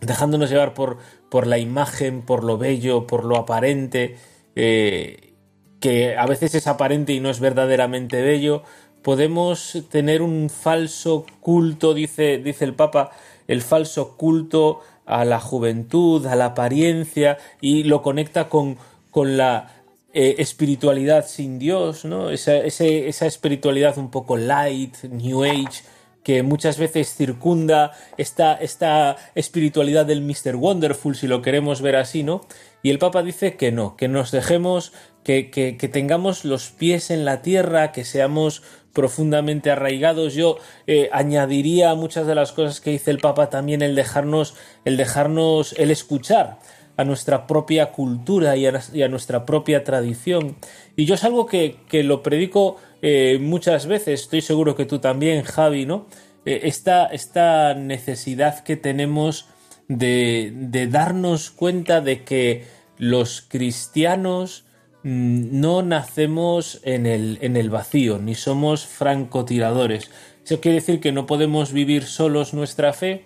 dejándonos 0.00 0.48
llevar 0.48 0.72
por, 0.72 0.96
por 1.28 1.46
la 1.46 1.58
imagen, 1.58 2.22
por 2.22 2.42
lo 2.42 2.56
bello, 2.56 3.06
por 3.06 3.26
lo 3.26 3.36
aparente, 3.36 4.16
eh, 4.56 5.34
que 5.78 6.16
a 6.16 6.24
veces 6.26 6.54
es 6.54 6.66
aparente 6.66 7.12
y 7.12 7.20
no 7.20 7.28
es 7.28 7.40
verdaderamente 7.40 8.22
bello, 8.22 8.62
podemos 9.02 9.84
tener 9.90 10.22
un 10.22 10.48
falso 10.48 11.26
culto, 11.40 11.92
dice, 11.92 12.38
dice 12.38 12.64
el 12.64 12.74
Papa, 12.74 13.10
el 13.48 13.60
falso 13.60 14.16
culto 14.16 14.80
a 15.10 15.24
la 15.24 15.40
juventud, 15.40 16.26
a 16.26 16.36
la 16.36 16.46
apariencia 16.46 17.38
y 17.60 17.84
lo 17.84 18.02
conecta 18.02 18.48
con, 18.48 18.78
con 19.10 19.36
la 19.36 19.82
eh, 20.12 20.36
espiritualidad 20.38 21.26
sin 21.26 21.58
Dios, 21.58 22.04
¿no? 22.04 22.30
Esa, 22.30 22.56
esa 22.56 23.26
espiritualidad 23.26 23.98
un 23.98 24.10
poco 24.10 24.36
light, 24.36 24.96
New 25.04 25.44
Age, 25.44 25.84
que 26.24 26.42
muchas 26.42 26.78
veces 26.78 27.14
circunda 27.14 27.92
esta, 28.18 28.54
esta 28.54 29.16
espiritualidad 29.34 30.06
del 30.06 30.22
Mr. 30.22 30.56
Wonderful, 30.56 31.16
si 31.16 31.26
lo 31.26 31.42
queremos 31.42 31.80
ver 31.80 31.96
así, 31.96 32.22
¿no? 32.22 32.40
Y 32.82 32.90
el 32.90 32.98
Papa 32.98 33.22
dice 33.22 33.56
que 33.56 33.72
no, 33.72 33.96
que 33.96 34.08
nos 34.08 34.30
dejemos, 34.30 34.92
que, 35.22 35.50
que 35.50 35.88
tengamos 35.88 36.44
los 36.44 36.70
pies 36.70 37.10
en 37.10 37.24
la 37.24 37.42
tierra, 37.42 37.92
que 37.92 38.04
seamos 38.04 38.62
profundamente 38.92 39.70
arraigados. 39.70 40.34
Yo 40.34 40.58
eh, 40.86 41.08
añadiría 41.12 41.90
a 41.90 41.94
muchas 41.94 42.26
de 42.26 42.34
las 42.34 42.52
cosas 42.52 42.80
que 42.80 42.90
dice 42.90 43.10
el 43.10 43.18
Papa 43.18 43.50
también 43.50 43.82
el 43.82 43.94
dejarnos, 43.94 44.54
el 44.84 44.96
dejarnos, 44.96 45.74
el 45.78 45.90
escuchar 45.90 46.58
a 46.96 47.04
nuestra 47.04 47.46
propia 47.46 47.92
cultura 47.92 48.56
y 48.56 48.66
a, 48.66 49.08
nuestra 49.08 49.46
propia 49.46 49.84
tradición. 49.84 50.56
Y 50.96 51.06
yo 51.06 51.14
es 51.14 51.24
algo 51.24 51.46
que, 51.46 51.78
que 51.88 52.02
lo 52.02 52.22
predico 52.22 52.76
eh, 53.00 53.38
muchas 53.40 53.86
veces, 53.86 54.22
estoy 54.22 54.42
seguro 54.42 54.76
que 54.76 54.84
tú 54.84 54.98
también, 54.98 55.42
Javi, 55.42 55.86
¿no? 55.86 56.06
Eh, 56.44 56.60
esta, 56.64 57.06
esta 57.06 57.74
necesidad 57.74 58.62
que 58.64 58.76
tenemos 58.76 59.46
de, 59.88 60.52
de 60.54 60.86
darnos 60.88 61.50
cuenta 61.50 62.02
de 62.02 62.22
que 62.22 62.66
los 62.98 63.40
cristianos 63.40 64.66
no 65.02 65.82
nacemos 65.82 66.80
en 66.84 67.06
el, 67.06 67.38
en 67.40 67.56
el 67.56 67.70
vacío, 67.70 68.18
ni 68.18 68.34
somos 68.34 68.86
francotiradores, 68.86 70.10
Eso 70.44 70.60
quiere 70.60 70.76
decir 70.76 71.00
que 71.00 71.12
no 71.12 71.26
podemos 71.26 71.72
vivir 71.72 72.04
solos 72.04 72.54
nuestra 72.54 72.92
fe, 72.92 73.24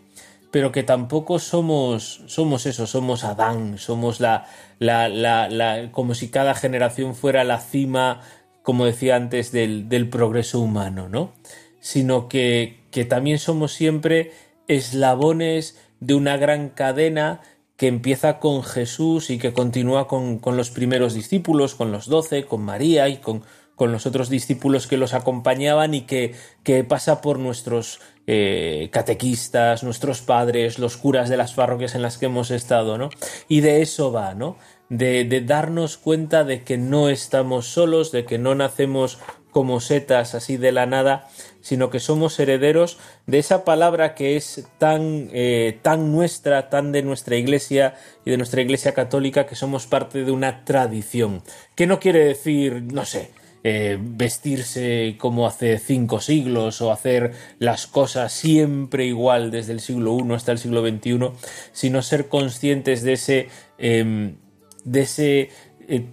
pero 0.50 0.70
que 0.70 0.82
tampoco 0.82 1.38
somos, 1.38 2.22
somos 2.26 2.66
eso, 2.66 2.86
somos 2.86 3.24
Adán, 3.24 3.78
somos 3.78 4.20
la, 4.20 4.46
la, 4.78 5.08
la, 5.08 5.48
la, 5.48 5.90
como 5.90 6.14
si 6.14 6.28
cada 6.28 6.54
generación 6.54 7.14
fuera 7.14 7.42
la 7.42 7.58
cima, 7.58 8.20
como 8.62 8.84
decía 8.84 9.16
antes, 9.16 9.50
del, 9.50 9.88
del 9.88 10.08
progreso 10.08 10.60
humano, 10.60 11.08
¿no? 11.08 11.32
Sino 11.80 12.28
que, 12.28 12.84
que 12.92 13.04
también 13.04 13.38
somos 13.38 13.72
siempre 13.72 14.32
eslabones 14.68 15.76
de 15.98 16.14
una 16.14 16.36
gran 16.36 16.68
cadena 16.68 17.40
que 17.76 17.88
empieza 17.88 18.38
con 18.38 18.62
Jesús 18.62 19.30
y 19.30 19.38
que 19.38 19.52
continúa 19.52 20.06
con, 20.06 20.38
con 20.38 20.56
los 20.56 20.70
primeros 20.70 21.14
discípulos, 21.14 21.74
con 21.74 21.90
los 21.90 22.06
doce, 22.06 22.44
con 22.44 22.62
María 22.62 23.08
y 23.08 23.16
con, 23.16 23.42
con 23.74 23.90
los 23.90 24.06
otros 24.06 24.28
discípulos 24.28 24.86
que 24.86 24.96
los 24.96 25.14
acompañaban 25.14 25.94
y 25.94 26.02
que, 26.02 26.34
que 26.62 26.84
pasa 26.84 27.20
por 27.20 27.38
nuestros 27.38 28.00
eh, 28.26 28.88
catequistas, 28.92 29.82
nuestros 29.82 30.22
padres, 30.22 30.78
los 30.78 30.96
curas 30.96 31.28
de 31.28 31.36
las 31.36 31.52
parroquias 31.54 31.94
en 31.94 32.02
las 32.02 32.18
que 32.18 32.26
hemos 32.26 32.50
estado, 32.50 32.96
¿no? 32.96 33.10
Y 33.48 33.60
de 33.60 33.82
eso 33.82 34.12
va, 34.12 34.34
¿no? 34.34 34.56
De, 34.88 35.24
de 35.24 35.40
darnos 35.40 35.96
cuenta 35.96 36.44
de 36.44 36.62
que 36.62 36.78
no 36.78 37.08
estamos 37.08 37.66
solos, 37.66 38.12
de 38.12 38.24
que 38.24 38.38
no 38.38 38.54
nacemos 38.54 39.18
como 39.50 39.80
setas 39.80 40.34
así 40.34 40.56
de 40.56 40.72
la 40.72 40.86
nada, 40.86 41.28
sino 41.64 41.88
que 41.88 41.98
somos 41.98 42.38
herederos 42.38 42.98
de 43.26 43.38
esa 43.38 43.64
palabra 43.64 44.14
que 44.14 44.36
es 44.36 44.68
tan, 44.76 45.30
eh, 45.32 45.78
tan 45.80 46.12
nuestra, 46.12 46.68
tan 46.68 46.92
de 46.92 47.02
nuestra 47.02 47.36
iglesia 47.36 47.94
y 48.26 48.30
de 48.30 48.36
nuestra 48.36 48.60
iglesia 48.60 48.92
católica, 48.92 49.46
que 49.46 49.56
somos 49.56 49.86
parte 49.86 50.24
de 50.24 50.30
una 50.30 50.66
tradición. 50.66 51.42
Que 51.74 51.86
no 51.86 52.00
quiere 52.00 52.22
decir, 52.22 52.82
no 52.82 53.06
sé, 53.06 53.30
eh, 53.62 53.96
vestirse 53.98 55.16
como 55.18 55.46
hace 55.46 55.78
cinco 55.78 56.20
siglos 56.20 56.82
o 56.82 56.92
hacer 56.92 57.32
las 57.58 57.86
cosas 57.86 58.30
siempre 58.30 59.06
igual 59.06 59.50
desde 59.50 59.72
el 59.72 59.80
siglo 59.80 60.18
I 60.18 60.34
hasta 60.34 60.52
el 60.52 60.58
siglo 60.58 60.86
XXI, 60.86 61.30
sino 61.72 62.02
ser 62.02 62.28
conscientes 62.28 63.02
de 63.02 63.14
ese, 63.14 63.48
eh, 63.78 64.34
de 64.84 65.00
ese 65.00 65.48
eh, 65.88 66.04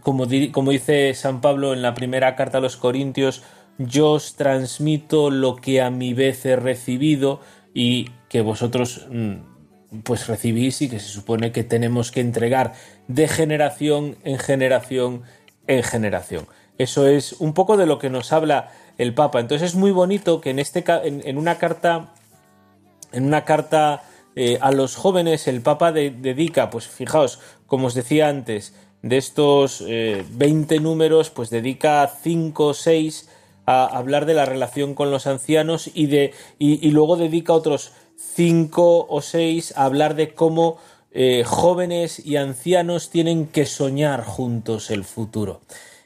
como, 0.00 0.26
como 0.52 0.70
dice 0.70 1.12
San 1.12 1.42
Pablo 1.42 1.74
en 1.74 1.82
la 1.82 1.92
primera 1.92 2.36
carta 2.36 2.56
a 2.56 2.60
los 2.62 2.76
Corintios, 2.76 3.42
yo 3.78 4.12
os 4.12 4.34
transmito 4.34 5.30
lo 5.30 5.56
que 5.56 5.80
a 5.80 5.90
mi 5.90 6.12
vez 6.14 6.44
he 6.44 6.56
recibido 6.56 7.40
y 7.72 8.10
que 8.28 8.40
vosotros 8.40 9.06
pues 10.02 10.26
recibís 10.26 10.82
y 10.82 10.88
que 10.88 11.00
se 11.00 11.08
supone 11.08 11.52
que 11.52 11.64
tenemos 11.64 12.10
que 12.10 12.20
entregar 12.20 12.74
de 13.06 13.26
generación 13.28 14.16
en 14.24 14.38
generación 14.38 15.22
en 15.66 15.82
generación. 15.82 16.46
Eso 16.78 17.06
es 17.06 17.32
un 17.34 17.54
poco 17.54 17.76
de 17.76 17.86
lo 17.86 17.98
que 17.98 18.10
nos 18.10 18.32
habla 18.32 18.70
el 18.98 19.14
Papa. 19.14 19.40
Entonces 19.40 19.70
es 19.70 19.74
muy 19.76 19.90
bonito 19.90 20.40
que 20.40 20.50
en, 20.50 20.58
este, 20.58 20.84
en, 21.04 21.22
en 21.24 21.38
una 21.38 21.58
carta, 21.58 22.14
en 23.12 23.24
una 23.24 23.44
carta 23.44 24.02
eh, 24.34 24.58
a 24.60 24.70
los 24.70 24.96
jóvenes 24.96 25.48
el 25.48 25.62
Papa 25.62 25.92
de, 25.92 26.10
dedica, 26.10 26.70
pues 26.70 26.86
fijaos, 26.86 27.40
como 27.66 27.88
os 27.88 27.94
decía 27.94 28.28
antes, 28.28 28.74
de 29.02 29.16
estos 29.16 29.84
eh, 29.86 30.24
20 30.30 30.80
números, 30.80 31.30
pues 31.30 31.50
dedica 31.50 32.10
5 32.22 32.66
o 32.66 32.74
6 32.74 33.28
a 33.70 33.84
hablar 33.84 34.24
de 34.24 34.32
la 34.32 34.46
relación 34.46 34.94
con 34.94 35.10
los 35.10 35.26
ancianos 35.26 35.90
y, 35.92 36.06
de, 36.06 36.32
y, 36.58 36.90
luego 36.90 37.18
dedica 37.18 37.52
otros 37.52 37.92
5 38.16 39.08
o 39.10 39.20
6 39.20 39.74
a 39.76 39.84
hablar 39.84 40.14
de 40.14 40.32
cómo 40.32 40.78
eh, 41.12 41.44
jóvenes 41.44 42.24
y 42.24 42.36
ancianos 42.36 43.10
tienen 43.10 43.46
que 43.46 43.66
soñar 43.66 44.24
juntos 44.24 44.90
el 44.90 45.04
futuro. 45.04 45.60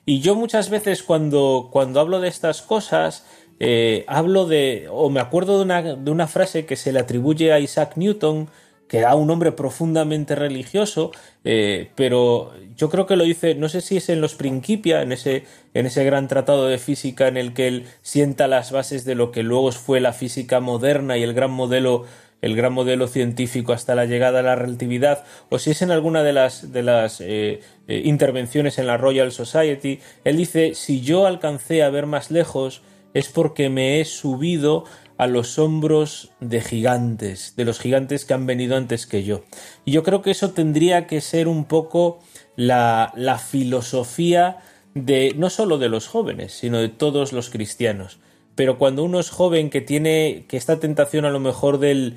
Y 0.05 0.19
yo 0.19 0.35
muchas 0.35 0.71
veces 0.71 1.05
cuando, 1.05 1.69
cuando 1.71 2.01
hablo 2.01 2.19
de 2.19 2.27
estas 2.27 2.63
cosas, 2.63 3.27
eh, 3.61 4.05
hablo 4.09 4.47
de, 4.47 4.89
o 4.91 5.09
me 5.09 5.21
acuerdo 5.21 5.59
de 5.59 5.63
una, 5.63 5.83
de 5.83 6.11
una 6.11 6.27
frase 6.27 6.67
que 6.67 6.75
se 6.75 6.91
le 6.91 6.99
atribuye 6.99 7.53
a 7.53 7.61
Isaac 7.61 7.93
Newton, 7.95 8.49
que 8.93 8.99
era 8.99 9.15
un 9.15 9.31
hombre 9.31 9.53
profundamente 9.53 10.35
religioso, 10.35 11.13
eh, 11.45 11.89
pero 11.95 12.53
yo 12.77 12.91
creo 12.91 13.07
que 13.07 13.17
lo 13.17 13.25
dice, 13.25 13.55
no 13.55 13.71
sé 13.71 13.81
si 13.81 13.97
es 13.97 14.11
en 14.11 14.21
los 14.21 14.35
Principia, 14.35 15.01
en 15.01 15.13
ese, 15.13 15.45
en 15.73 15.87
ese 15.87 16.05
gran 16.05 16.29
tratado 16.29 16.69
de 16.69 16.77
física 16.77 17.27
en 17.27 17.39
el 17.39 17.55
que 17.55 17.69
él 17.69 17.87
sienta 18.03 18.49
las 18.49 18.71
bases 18.71 19.07
de 19.07 19.15
lo 19.15 19.33
que 19.33 19.43
luego 19.45 19.73
fue 19.73 20.01
la 20.01 20.13
física 20.13 20.61
moderna 20.61 21.17
y 21.17 21.23
el 21.23 21.33
gran 21.33 21.51
modelo 21.53 22.05
el 22.43 22.55
gran 22.55 22.75
modelo 22.75 23.07
científico 23.07 23.73
hasta 23.73 23.95
la 23.95 24.05
llegada 24.05 24.41
a 24.41 24.43
la 24.43 24.57
relatividad, 24.57 25.25
o 25.49 25.59
si 25.59 25.71
es 25.71 25.81
en 25.81 25.91
alguna 25.91 26.23
de 26.23 26.35
las, 26.35 26.73
de 26.73 26.83
las 26.83 27.23
eh, 27.23 27.61
eh, 27.89 28.03
intervenciones 28.05 28.79
en 28.79 28.89
la 28.89 28.99
Royal 28.99 29.33
Society, 29.33 30.01
él 30.25 30.37
dice, 30.37 30.75
si 30.75 31.01
yo 31.01 31.25
alcancé 31.25 31.83
a 31.83 31.89
ver 31.89 32.05
más 32.05 32.31
lejos 32.31 32.83
es 33.15 33.29
porque 33.29 33.69
me 33.69 34.01
he 34.01 34.05
subido 34.05 34.85
a 35.23 35.29
los 35.29 35.57
hombros 35.61 36.33
de 36.41 36.61
gigantes, 36.61 37.55
de 37.57 37.65
los 37.65 37.79
gigantes 37.79 38.25
que 38.25 38.35
han 38.35 38.45
venido 38.45 38.77
antes 38.77 39.07
que 39.07 39.23
yo. 39.23 39.45
Y 39.85 39.93
yo 39.93 40.03
creo 40.03 40.21
que 40.21 40.33
eso 40.33 40.51
tendría 40.51 41.07
que 41.07 41.21
ser 41.21 41.47
un 41.47 41.67
poco 41.67 42.19
la, 42.57 43.13
la 43.15 43.39
filosofía 43.39 44.59
de 44.97 45.33
no 45.37 45.49
solo 45.49 45.79
de 45.79 45.89
los 45.89 46.09
jóvenes, 46.09 46.55
sino 46.55 46.79
de 46.79 46.89
todos 46.89 47.33
los 47.33 47.51
cristianos. 47.51 48.19
Pero 48.57 48.79
cuando 48.79 49.05
uno 49.05 49.21
es 49.21 49.31
joven 49.31 49.71
que 49.71 49.81
tiene 49.81 50.45
que 50.49 50.57
esta 50.57 50.81
tentación 50.81 51.25
a 51.25 51.31
lo 51.31 51.39
mejor 51.39 51.79
del 51.79 52.17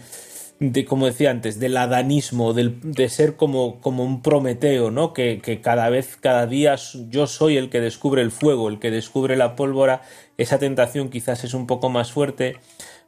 de 0.60 0.86
como 0.86 1.06
decía 1.06 1.32
antes 1.32 1.60
del 1.60 1.76
adanismo 1.76 2.54
del, 2.54 2.80
de 2.82 3.10
ser 3.10 3.36
como, 3.36 3.82
como 3.82 4.06
un 4.06 4.22
prometeo 4.22 4.90
no 4.90 5.12
que, 5.12 5.42
que 5.44 5.60
cada 5.60 5.90
vez 5.90 6.16
cada 6.16 6.48
día 6.48 6.76
yo 7.10 7.28
soy 7.28 7.58
el 7.58 7.70
que 7.70 7.82
descubre 7.82 8.22
el 8.22 8.32
fuego 8.32 8.70
el 8.70 8.80
que 8.80 8.90
descubre 8.90 9.36
la 9.36 9.58
pólvora 9.58 10.02
esa 10.38 10.58
tentación 10.58 11.10
quizás 11.10 11.44
es 11.44 11.54
un 11.54 11.68
poco 11.68 11.90
más 11.90 12.14
fuerte 12.14 12.56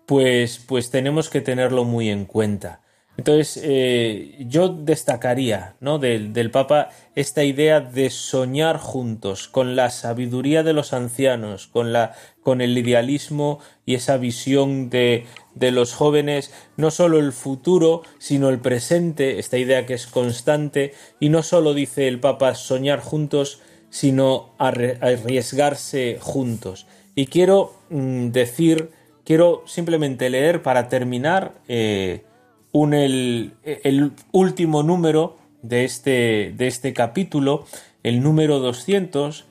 pues 0.08 0.58
pues 0.58 0.90
tenemos 0.90 1.30
que 1.30 1.42
tenerlo 1.42 1.84
muy 1.84 2.10
en 2.10 2.26
cuenta 2.26 2.82
entonces, 3.18 3.60
eh, 3.64 4.36
yo 4.48 4.70
destacaría 4.70 5.76
¿no? 5.80 5.98
del, 5.98 6.34
del 6.34 6.52
Papa 6.52 6.90
esta 7.16 7.44
idea 7.44 7.82
de 7.82 8.12
soñar 8.12 8.78
juntos, 8.78 9.48
con 9.48 9.76
la 9.76 9.90
sabiduría 9.90 10.62
de 10.62 10.74
los 10.74 10.94
ancianos, 10.94 11.66
con, 11.66 11.92
la, 11.92 12.14
con 12.44 12.62
el 12.62 12.78
idealismo 12.78 13.60
y 13.88 13.96
esa 13.96 14.18
visión 14.18 14.92
de, 14.92 15.26
de 15.56 15.72
los 15.72 15.94
jóvenes, 15.94 16.54
no 16.78 16.92
solo 16.92 17.18
el 17.18 17.34
futuro, 17.34 18.04
sino 18.20 18.50
el 18.50 18.60
presente, 18.60 19.40
esta 19.40 19.58
idea 19.58 19.88
que 19.88 19.96
es 19.96 20.06
constante, 20.06 20.94
y 21.20 21.30
no 21.30 21.42
solo 21.42 21.74
dice 21.74 22.08
el 22.08 22.20
Papa 22.20 22.54
soñar 22.54 23.00
juntos, 23.00 23.62
sino 23.90 24.54
arriesgarse 24.60 26.20
juntos. 26.22 26.86
Y 27.16 27.26
quiero 27.26 27.74
mm, 27.90 28.28
decir, 28.28 28.92
quiero 29.28 29.64
simplemente 29.66 30.30
leer 30.30 30.62
para 30.62 30.88
terminar. 30.88 31.52
Eh, 31.68 32.24
el, 32.74 34.12
último 34.32 34.84
número 34.84 35.36
de 35.62 35.84
este, 35.84 36.54
de 36.56 36.68
este 36.68 36.94
capítulo, 36.94 37.66
el 38.04 38.24
número 38.24 38.60
200 38.60 39.44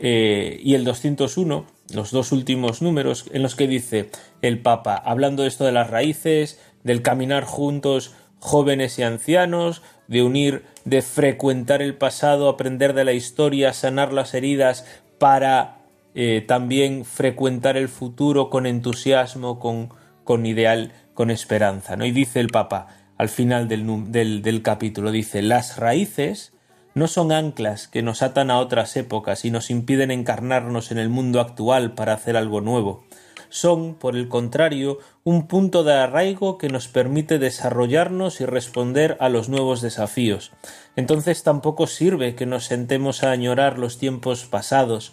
eh, 0.00 0.60
y 0.62 0.74
el 0.74 0.84
201, 0.84 1.64
los 1.94 2.10
dos 2.10 2.32
últimos 2.32 2.82
números, 2.82 3.24
en 3.32 3.42
los 3.42 3.54
que 3.54 3.66
dice 3.66 4.10
el 4.42 4.58
Papa, 4.58 4.96
hablando 4.96 5.44
de 5.44 5.48
esto 5.48 5.64
de 5.64 5.72
las 5.72 5.88
raíces, 5.88 6.60
del 6.84 7.00
caminar 7.00 7.44
juntos 7.44 8.14
jóvenes 8.38 8.98
y 8.98 9.02
ancianos, 9.02 9.80
de 10.08 10.22
unir, 10.22 10.64
de 10.84 11.00
frecuentar 11.00 11.80
el 11.80 11.94
pasado, 11.94 12.50
aprender 12.50 12.92
de 12.92 13.04
la 13.04 13.14
historia, 13.14 13.72
sanar 13.72 14.12
las 14.12 14.34
heridas 14.34 14.84
para 15.18 15.78
eh, 16.14 16.44
también 16.46 17.04
frecuentar 17.04 17.76
el 17.76 17.88
futuro 17.88 18.50
con 18.50 18.66
entusiasmo, 18.66 19.58
con, 19.58 19.90
con 20.24 20.46
ideal 20.46 20.92
con 21.14 21.30
esperanza. 21.30 21.96
¿no? 21.96 22.04
Y 22.04 22.10
dice 22.10 22.40
el 22.40 22.48
Papa 22.48 22.88
al 23.18 23.28
final 23.28 23.68
del, 23.68 24.10
del, 24.10 24.42
del 24.42 24.62
capítulo, 24.62 25.10
dice, 25.12 25.42
las 25.42 25.76
raíces 25.76 26.52
no 26.94 27.06
son 27.06 27.32
anclas 27.32 27.88
que 27.88 28.02
nos 28.02 28.22
atan 28.22 28.50
a 28.50 28.58
otras 28.58 28.96
épocas 28.96 29.44
y 29.44 29.50
nos 29.50 29.70
impiden 29.70 30.10
encarnarnos 30.10 30.90
en 30.90 30.98
el 30.98 31.08
mundo 31.08 31.40
actual 31.40 31.94
para 31.94 32.14
hacer 32.14 32.36
algo 32.36 32.60
nuevo. 32.60 33.04
Son, 33.48 33.94
por 33.94 34.16
el 34.16 34.28
contrario, 34.28 34.98
un 35.24 35.46
punto 35.46 35.84
de 35.84 35.92
arraigo 35.92 36.56
que 36.58 36.68
nos 36.68 36.88
permite 36.88 37.38
desarrollarnos 37.38 38.40
y 38.40 38.46
responder 38.46 39.16
a 39.20 39.28
los 39.28 39.48
nuevos 39.48 39.82
desafíos. 39.82 40.52
Entonces 40.96 41.42
tampoco 41.42 41.86
sirve 41.86 42.34
que 42.34 42.46
nos 42.46 42.64
sentemos 42.64 43.22
a 43.22 43.30
añorar 43.30 43.78
los 43.78 43.98
tiempos 43.98 44.46
pasados, 44.46 45.12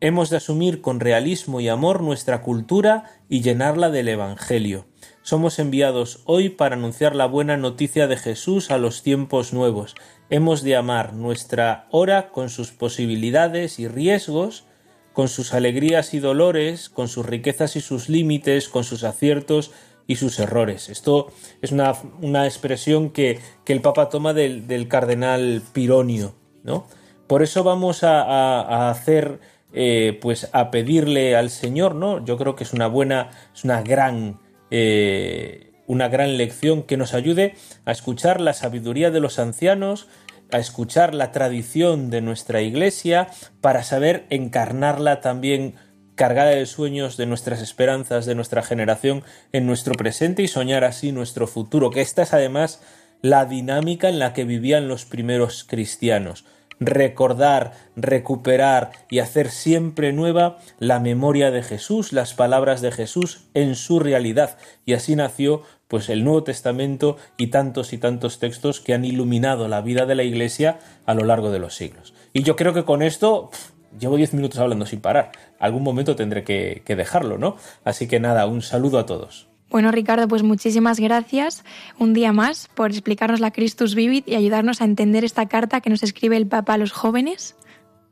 Hemos 0.00 0.28
de 0.28 0.36
asumir 0.36 0.82
con 0.82 1.00
realismo 1.00 1.62
y 1.62 1.68
amor 1.68 2.02
nuestra 2.02 2.42
cultura 2.42 3.04
y 3.30 3.40
llenarla 3.40 3.88
del 3.88 4.08
Evangelio. 4.08 4.84
Somos 5.22 5.58
enviados 5.58 6.20
hoy 6.26 6.50
para 6.50 6.76
anunciar 6.76 7.16
la 7.16 7.24
buena 7.24 7.56
noticia 7.56 8.06
de 8.06 8.18
Jesús 8.18 8.70
a 8.70 8.76
los 8.76 9.02
tiempos 9.02 9.54
nuevos. 9.54 9.94
Hemos 10.28 10.62
de 10.62 10.76
amar 10.76 11.14
nuestra 11.14 11.86
hora 11.90 12.28
con 12.28 12.50
sus 12.50 12.72
posibilidades 12.72 13.78
y 13.78 13.88
riesgos, 13.88 14.66
con 15.14 15.28
sus 15.28 15.54
alegrías 15.54 16.12
y 16.12 16.18
dolores, 16.18 16.90
con 16.90 17.08
sus 17.08 17.24
riquezas 17.24 17.74
y 17.76 17.80
sus 17.80 18.10
límites, 18.10 18.68
con 18.68 18.84
sus 18.84 19.02
aciertos 19.02 19.70
y 20.06 20.16
sus 20.16 20.38
errores. 20.38 20.90
Esto 20.90 21.32
es 21.62 21.72
una, 21.72 21.94
una 22.20 22.44
expresión 22.44 23.08
que, 23.08 23.40
que, 23.64 23.72
el 23.72 23.80
Papa 23.80 24.10
toma 24.10 24.34
del, 24.34 24.66
del 24.66 24.88
cardenal 24.88 25.62
Pironio. 25.72 26.34
¿no? 26.64 26.86
Por 27.26 27.42
eso 27.42 27.64
vamos 27.64 28.04
a, 28.04 28.88
hacer 28.88 29.40
eh, 29.78 30.18
pues 30.22 30.48
a 30.52 30.70
pedirle 30.70 31.36
al 31.36 31.50
Señor, 31.50 31.94
¿no? 31.94 32.24
Yo 32.24 32.38
creo 32.38 32.56
que 32.56 32.64
es 32.64 32.72
una 32.72 32.86
buena, 32.86 33.28
es 33.54 33.62
una 33.62 33.82
gran, 33.82 34.40
eh, 34.70 35.74
una 35.86 36.08
gran 36.08 36.38
lección 36.38 36.82
que 36.82 36.96
nos 36.96 37.12
ayude 37.12 37.56
a 37.84 37.92
escuchar 37.92 38.40
la 38.40 38.54
sabiduría 38.54 39.10
de 39.10 39.20
los 39.20 39.38
ancianos, 39.38 40.08
a 40.50 40.58
escuchar 40.60 41.14
la 41.14 41.30
tradición 41.30 42.08
de 42.08 42.22
nuestra 42.22 42.62
iglesia, 42.62 43.28
para 43.60 43.82
saber 43.82 44.24
encarnarla 44.30 45.20
también 45.20 45.74
cargada 46.14 46.52
de 46.52 46.64
sueños, 46.64 47.18
de 47.18 47.26
nuestras 47.26 47.60
esperanzas, 47.60 48.24
de 48.24 48.34
nuestra 48.34 48.62
generación 48.62 49.24
en 49.52 49.66
nuestro 49.66 49.92
presente 49.92 50.42
y 50.42 50.48
soñar 50.48 50.84
así 50.84 51.12
nuestro 51.12 51.46
futuro, 51.46 51.90
que 51.90 52.00
esta 52.00 52.22
es 52.22 52.32
además 52.32 52.80
la 53.20 53.44
dinámica 53.44 54.08
en 54.08 54.20
la 54.20 54.32
que 54.32 54.44
vivían 54.44 54.88
los 54.88 55.04
primeros 55.04 55.64
cristianos 55.64 56.46
recordar, 56.80 57.72
recuperar 57.96 58.92
y 59.10 59.20
hacer 59.20 59.50
siempre 59.50 60.12
nueva 60.12 60.58
la 60.78 61.00
memoria 61.00 61.50
de 61.50 61.62
Jesús, 61.62 62.12
las 62.12 62.34
palabras 62.34 62.80
de 62.80 62.92
Jesús 62.92 63.44
en 63.54 63.74
su 63.74 63.98
realidad. 63.98 64.58
Y 64.84 64.92
así 64.92 65.16
nació 65.16 65.62
pues 65.88 66.08
el 66.08 66.24
Nuevo 66.24 66.42
Testamento 66.42 67.16
y 67.36 67.48
tantos 67.48 67.92
y 67.92 67.98
tantos 67.98 68.38
textos 68.38 68.80
que 68.80 68.94
han 68.94 69.04
iluminado 69.04 69.68
la 69.68 69.80
vida 69.80 70.06
de 70.06 70.14
la 70.14 70.24
Iglesia 70.24 70.78
a 71.06 71.14
lo 71.14 71.24
largo 71.24 71.50
de 71.50 71.58
los 71.58 71.74
siglos. 71.74 72.14
Y 72.32 72.42
yo 72.42 72.56
creo 72.56 72.74
que 72.74 72.84
con 72.84 73.02
esto 73.02 73.50
llevo 73.98 74.16
diez 74.16 74.34
minutos 74.34 74.58
hablando 74.58 74.86
sin 74.86 75.00
parar. 75.00 75.32
Algún 75.58 75.82
momento 75.82 76.16
tendré 76.16 76.44
que, 76.44 76.82
que 76.84 76.96
dejarlo, 76.96 77.38
¿no? 77.38 77.56
Así 77.84 78.08
que 78.08 78.20
nada, 78.20 78.46
un 78.46 78.62
saludo 78.62 78.98
a 78.98 79.06
todos. 79.06 79.48
Bueno, 79.68 79.90
Ricardo, 79.90 80.28
pues 80.28 80.42
muchísimas 80.42 81.00
gracias 81.00 81.64
un 81.98 82.14
día 82.14 82.32
más 82.32 82.68
por 82.74 82.90
explicarnos 82.90 83.40
la 83.40 83.50
Christus 83.50 83.94
Vivit 83.94 84.28
y 84.28 84.36
ayudarnos 84.36 84.80
a 84.80 84.84
entender 84.84 85.24
esta 85.24 85.46
carta 85.48 85.80
que 85.80 85.90
nos 85.90 86.02
escribe 86.02 86.36
el 86.36 86.46
Papa 86.46 86.74
a 86.74 86.78
los 86.78 86.92
jóvenes. 86.92 87.56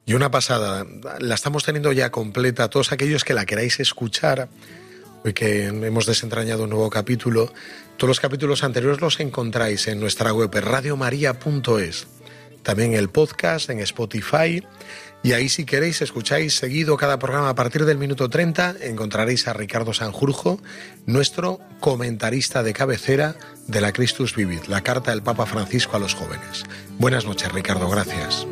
Y 0.07 0.15
una 0.15 0.31
pasada, 0.31 0.85
la 1.21 1.35
estamos 1.35 1.65
teniendo 1.65 1.93
ya 1.93 2.11
completa. 2.11 2.69
Todos 2.69 2.93
aquellos 2.93 3.25
que 3.25 3.33
la 3.35 3.47
queráis 3.47 3.81
escuchar, 3.81 4.49
hoy 5.25 5.33
que 5.33 5.67
hemos 5.67 6.07
desentrañado 6.07 6.65
un 6.65 6.71
nuevo 6.71 6.91
capítulo, 6.91 7.53
todos 7.97 8.09
los 8.09 8.21
capítulos 8.21 8.65
anteriores 8.65 9.01
los 9.01 9.21
encontráis 9.21 9.87
en 9.89 10.01
nuestra 10.01 10.35
web 10.35 10.51
radiomaria.es. 10.53 12.07
También 12.63 12.95
el 12.95 13.09
podcast 13.11 13.71
en 13.71 13.79
Spotify 13.81 14.63
y 15.25 15.33
ahí 15.33 15.49
si 15.49 15.65
queréis 15.65 16.03
escucháis 16.03 16.55
seguido 16.55 16.99
cada 16.99 17.19
programa 17.19 17.49
a 17.49 17.55
partir 17.55 17.87
del 17.87 17.97
minuto 17.97 18.29
30, 18.29 18.77
encontraréis 18.83 19.49
a 19.49 19.55
Ricardo 19.55 19.95
Sanjurjo, 19.95 20.61
nuestro 21.07 21.61
comentarista 21.81 22.63
de 22.63 22.75
cabecera 22.75 23.35
de 23.67 23.81
la 23.81 23.93
Christus 23.93 24.37
Vivit, 24.37 24.67
la 24.67 24.83
carta 24.83 25.13
del 25.13 25.23
Papa 25.23 25.47
Francisco 25.47 25.97
a 25.97 25.99
los 25.99 26.15
jóvenes. 26.15 26.65
Buenas 26.99 27.25
noches, 27.25 27.51
Ricardo, 27.51 27.89
gracias. 27.89 28.47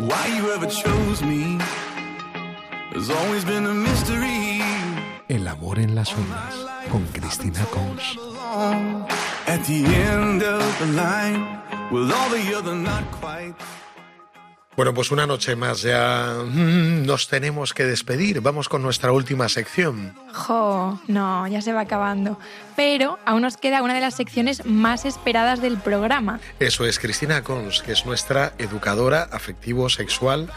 Why 0.00 0.38
you 0.38 0.50
ever 0.52 0.68
chose 0.68 1.22
me 1.22 1.58
has 2.94 3.10
always 3.10 3.44
been 3.44 3.66
a 3.66 3.74
mystery. 3.74 4.57
El 5.28 5.46
amor 5.46 5.78
en 5.78 5.94
las 5.94 6.14
ondas 6.14 6.54
con 6.90 7.04
Cristina 7.08 7.62
Cons. 7.66 8.18
Bueno, 14.74 14.94
pues 14.94 15.10
una 15.10 15.26
noche 15.26 15.54
más 15.54 15.82
ya 15.82 16.34
mm, 16.46 17.04
nos 17.04 17.28
tenemos 17.28 17.74
que 17.74 17.84
despedir. 17.84 18.40
Vamos 18.40 18.70
con 18.70 18.80
nuestra 18.80 19.12
última 19.12 19.50
sección. 19.50 20.14
Jo, 20.32 20.98
no, 21.08 21.46
ya 21.46 21.60
se 21.60 21.74
va 21.74 21.80
acabando. 21.80 22.38
Pero 22.74 23.18
aún 23.26 23.42
nos 23.42 23.58
queda 23.58 23.82
una 23.82 23.92
de 23.92 24.00
las 24.00 24.14
secciones 24.14 24.64
más 24.64 25.04
esperadas 25.04 25.60
del 25.60 25.76
programa. 25.76 26.40
Eso 26.58 26.86
es 26.86 26.98
Cristina 26.98 27.42
Cons, 27.42 27.82
que 27.82 27.92
es 27.92 28.06
nuestra 28.06 28.54
educadora 28.56 29.28
afectivo-sexual 29.30 30.50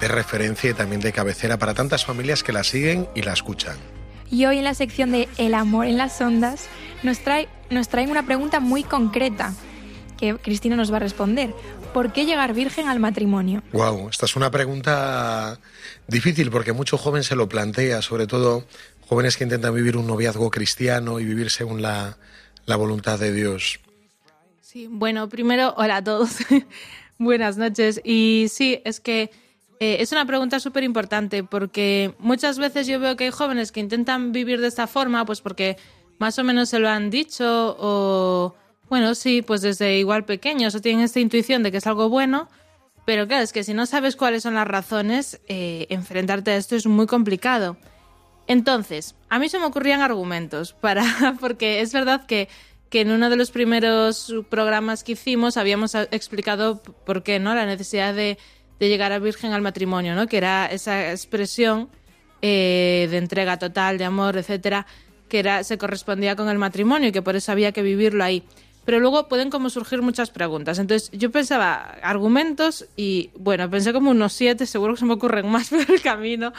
de 0.00 0.08
referencia 0.08 0.70
y 0.70 0.74
también 0.74 1.00
de 1.00 1.12
cabecera 1.12 1.58
para 1.58 1.74
tantas 1.74 2.04
familias 2.04 2.42
que 2.42 2.52
la 2.52 2.64
siguen 2.64 3.08
y 3.14 3.22
la 3.22 3.32
escuchan. 3.34 3.76
Y 4.30 4.44
hoy 4.46 4.58
en 4.58 4.64
la 4.64 4.74
sección 4.74 5.12
de 5.12 5.28
El 5.38 5.54
amor 5.54 5.86
en 5.86 5.96
las 5.96 6.20
ondas 6.20 6.68
nos, 7.02 7.20
trae, 7.20 7.48
nos 7.70 7.88
traen 7.88 8.10
una 8.10 8.24
pregunta 8.24 8.60
muy 8.60 8.82
concreta 8.82 9.54
que 10.18 10.36
Cristina 10.36 10.76
nos 10.76 10.92
va 10.92 10.96
a 10.96 11.00
responder. 11.00 11.54
¿Por 11.92 12.12
qué 12.12 12.26
llegar 12.26 12.52
virgen 12.54 12.88
al 12.88 13.00
matrimonio? 13.00 13.62
Wow, 13.72 14.08
esta 14.08 14.26
es 14.26 14.36
una 14.36 14.50
pregunta 14.50 15.58
difícil 16.08 16.50
porque 16.50 16.72
mucho 16.72 16.98
joven 16.98 17.22
se 17.22 17.36
lo 17.36 17.48
plantea, 17.48 18.02
sobre 18.02 18.26
todo 18.26 18.64
jóvenes 19.08 19.36
que 19.36 19.44
intentan 19.44 19.74
vivir 19.74 19.96
un 19.96 20.06
noviazgo 20.06 20.50
cristiano 20.50 21.20
y 21.20 21.24
vivir 21.24 21.50
según 21.50 21.80
la, 21.82 22.16
la 22.66 22.76
voluntad 22.76 23.18
de 23.18 23.32
Dios. 23.32 23.80
Sí, 24.60 24.88
bueno, 24.90 25.28
primero, 25.28 25.74
hola 25.76 25.98
a 25.98 26.04
todos. 26.04 26.38
Buenas 27.18 27.56
noches. 27.56 28.00
Y 28.04 28.48
sí, 28.50 28.82
es 28.84 29.00
que 29.00 29.30
eh, 29.78 29.98
es 30.00 30.12
una 30.12 30.24
pregunta 30.24 30.58
súper 30.58 30.84
importante 30.84 31.44
porque 31.44 32.14
muchas 32.18 32.58
veces 32.58 32.86
yo 32.86 32.98
veo 32.98 33.16
que 33.16 33.24
hay 33.24 33.30
jóvenes 33.30 33.72
que 33.72 33.80
intentan 33.80 34.32
vivir 34.32 34.60
de 34.60 34.68
esta 34.68 34.86
forma, 34.86 35.24
pues 35.26 35.40
porque 35.40 35.76
más 36.18 36.38
o 36.38 36.44
menos 36.44 36.70
se 36.70 36.78
lo 36.78 36.88
han 36.88 37.10
dicho 37.10 37.76
o, 37.78 38.54
bueno, 38.88 39.14
sí, 39.14 39.42
pues 39.42 39.60
desde 39.60 39.98
igual 39.98 40.24
pequeños 40.24 40.74
o 40.74 40.80
tienen 40.80 41.04
esta 41.04 41.20
intuición 41.20 41.62
de 41.62 41.70
que 41.70 41.78
es 41.78 41.86
algo 41.86 42.08
bueno, 42.08 42.48
pero 43.04 43.28
claro, 43.28 43.44
es 43.44 43.52
que 43.52 43.64
si 43.64 43.74
no 43.74 43.84
sabes 43.84 44.16
cuáles 44.16 44.42
son 44.42 44.54
las 44.54 44.66
razones, 44.66 45.40
eh, 45.46 45.86
enfrentarte 45.90 46.52
a 46.52 46.56
esto 46.56 46.74
es 46.74 46.86
muy 46.86 47.06
complicado. 47.06 47.76
Entonces, 48.46 49.14
a 49.28 49.38
mí 49.38 49.48
se 49.48 49.58
me 49.58 49.66
ocurrían 49.66 50.00
argumentos 50.00 50.72
para, 50.72 51.04
porque 51.40 51.80
es 51.82 51.92
verdad 51.92 52.24
que, 52.26 52.48
que 52.88 53.02
en 53.02 53.10
uno 53.10 53.28
de 53.28 53.36
los 53.36 53.50
primeros 53.50 54.32
programas 54.48 55.04
que 55.04 55.12
hicimos 55.12 55.58
habíamos 55.58 55.94
explicado 55.94 56.82
por 56.82 57.22
qué, 57.22 57.38
¿no? 57.40 57.54
La 57.54 57.66
necesidad 57.66 58.14
de, 58.14 58.38
de 58.78 58.88
llegar 58.88 59.12
a 59.12 59.18
virgen 59.18 59.52
al 59.52 59.62
matrimonio, 59.62 60.14
¿no? 60.14 60.26
Que 60.26 60.36
era 60.36 60.66
esa 60.66 61.10
expresión 61.10 61.88
eh, 62.42 63.08
de 63.10 63.16
entrega 63.16 63.58
total, 63.58 63.98
de 63.98 64.04
amor, 64.04 64.36
etcétera, 64.36 64.86
que 65.28 65.38
era, 65.38 65.64
se 65.64 65.78
correspondía 65.78 66.36
con 66.36 66.48
el 66.48 66.58
matrimonio 66.58 67.08
y 67.08 67.12
que 67.12 67.22
por 67.22 67.36
eso 67.36 67.52
había 67.52 67.72
que 67.72 67.82
vivirlo 67.82 68.22
ahí. 68.22 68.44
Pero 68.86 69.00
luego 69.00 69.28
pueden 69.28 69.50
como 69.50 69.68
surgir 69.68 70.00
muchas 70.00 70.30
preguntas. 70.30 70.78
Entonces 70.78 71.10
yo 71.12 71.30
pensaba 71.30 71.74
argumentos 72.02 72.86
y 72.96 73.30
bueno, 73.36 73.68
pensé 73.68 73.92
como 73.92 74.12
unos 74.12 74.32
siete, 74.32 74.64
seguro 74.64 74.94
que 74.94 75.00
se 75.00 75.04
me 75.04 75.14
ocurren 75.14 75.48
más 75.48 75.68
por 75.70 75.90
el 75.90 76.00
camino, 76.00 76.52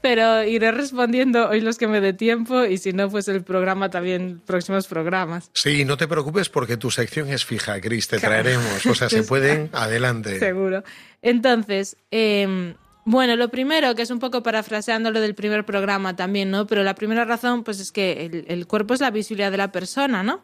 pero 0.00 0.42
iré 0.42 0.72
respondiendo 0.72 1.48
hoy 1.48 1.60
los 1.60 1.76
que 1.78 1.86
me 1.86 2.00
dé 2.00 2.14
tiempo 2.14 2.64
y 2.64 2.78
si 2.78 2.92
no, 2.92 3.10
pues 3.10 3.28
el 3.28 3.42
programa 3.44 3.90
también, 3.90 4.40
próximos 4.44 4.88
programas. 4.88 5.50
Sí, 5.52 5.84
no 5.84 5.96
te 5.96 6.08
preocupes 6.08 6.48
porque 6.48 6.78
tu 6.78 6.90
sección 6.90 7.28
es 7.28 7.44
fija, 7.44 7.80
Cris, 7.80 8.08
te 8.08 8.18
traeremos. 8.18 8.84
O 8.86 8.94
sea, 8.94 9.10
se 9.10 9.22
pueden, 9.24 9.68
adelante. 9.72 10.38
Seguro. 10.38 10.82
Entonces, 11.20 11.98
eh, 12.10 12.74
bueno, 13.04 13.36
lo 13.36 13.48
primero, 13.50 13.94
que 13.94 14.02
es 14.02 14.10
un 14.10 14.18
poco 14.18 14.42
parafraseando 14.42 15.10
lo 15.10 15.20
del 15.20 15.34
primer 15.34 15.64
programa 15.64 16.16
también, 16.16 16.50
¿no? 16.50 16.66
Pero 16.66 16.82
la 16.82 16.94
primera 16.94 17.24
razón, 17.24 17.64
pues 17.64 17.80
es 17.80 17.92
que 17.92 18.26
el, 18.26 18.44
el 18.48 18.66
cuerpo 18.66 18.94
es 18.94 19.00
la 19.00 19.10
visibilidad 19.10 19.50
de 19.50 19.56
la 19.56 19.72
persona, 19.72 20.22
¿no? 20.22 20.42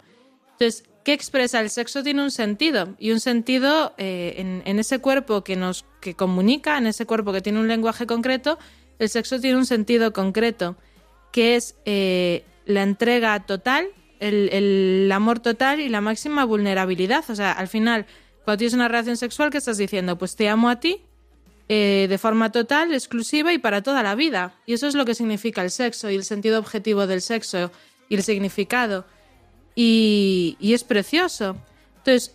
Entonces, 0.53 0.85
¿qué 1.05 1.13
expresa? 1.13 1.61
El 1.61 1.71
sexo 1.71 2.03
tiene 2.03 2.23
un 2.23 2.31
sentido 2.31 2.95
y 2.99 3.13
un 3.13 3.21
sentido 3.21 3.95
eh, 3.99 4.35
en, 4.39 4.63
en, 4.65 4.79
ese 4.79 4.99
cuerpo 4.99 5.45
que 5.45 5.55
nos 5.55 5.85
que 6.01 6.15
comunica, 6.15 6.79
en 6.79 6.87
ese 6.87 7.07
cuerpo 7.07 7.33
que 7.33 7.41
tiene 7.41 7.61
un 7.61 7.69
lenguaje 7.69 8.07
concreto, 8.07 8.59
el 8.99 9.09
sexo 9.09 9.41
tiene 9.41 9.59
un 9.59 9.67
sentido 9.67 10.13
concreto, 10.13 10.77
que 11.33 11.57
es 11.57 11.77
eh, 11.85 12.45
la 12.65 12.83
entrega 12.83 13.45
total, 13.47 13.89
el, 14.21 14.49
el, 14.53 15.13
amor 15.13 15.41
total 15.41 15.81
y 15.81 15.89
la 15.89 16.01
máxima 16.01 16.45
vulnerabilidad. 16.45 17.25
O 17.29 17.35
sea, 17.35 17.53
al 17.53 17.69
final, 17.69 18.07
cuando 18.45 18.59
tienes 18.59 18.75
una 18.75 18.89
relación 18.89 19.17
sexual, 19.17 19.51
¿qué 19.51 19.59
estás 19.59 19.77
diciendo? 19.77 20.17
Pues 20.17 20.37
te 20.37 20.49
amo 20.49 20.69
a 20.71 20.81
ti 20.81 21.01
eh, 21.69 22.07
de 22.11 22.19
forma 22.19 22.53
total, 22.53 22.93
exclusiva 22.93 23.53
y 23.53 23.59
para 23.59 23.83
toda 23.83 24.03
la 24.03 24.15
vida. 24.15 24.55
Y 24.67 24.75
eso 24.75 24.87
es 24.87 24.95
lo 24.95 25.05
que 25.05 25.15
significa 25.15 25.63
el 25.63 25.71
sexo 25.71 26.11
y 26.11 26.15
el 26.15 26.25
sentido 26.25 26.59
objetivo 26.59 27.07
del 27.07 27.23
sexo 27.23 27.73
y 28.09 28.17
el 28.17 28.23
significado 28.23 29.07
y, 29.75 30.57
es 30.61 30.85
precioso. 30.85 31.57
Entonces, 31.99 32.35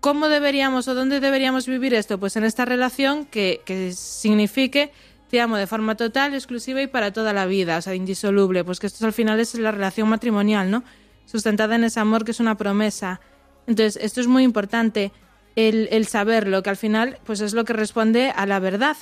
¿cómo 0.00 0.28
deberíamos 0.28 0.88
o 0.88 0.94
dónde 0.94 1.20
deberíamos 1.20 1.66
vivir 1.66 1.94
esto? 1.94 2.18
Pues 2.18 2.36
en 2.36 2.44
esta 2.44 2.64
relación 2.64 3.26
que, 3.26 3.62
que 3.64 3.92
signifique 3.92 4.92
te 5.30 5.40
amo 5.40 5.56
de 5.56 5.68
forma 5.68 5.96
total, 5.96 6.34
exclusiva 6.34 6.82
y 6.82 6.88
para 6.88 7.12
toda 7.12 7.32
la 7.32 7.46
vida, 7.46 7.78
o 7.78 7.82
sea, 7.82 7.94
indisoluble, 7.94 8.64
pues 8.64 8.80
que 8.80 8.88
esto 8.88 9.06
al 9.06 9.12
final 9.12 9.38
es 9.38 9.54
la 9.54 9.70
relación 9.70 10.08
matrimonial, 10.08 10.70
¿no? 10.70 10.82
Sustentada 11.24 11.76
en 11.76 11.84
ese 11.84 12.00
amor 12.00 12.24
que 12.24 12.32
es 12.32 12.40
una 12.40 12.56
promesa. 12.56 13.20
Entonces, 13.68 14.02
esto 14.02 14.20
es 14.20 14.26
muy 14.26 14.42
importante, 14.42 15.12
el, 15.54 15.88
el 15.92 16.08
saberlo, 16.08 16.64
que 16.64 16.70
al 16.70 16.76
final 16.76 17.18
pues 17.24 17.40
es 17.40 17.54
lo 17.54 17.64
que 17.64 17.72
responde 17.72 18.32
a 18.34 18.44
la 18.46 18.58
verdad. 18.58 18.96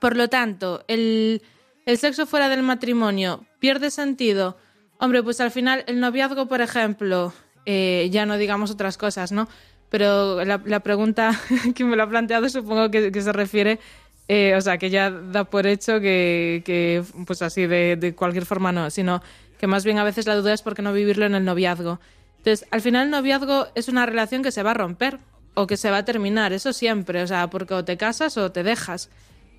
Por 0.00 0.16
lo 0.16 0.28
tanto, 0.28 0.84
el, 0.88 1.42
el 1.86 1.98
sexo 1.98 2.26
fuera 2.26 2.48
del 2.48 2.62
matrimonio 2.62 3.44
pierde 3.60 3.90
sentido 3.90 4.56
Hombre, 5.00 5.22
pues 5.22 5.40
al 5.40 5.50
final 5.50 5.82
el 5.86 5.98
noviazgo, 5.98 6.46
por 6.46 6.60
ejemplo, 6.60 7.32
eh, 7.64 8.08
ya 8.12 8.26
no 8.26 8.36
digamos 8.36 8.70
otras 8.70 8.98
cosas, 8.98 9.32
¿no? 9.32 9.48
Pero 9.88 10.44
la, 10.44 10.80
pregunta 10.80 11.40
que 11.74 11.84
me 11.84 11.96
lo 11.96 12.02
ha 12.04 12.08
planteado 12.08 12.48
supongo 12.48 12.90
que, 12.90 13.10
se 13.20 13.32
refiere 13.32 13.80
Eh, 14.28 14.54
o 14.54 14.60
sea, 14.60 14.78
que 14.78 14.90
ya 14.90 15.10
da 15.10 15.42
por 15.42 15.66
hecho 15.66 16.00
que, 16.00 16.62
que 16.64 17.02
pues 17.26 17.42
así, 17.42 17.66
de, 17.66 17.96
de 17.96 18.14
cualquier 18.14 18.46
forma 18.46 18.70
no, 18.70 18.88
sino 18.88 19.22
que 19.58 19.66
más 19.66 19.84
bien 19.84 19.98
a 19.98 20.04
veces 20.04 20.26
la 20.26 20.36
duda 20.36 20.52
es 20.52 20.62
por 20.62 20.74
qué 20.74 20.82
no 20.82 20.92
vivirlo 20.92 21.26
en 21.26 21.34
el 21.34 21.44
noviazgo. 21.44 21.98
Entonces, 22.38 22.68
al 22.70 22.80
final 22.80 23.06
el 23.06 23.10
noviazgo 23.10 23.66
es 23.74 23.88
una 23.88 24.06
relación 24.06 24.42
que 24.42 24.52
se 24.52 24.62
va 24.62 24.70
a 24.70 24.74
romper 24.74 25.18
o 25.54 25.66
que 25.66 25.76
se 25.76 25.90
va 25.90 25.98
a 25.98 26.04
terminar, 26.04 26.52
eso 26.52 26.72
siempre, 26.72 27.22
o 27.22 27.26
sea, 27.26 27.50
porque 27.50 27.74
o 27.74 27.84
te 27.84 27.96
casas 27.96 28.36
o 28.36 28.52
te 28.52 28.62
dejas. 28.62 29.10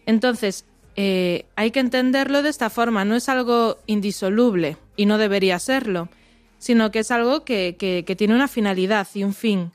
Entonces, 0.06 0.66
eh, 0.96 1.46
hay 1.56 1.72
que 1.72 1.80
entenderlo 1.80 2.44
de 2.44 2.50
esta 2.50 2.70
forma, 2.70 3.06
no 3.06 3.16
es 3.16 3.30
algo 3.30 3.80
indisoluble 3.86 4.78
y 4.96 5.06
no 5.06 5.18
debería 5.18 5.60
serlo, 5.60 6.10
sino 6.58 6.92
que 6.92 7.00
es 7.00 7.12
algo 7.12 7.44
que, 7.44 7.76
tiene 8.18 8.36
una 8.36 8.48
finalidad 8.48 9.08
y 9.14 9.24
un 9.24 9.34
fin 9.34 9.72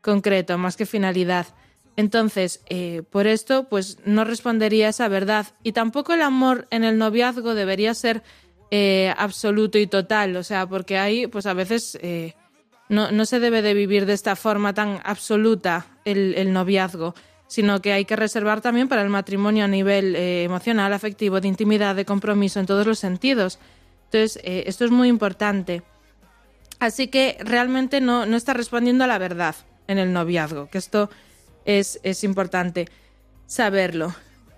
concreto, 0.00 0.58
más 0.58 0.76
que 0.76 0.86
finalidad. 0.86 1.46
Entonces, 1.96 2.62
eh, 2.68 3.02
por 3.10 3.26
esto, 3.26 3.68
pues 3.68 3.98
no 4.04 4.24
respondería 4.24 4.88
esa 4.88 5.08
verdad. 5.08 5.48
Y 5.64 5.72
tampoco 5.72 6.14
el 6.14 6.22
amor 6.22 6.68
en 6.70 6.84
el 6.84 6.96
noviazgo 6.96 7.54
debería 7.54 7.92
ser 7.94 8.22
eh, 8.70 9.12
absoluto 9.16 9.78
y 9.78 9.86
total, 9.86 10.36
o 10.36 10.44
sea, 10.44 10.68
porque 10.68 10.98
ahí, 10.98 11.26
pues 11.26 11.46
a 11.46 11.54
veces 11.54 11.98
no, 12.88 13.24
se 13.26 13.40
debe 13.40 13.62
de 13.62 13.74
vivir 13.74 14.06
de 14.06 14.14
esta 14.14 14.36
forma 14.36 14.74
tan 14.74 15.00
absoluta 15.04 15.86
el, 16.04 16.52
noviazgo, 16.52 17.14
sino 17.48 17.80
que 17.82 17.92
hay 17.92 18.04
que 18.04 18.14
reservar 18.14 18.60
también 18.60 18.88
para 18.88 19.02
el 19.02 19.08
matrimonio 19.08 19.64
a 19.64 19.68
nivel 19.68 20.14
eh, 20.14 20.44
emocional, 20.44 20.92
afectivo, 20.92 21.40
de 21.40 21.48
intimidad, 21.48 21.96
de 21.96 22.04
compromiso, 22.04 22.60
en 22.60 22.66
todos 22.66 22.86
los 22.86 22.98
sentidos. 22.98 23.58
Entonces, 24.04 24.38
eh, 24.44 24.64
esto 24.66 24.84
es 24.84 24.90
muy 24.90 25.08
importante. 25.08 25.82
Así 26.78 27.08
que 27.08 27.38
realmente 27.40 28.00
no, 28.00 28.26
no 28.26 28.36
está 28.36 28.54
respondiendo 28.54 29.04
a 29.04 29.06
la 29.08 29.18
verdad 29.18 29.56
en 29.88 29.98
el 29.98 30.12
noviazgo, 30.12 30.68
que 30.70 30.78
esto 30.78 31.10
es, 31.64 31.98
es 32.02 32.22
importante 32.22 32.86
saberlo. 33.46 34.14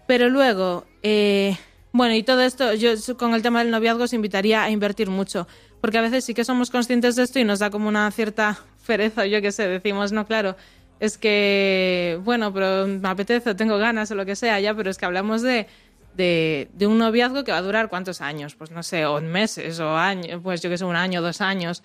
Pero 0.06 0.28
luego, 0.28 0.84
eh, 1.02 1.56
bueno, 1.92 2.14
y 2.14 2.22
todo 2.22 2.42
esto, 2.42 2.74
yo 2.74 2.90
con 3.16 3.34
el 3.34 3.42
tema 3.42 3.60
del 3.60 3.70
noviazgo 3.70 4.04
os 4.04 4.12
invitaría 4.12 4.64
a 4.64 4.70
invertir 4.70 5.08
mucho, 5.08 5.46
porque 5.80 5.98
a 5.98 6.02
veces 6.02 6.24
sí 6.24 6.34
que 6.34 6.44
somos 6.44 6.70
conscientes 6.70 7.16
de 7.16 7.22
esto 7.22 7.38
y 7.38 7.44
nos 7.44 7.60
da 7.60 7.70
como 7.70 7.88
una 7.88 8.10
cierta 8.10 8.58
pereza, 8.86 9.26
yo 9.26 9.40
qué 9.40 9.52
sé, 9.52 9.68
decimos, 9.68 10.12
no, 10.12 10.26
claro, 10.26 10.56
es 11.00 11.18
que, 11.18 12.20
bueno, 12.22 12.52
pero 12.52 12.86
me 12.86 13.08
apetece, 13.08 13.54
tengo 13.54 13.78
ganas 13.78 14.10
o 14.10 14.14
lo 14.14 14.24
que 14.24 14.36
sea, 14.36 14.60
ya, 14.60 14.74
pero 14.74 14.90
es 14.90 14.98
que 14.98 15.06
hablamos 15.06 15.42
de, 15.42 15.66
de, 16.14 16.86
un 16.86 16.98
noviazgo 16.98 17.42
que 17.42 17.52
va 17.52 17.58
a 17.58 17.62
durar 17.62 17.88
cuántos 17.88 18.20
años, 18.20 18.54
pues 18.54 18.70
no 18.70 18.82
sé, 18.82 19.06
o 19.06 19.20
meses, 19.20 19.80
o 19.80 19.96
años, 19.96 20.40
pues 20.42 20.60
yo 20.60 20.70
qué 20.70 20.78
sé, 20.78 20.84
un 20.84 20.96
año, 20.96 21.22
dos 21.22 21.40
años, 21.40 21.82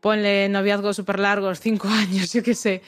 ponle 0.00 0.48
noviazgos 0.48 0.96
súper 0.96 1.20
largos, 1.20 1.60
cinco 1.60 1.88
años, 1.90 2.32
yo 2.32 2.42
qué 2.42 2.54
sé, 2.54 2.82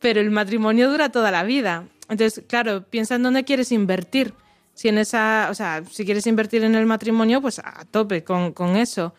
pero 0.00 0.20
el 0.20 0.30
matrimonio 0.30 0.90
dura 0.90 1.10
toda 1.10 1.30
la 1.30 1.44
vida. 1.44 1.86
Entonces, 2.08 2.44
claro, 2.46 2.84
piensa 2.90 3.14
en 3.14 3.22
dónde 3.22 3.44
quieres 3.44 3.72
invertir. 3.72 4.34
Si 4.74 4.88
en 4.88 4.98
esa, 4.98 5.48
o 5.50 5.54
sea, 5.54 5.82
si 5.90 6.04
quieres 6.04 6.26
invertir 6.26 6.64
en 6.64 6.74
el 6.74 6.86
matrimonio, 6.86 7.40
pues 7.40 7.58
a 7.58 7.84
tope 7.90 8.24
con, 8.24 8.52
con 8.52 8.76
eso. 8.76 9.14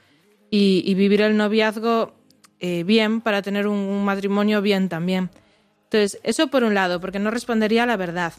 Y, 0.49 0.93
vivir 0.93 1.21
el 1.21 1.35
noviazgo 1.35 2.13
eh, 2.59 2.83
bien 2.83 3.21
para 3.21 3.41
tener 3.41 3.67
un, 3.67 4.05
matrimonio 4.05 4.61
bien 4.61 4.87
también. 4.89 5.31
Entonces, 5.93 6.19
eso 6.23 6.47
por 6.47 6.63
un 6.63 6.73
lado, 6.73 6.99
porque 6.99 7.19
no 7.19 7.29
respondería 7.29 7.83
a 7.83 7.85
la 7.85 7.97
verdad. 7.97 8.33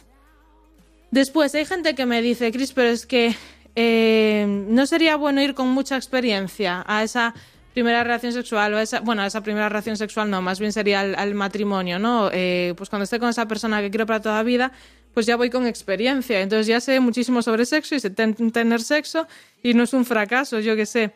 Después, 1.13 1.55
hay 1.55 1.65
gente 1.65 1.95
que 1.95 2.05
me 2.05 2.21
dice, 2.21 2.51
Cris, 2.51 2.73
pero 2.73 2.89
es 2.89 3.07
que 3.07 3.37
eh, 3.77 4.45
no 4.49 4.87
sería 4.87 5.15
bueno 5.15 5.41
ir 5.41 5.55
con 5.55 5.69
mucha 5.69 5.95
experiencia 5.95 6.83
a 6.85 7.05
esa 7.05 7.33
primera 7.73 8.03
relación 8.03 8.33
sexual 8.33 8.75
o 8.75 8.79
esa, 8.81 8.99
bueno, 9.01 9.23
a 9.23 9.27
esa 9.27 9.41
primera 9.43 9.69
relación 9.69 9.97
sexual 9.97 10.31
no, 10.31 10.43
más 10.43 10.59
bien 10.59 10.73
sería 10.73 10.99
al, 10.99 11.15
al 11.15 11.35
matrimonio, 11.35 12.01
¿no? 12.01 12.29
Eh, 12.33 12.75
pues 12.77 12.91
cuando 12.91 13.05
esté 13.05 13.21
con 13.21 13.29
esa 13.29 13.47
persona 13.47 13.81
que 13.81 13.91
quiero 13.91 14.07
para 14.07 14.21
toda 14.21 14.35
la 14.35 14.43
vida, 14.43 14.73
pues 15.13 15.25
ya 15.25 15.37
voy 15.37 15.49
con 15.49 15.65
experiencia, 15.69 16.41
entonces 16.41 16.67
ya 16.67 16.81
sé 16.81 16.99
muchísimo 16.99 17.41
sobre 17.41 17.67
sexo 17.67 17.95
y 17.95 18.01
sé 18.01 18.11
ten, 18.11 18.35
tener 18.51 18.83
sexo 18.83 19.29
y 19.63 19.75
no 19.75 19.85
es 19.85 19.93
un 19.93 20.05
fracaso, 20.05 20.59
yo 20.59 20.75
qué 20.75 20.87
sé. 20.87 21.13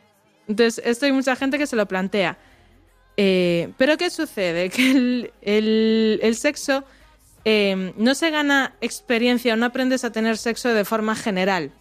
Entonces, 0.46 0.84
esto 0.86 1.06
hay 1.06 1.12
mucha 1.12 1.34
gente 1.34 1.58
que 1.58 1.66
se 1.66 1.74
lo 1.74 1.86
plantea. 1.86 2.38
Eh, 3.20 3.72
pero 3.76 3.96
¿qué 3.96 4.10
sucede? 4.10 4.70
Que 4.74 5.32
el, 5.42 6.36
sexo 6.36 6.84
eh, 7.44 7.92
no 7.96 8.14
se 8.14 8.30
gana 8.30 8.76
experiencia 8.80 9.56
no 9.56 9.66
aprendes 9.66 10.04
a 10.04 10.12
tener 10.12 10.38
sexo 10.38 10.68
de 10.68 10.84
forma 10.84 11.16
general 11.16 11.72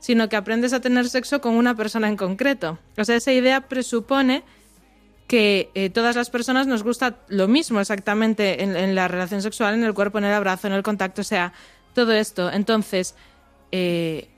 sino 0.00 0.28
que 0.28 0.34
aprendes 0.34 0.72
a 0.72 0.80
tener 0.80 1.08
sexo 1.08 1.40
con 1.40 1.54
una 1.54 1.76
persona 1.76 2.08
en 2.08 2.16
concreto. 2.16 2.80
O 2.98 3.04
sea, 3.04 3.14
esa 3.14 3.32
idea 3.32 3.68
presupone 3.68 4.42
que 5.28 5.70
eh, 5.76 5.90
todas 5.90 6.16
las 6.16 6.28
personas 6.28 6.66
nos 6.66 6.82
gusta 6.82 7.20
lo 7.28 7.46
mismo 7.46 7.78
exactamente 7.78 8.64
en, 8.64 8.96
la 8.96 9.06
relación 9.06 9.42
sexual, 9.42 9.74
en 9.74 9.84
el 9.84 9.94
cuerpo, 9.94 10.18
en 10.18 10.24
el 10.24 10.32
abrazo, 10.32 10.66
en 10.66 10.72
el 10.72 10.82
contacto, 10.82 11.20
o 11.20 11.24
sea, 11.24 11.52
todo 11.94 12.12
esto. 12.14 12.50
Entonces, 12.50 13.14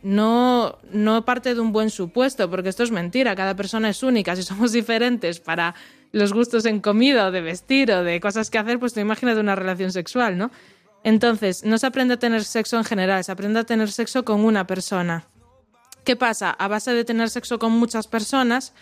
no, 0.02 0.78
no 0.92 1.24
parte 1.24 1.54
de 1.54 1.60
un 1.62 1.72
buen 1.72 1.88
supuesto, 1.88 2.50
porque 2.50 2.68
esto 2.68 2.82
es 2.82 2.90
mentira, 2.90 3.34
cada 3.34 3.56
persona 3.56 3.88
es 3.88 4.02
única, 4.02 4.36
si 4.36 4.42
somos 4.42 4.70
diferentes 4.80 5.40
para 5.40 5.74
los 6.14 6.32
gustos 6.32 6.64
en 6.64 6.78
comida 6.78 7.26
o 7.26 7.32
de 7.32 7.40
vestir 7.40 7.90
o 7.90 8.04
de 8.04 8.20
cosas 8.20 8.48
que 8.48 8.56
hacer, 8.56 8.78
pues 8.78 8.94
te 8.94 9.00
imaginas 9.00 9.34
de 9.34 9.40
una 9.40 9.56
relación 9.56 9.90
sexual, 9.90 10.38
¿no? 10.38 10.52
Entonces, 11.02 11.64
no 11.64 11.76
se 11.76 11.88
aprende 11.88 12.14
a 12.14 12.18
tener 12.18 12.44
sexo 12.44 12.78
en 12.78 12.84
general, 12.84 13.24
se 13.24 13.32
aprende 13.32 13.58
a 13.58 13.64
tener 13.64 13.90
sexo 13.90 14.24
con 14.24 14.44
una 14.44 14.64
persona. 14.64 15.26
¿Qué 16.04 16.14
pasa? 16.14 16.50
A 16.50 16.68
base 16.68 16.92
de 16.92 17.04
tener 17.04 17.30
sexo 17.30 17.58
con 17.58 17.72
muchas 17.72 18.06
personas, 18.06 18.74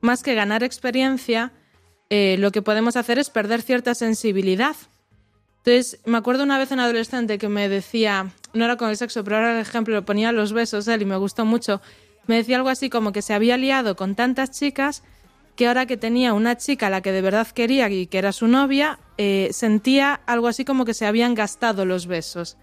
más 0.00 0.24
que 0.24 0.34
ganar 0.34 0.64
experiencia, 0.64 1.52
eh, 2.10 2.34
lo 2.40 2.50
que 2.50 2.60
podemos 2.60 2.96
hacer 2.96 3.20
es 3.20 3.30
perder 3.30 3.62
cierta 3.62 3.94
sensibilidad. 3.94 4.74
Entonces, 5.58 6.00
me 6.06 6.18
acuerdo 6.18 6.42
una 6.42 6.58
vez 6.58 6.72
un 6.72 6.80
adolescente 6.80 7.38
que 7.38 7.48
me 7.48 7.68
decía, 7.68 8.32
no 8.52 8.64
era 8.64 8.76
con 8.76 8.90
el 8.90 8.96
sexo, 8.96 9.22
pero 9.22 9.36
ahora 9.36 9.52
el 9.52 9.60
ejemplo 9.60 9.94
lo 9.94 10.04
ponía 10.04 10.32
los 10.32 10.52
besos 10.52 10.88
él 10.88 11.02
y 11.02 11.04
me 11.04 11.16
gustó 11.16 11.44
mucho. 11.44 11.80
Me 12.26 12.34
decía 12.34 12.56
algo 12.56 12.68
así 12.68 12.90
como 12.90 13.12
que 13.12 13.22
se 13.22 13.32
había 13.32 13.56
liado 13.56 13.94
con 13.94 14.16
tantas 14.16 14.50
chicas 14.50 15.04
que 15.56 15.66
ahora 15.66 15.86
que 15.86 15.96
tenía 15.96 16.32
una 16.32 16.56
chica 16.56 16.86
a 16.86 16.90
la 16.90 17.00
que 17.00 17.12
de 17.12 17.22
verdad 17.22 17.46
quería 17.48 17.88
y 17.90 18.06
que 18.06 18.18
era 18.18 18.32
su 18.32 18.46
novia, 18.46 18.98
eh, 19.18 19.50
sentía 19.52 20.20
algo 20.26 20.48
así 20.48 20.64
como 20.64 20.84
que 20.84 20.94
se 20.94 21.06
habían 21.06 21.34
gastado 21.34 21.84
los 21.84 22.06
besos. 22.06 22.56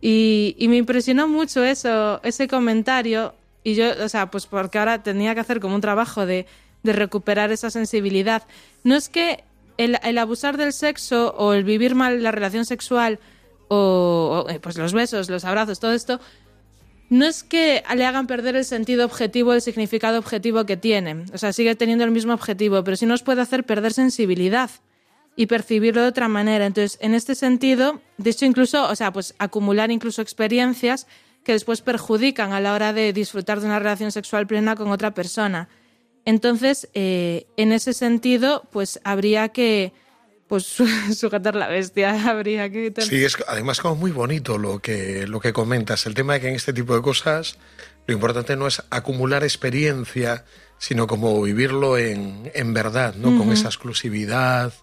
Y, 0.00 0.56
y 0.58 0.68
me 0.68 0.76
impresionó 0.76 1.28
mucho 1.28 1.62
eso, 1.62 2.20
ese 2.24 2.48
comentario, 2.48 3.34
y 3.64 3.74
yo, 3.74 3.92
o 4.04 4.08
sea, 4.08 4.30
pues 4.30 4.46
porque 4.46 4.78
ahora 4.78 5.02
tenía 5.02 5.34
que 5.34 5.40
hacer 5.40 5.60
como 5.60 5.76
un 5.76 5.80
trabajo 5.80 6.26
de, 6.26 6.46
de 6.82 6.92
recuperar 6.92 7.52
esa 7.52 7.70
sensibilidad. 7.70 8.42
No 8.82 8.96
es 8.96 9.08
que 9.08 9.44
el, 9.78 9.98
el, 10.02 10.18
abusar 10.18 10.56
del 10.56 10.72
sexo 10.72 11.34
o 11.36 11.52
el 11.52 11.64
vivir 11.64 11.94
mal 11.94 12.22
la 12.22 12.32
relación 12.32 12.64
sexual 12.64 13.20
o, 13.68 14.44
o, 14.48 14.60
pues 14.60 14.76
los 14.76 14.92
besos, 14.92 15.30
los 15.30 15.44
abrazos, 15.44 15.80
todo 15.80 15.92
esto, 15.92 16.20
no 17.12 17.26
es 17.26 17.42
que 17.42 17.84
le 17.94 18.06
hagan 18.06 18.26
perder 18.26 18.56
el 18.56 18.64
sentido 18.64 19.04
objetivo, 19.04 19.52
el 19.52 19.60
significado 19.60 20.18
objetivo 20.18 20.64
que 20.64 20.78
tiene. 20.78 21.26
O 21.34 21.36
sea, 21.36 21.52
sigue 21.52 21.74
teniendo 21.74 22.04
el 22.04 22.10
mismo 22.10 22.32
objetivo, 22.32 22.82
pero 22.82 22.96
sí 22.96 23.04
nos 23.04 23.22
puede 23.22 23.42
hacer 23.42 23.64
perder 23.64 23.92
sensibilidad 23.92 24.70
y 25.36 25.44
percibirlo 25.44 26.00
de 26.00 26.08
otra 26.08 26.28
manera. 26.28 26.64
Entonces, 26.64 26.98
en 27.02 27.12
este 27.12 27.34
sentido, 27.34 28.00
de 28.16 28.30
hecho, 28.30 28.46
incluso, 28.46 28.88
o 28.88 28.96
sea, 28.96 29.12
pues 29.12 29.34
acumular 29.38 29.90
incluso 29.90 30.22
experiencias 30.22 31.06
que 31.44 31.52
después 31.52 31.82
perjudican 31.82 32.54
a 32.54 32.60
la 32.60 32.72
hora 32.72 32.94
de 32.94 33.12
disfrutar 33.12 33.60
de 33.60 33.66
una 33.66 33.78
relación 33.78 34.10
sexual 34.10 34.46
plena 34.46 34.74
con 34.74 34.90
otra 34.90 35.12
persona. 35.12 35.68
Entonces, 36.24 36.88
eh, 36.94 37.46
en 37.58 37.72
ese 37.72 37.92
sentido, 37.92 38.66
pues 38.72 39.00
habría 39.04 39.50
que 39.50 39.92
pues 40.52 40.76
sujetar 41.18 41.54
la 41.54 41.66
bestia, 41.66 42.10
habría 42.30 42.68
que... 42.70 42.92
Sí, 42.98 43.24
es 43.24 43.38
además 43.48 43.80
como 43.80 43.96
muy 43.96 44.10
bonito 44.10 44.58
lo 44.58 44.80
que, 44.80 45.26
lo 45.26 45.40
que 45.40 45.54
comentas, 45.54 46.04
el 46.04 46.12
tema 46.12 46.34
de 46.34 46.42
que 46.42 46.48
en 46.50 46.56
este 46.56 46.74
tipo 46.74 46.94
de 46.94 47.00
cosas 47.00 47.56
lo 48.06 48.12
importante 48.12 48.54
no 48.54 48.66
es 48.66 48.82
acumular 48.90 49.44
experiencia, 49.44 50.44
sino 50.76 51.06
como 51.06 51.40
vivirlo 51.40 51.96
en, 51.96 52.50
en 52.52 52.74
verdad, 52.74 53.14
¿no? 53.14 53.28
Uh 53.28 53.32
-huh. 53.32 53.38
Con 53.38 53.52
esa 53.52 53.68
exclusividad, 53.68 54.74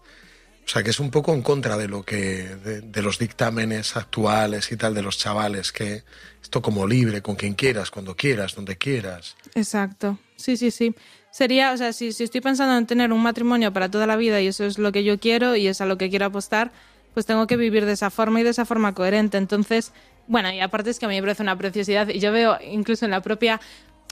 o 0.66 0.68
sea, 0.68 0.82
que 0.82 0.90
es 0.90 1.00
un 1.00 1.12
poco 1.12 1.36
en 1.36 1.44
contra 1.44 1.78
de 1.78 1.88
lo 1.88 2.02
que 2.04 2.56
de, 2.66 2.82
de, 2.82 3.02
los 3.04 3.20
dictámenes 3.20 3.96
actuales 3.96 4.72
y 4.72 4.76
tal 4.76 4.96
de 4.96 5.04
los 5.04 5.20
chavales 5.20 5.72
que 5.72 6.04
esto 6.42 6.64
como 6.64 6.88
libre 6.88 7.22
con 7.22 7.36
quien 7.36 7.54
quieras, 7.54 7.92
cuando 7.92 8.16
quieras, 8.16 8.56
donde 8.56 8.76
quieras. 8.76 9.36
Exacto. 9.54 10.18
Sí, 10.36 10.58
sí, 10.58 10.72
sí. 10.72 10.96
Sería, 11.32 11.72
o 11.74 11.78
sea, 11.78 11.94
si, 11.94 12.12
si 12.12 12.24
estoy 12.24 12.42
pensando 12.42 12.78
en 12.78 12.86
tener 12.86 13.14
un 13.14 13.22
matrimonio 13.22 13.72
para 13.72 13.90
toda 13.90 14.08
la 14.08 14.16
vida 14.16 14.42
y 14.42 14.48
eso 14.48 14.66
es 14.66 14.80
lo 14.80 14.92
que 14.92 15.04
yo 15.04 15.20
quiero 15.20 15.56
y 15.56 15.68
es 15.68 15.80
a 15.82 15.86
lo 15.86 15.98
que 15.98 16.10
quiero 16.10 16.26
apostar, 16.26 16.72
pues 17.14 17.26
tengo 17.26 17.48
que 17.48 17.58
vivir 17.58 17.86
de 17.86 17.94
esa 17.94 18.10
forma 18.10 18.40
y 18.40 18.44
de 18.44 18.50
esa 18.50 18.66
forma 18.66 18.94
coherente. 18.94 19.38
Entonces, 19.38 19.94
bueno, 20.28 20.52
y 20.52 20.60
aparte 20.60 20.90
es 20.90 21.00
que 21.00 21.06
a 21.06 21.10
mí 21.10 21.16
me 21.16 21.22
parece 21.22 21.44
una 21.44 21.58
preciosidad 21.58 22.08
y 22.10 22.20
yo 22.20 22.32
veo 22.32 22.58
incluso 22.62 23.06
en 23.06 23.12
la 23.12 23.22
propia 23.22 23.60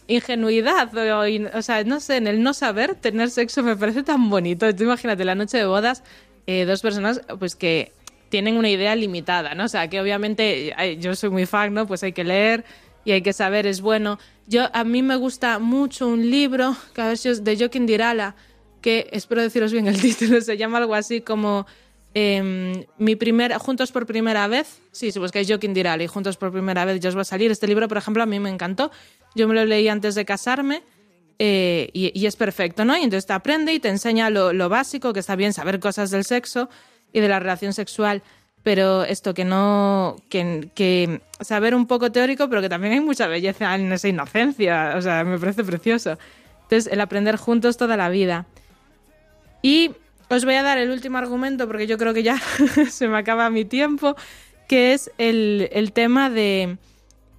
ingenuidad 0.08 0.90
o, 1.54 1.62
sea, 1.62 1.84
no 1.84 2.00
sé, 2.00 2.16
en 2.16 2.28
el 2.28 2.42
no 2.42 2.54
saber 2.54 2.96
tener 2.96 3.30
sexo 3.30 3.64
me 3.64 3.76
parece 3.76 4.04
tan 4.04 4.30
bonito. 4.30 4.70
Imagínate 4.70 5.26
la 5.26 5.36
noche 5.36 5.58
de 5.58 5.66
bodas 5.66 6.04
eh, 6.48 6.66
dos 6.66 6.82
personas 6.82 7.22
pues 7.40 7.56
que 7.56 7.92
tienen 8.30 8.58
una 8.58 8.70
idea 8.70 8.96
limitada, 8.96 9.54
¿no? 9.54 9.66
O 9.66 9.68
sea, 9.68 9.90
que 9.90 10.02
obviamente 10.02 10.74
yo 11.00 11.16
soy 11.16 11.30
muy 11.30 11.46
fan, 11.46 11.74
¿no? 11.74 11.88
Pues 11.88 12.04
hay 12.04 12.14
que 12.14 12.24
leer 12.24 12.66
y 13.08 13.14
hay 13.14 13.22
que 13.22 13.32
saber, 13.32 13.66
es 13.66 13.80
bueno. 13.80 14.20
Yo, 14.48 14.70
a 14.74 14.84
mí 14.84 15.02
me 15.02 15.16
gusta 15.16 15.60
mucho 15.60 16.10
un 16.10 16.30
libro, 16.30 16.76
que 16.94 17.00
a 17.00 17.08
ver 17.08 17.18
si 17.18 17.30
es 17.30 17.42
de 17.42 17.56
Joaquín 17.56 17.86
Dirala, 17.86 18.36
que 18.82 19.08
espero 19.14 19.42
deciros 19.42 19.72
bien 19.72 19.88
el 19.88 19.98
título, 20.02 20.42
se 20.42 20.58
llama 20.58 20.80
algo 20.80 20.94
así 20.94 21.22
como 21.22 21.66
em, 22.14 22.84
mi 22.98 23.16
primera, 23.16 23.60
Juntos 23.60 23.94
por 23.94 24.06
primera 24.06 24.46
vez, 24.50 24.82
sí, 24.92 25.14
si 25.14 25.20
buscáis 25.20 25.48
Joaquín 25.48 25.74
Diral 25.74 26.02
y 26.02 26.08
Juntos 26.08 26.36
por 26.36 26.52
primera 26.52 26.84
vez 26.84 27.00
ya 27.00 27.08
os 27.08 27.16
va 27.16 27.22
a 27.22 27.24
salir. 27.24 27.50
Este 27.50 27.66
libro, 27.66 27.88
por 27.88 27.98
ejemplo, 27.98 28.24
a 28.24 28.26
mí 28.26 28.42
me 28.42 28.50
encantó. 28.50 28.92
Yo 29.36 29.48
me 29.48 29.56
lo 29.56 29.64
leí 29.64 29.88
antes 29.88 30.14
de 30.14 30.26
casarme 30.26 30.84
eh, 31.40 31.90
y, 31.94 32.12
y 32.14 32.26
es 32.26 32.36
perfecto, 32.36 32.84
¿no? 32.84 32.98
Y 32.98 33.04
entonces 33.04 33.26
te 33.26 33.32
aprende 33.32 33.72
y 33.72 33.80
te 33.80 33.88
enseña 33.88 34.30
lo, 34.30 34.52
lo 34.52 34.68
básico, 34.68 35.14
que 35.14 35.22
está 35.22 35.38
bien 35.38 35.54
saber 35.54 35.80
cosas 35.80 36.12
del 36.12 36.26
sexo 36.26 36.70
y 37.14 37.22
de 37.22 37.30
la 37.30 37.40
relación 37.40 37.72
sexual 37.72 38.22
pero 38.68 39.06
esto 39.06 39.34
que 39.34 39.46
no 39.46 40.18
que, 40.28 41.22
saber 41.40 41.74
un 41.74 41.88
poco 41.88 42.12
teórico 42.12 42.50
pero 42.50 42.62
que 42.62 42.68
también 42.68 42.92
hay 42.92 43.00
mucha 43.00 43.26
belleza 43.26 43.74
en 43.74 43.94
esa 43.94 44.10
inocencia. 44.10 44.96
O 44.98 45.02
sea 45.02 45.24
me 45.24 45.40
parece 45.40 45.64
precioso. 45.64 46.18
Entonces 46.64 46.92
el 46.92 47.00
aprender 47.00 47.38
juntos 47.38 47.78
toda 47.78 47.96
la 47.96 48.10
vida. 48.10 48.46
Y 49.62 49.92
os 50.28 50.44
voy 50.44 50.56
a 50.56 50.64
dar 50.64 50.80
el 50.80 50.92
último 50.92 51.18
argumento 51.18 51.66
porque 51.66 51.88
yo 51.88 51.98
creo 51.98 52.14
que 52.14 52.24
ya 52.24 52.42
se 52.90 53.08
me 53.08 53.18
acaba 53.18 53.50
mi 53.50 53.64
tiempo 53.64 54.18
que 54.68 54.92
es 54.92 55.12
el, 55.18 55.70
el 55.72 55.94
tema 55.94 56.30
de 56.30 56.78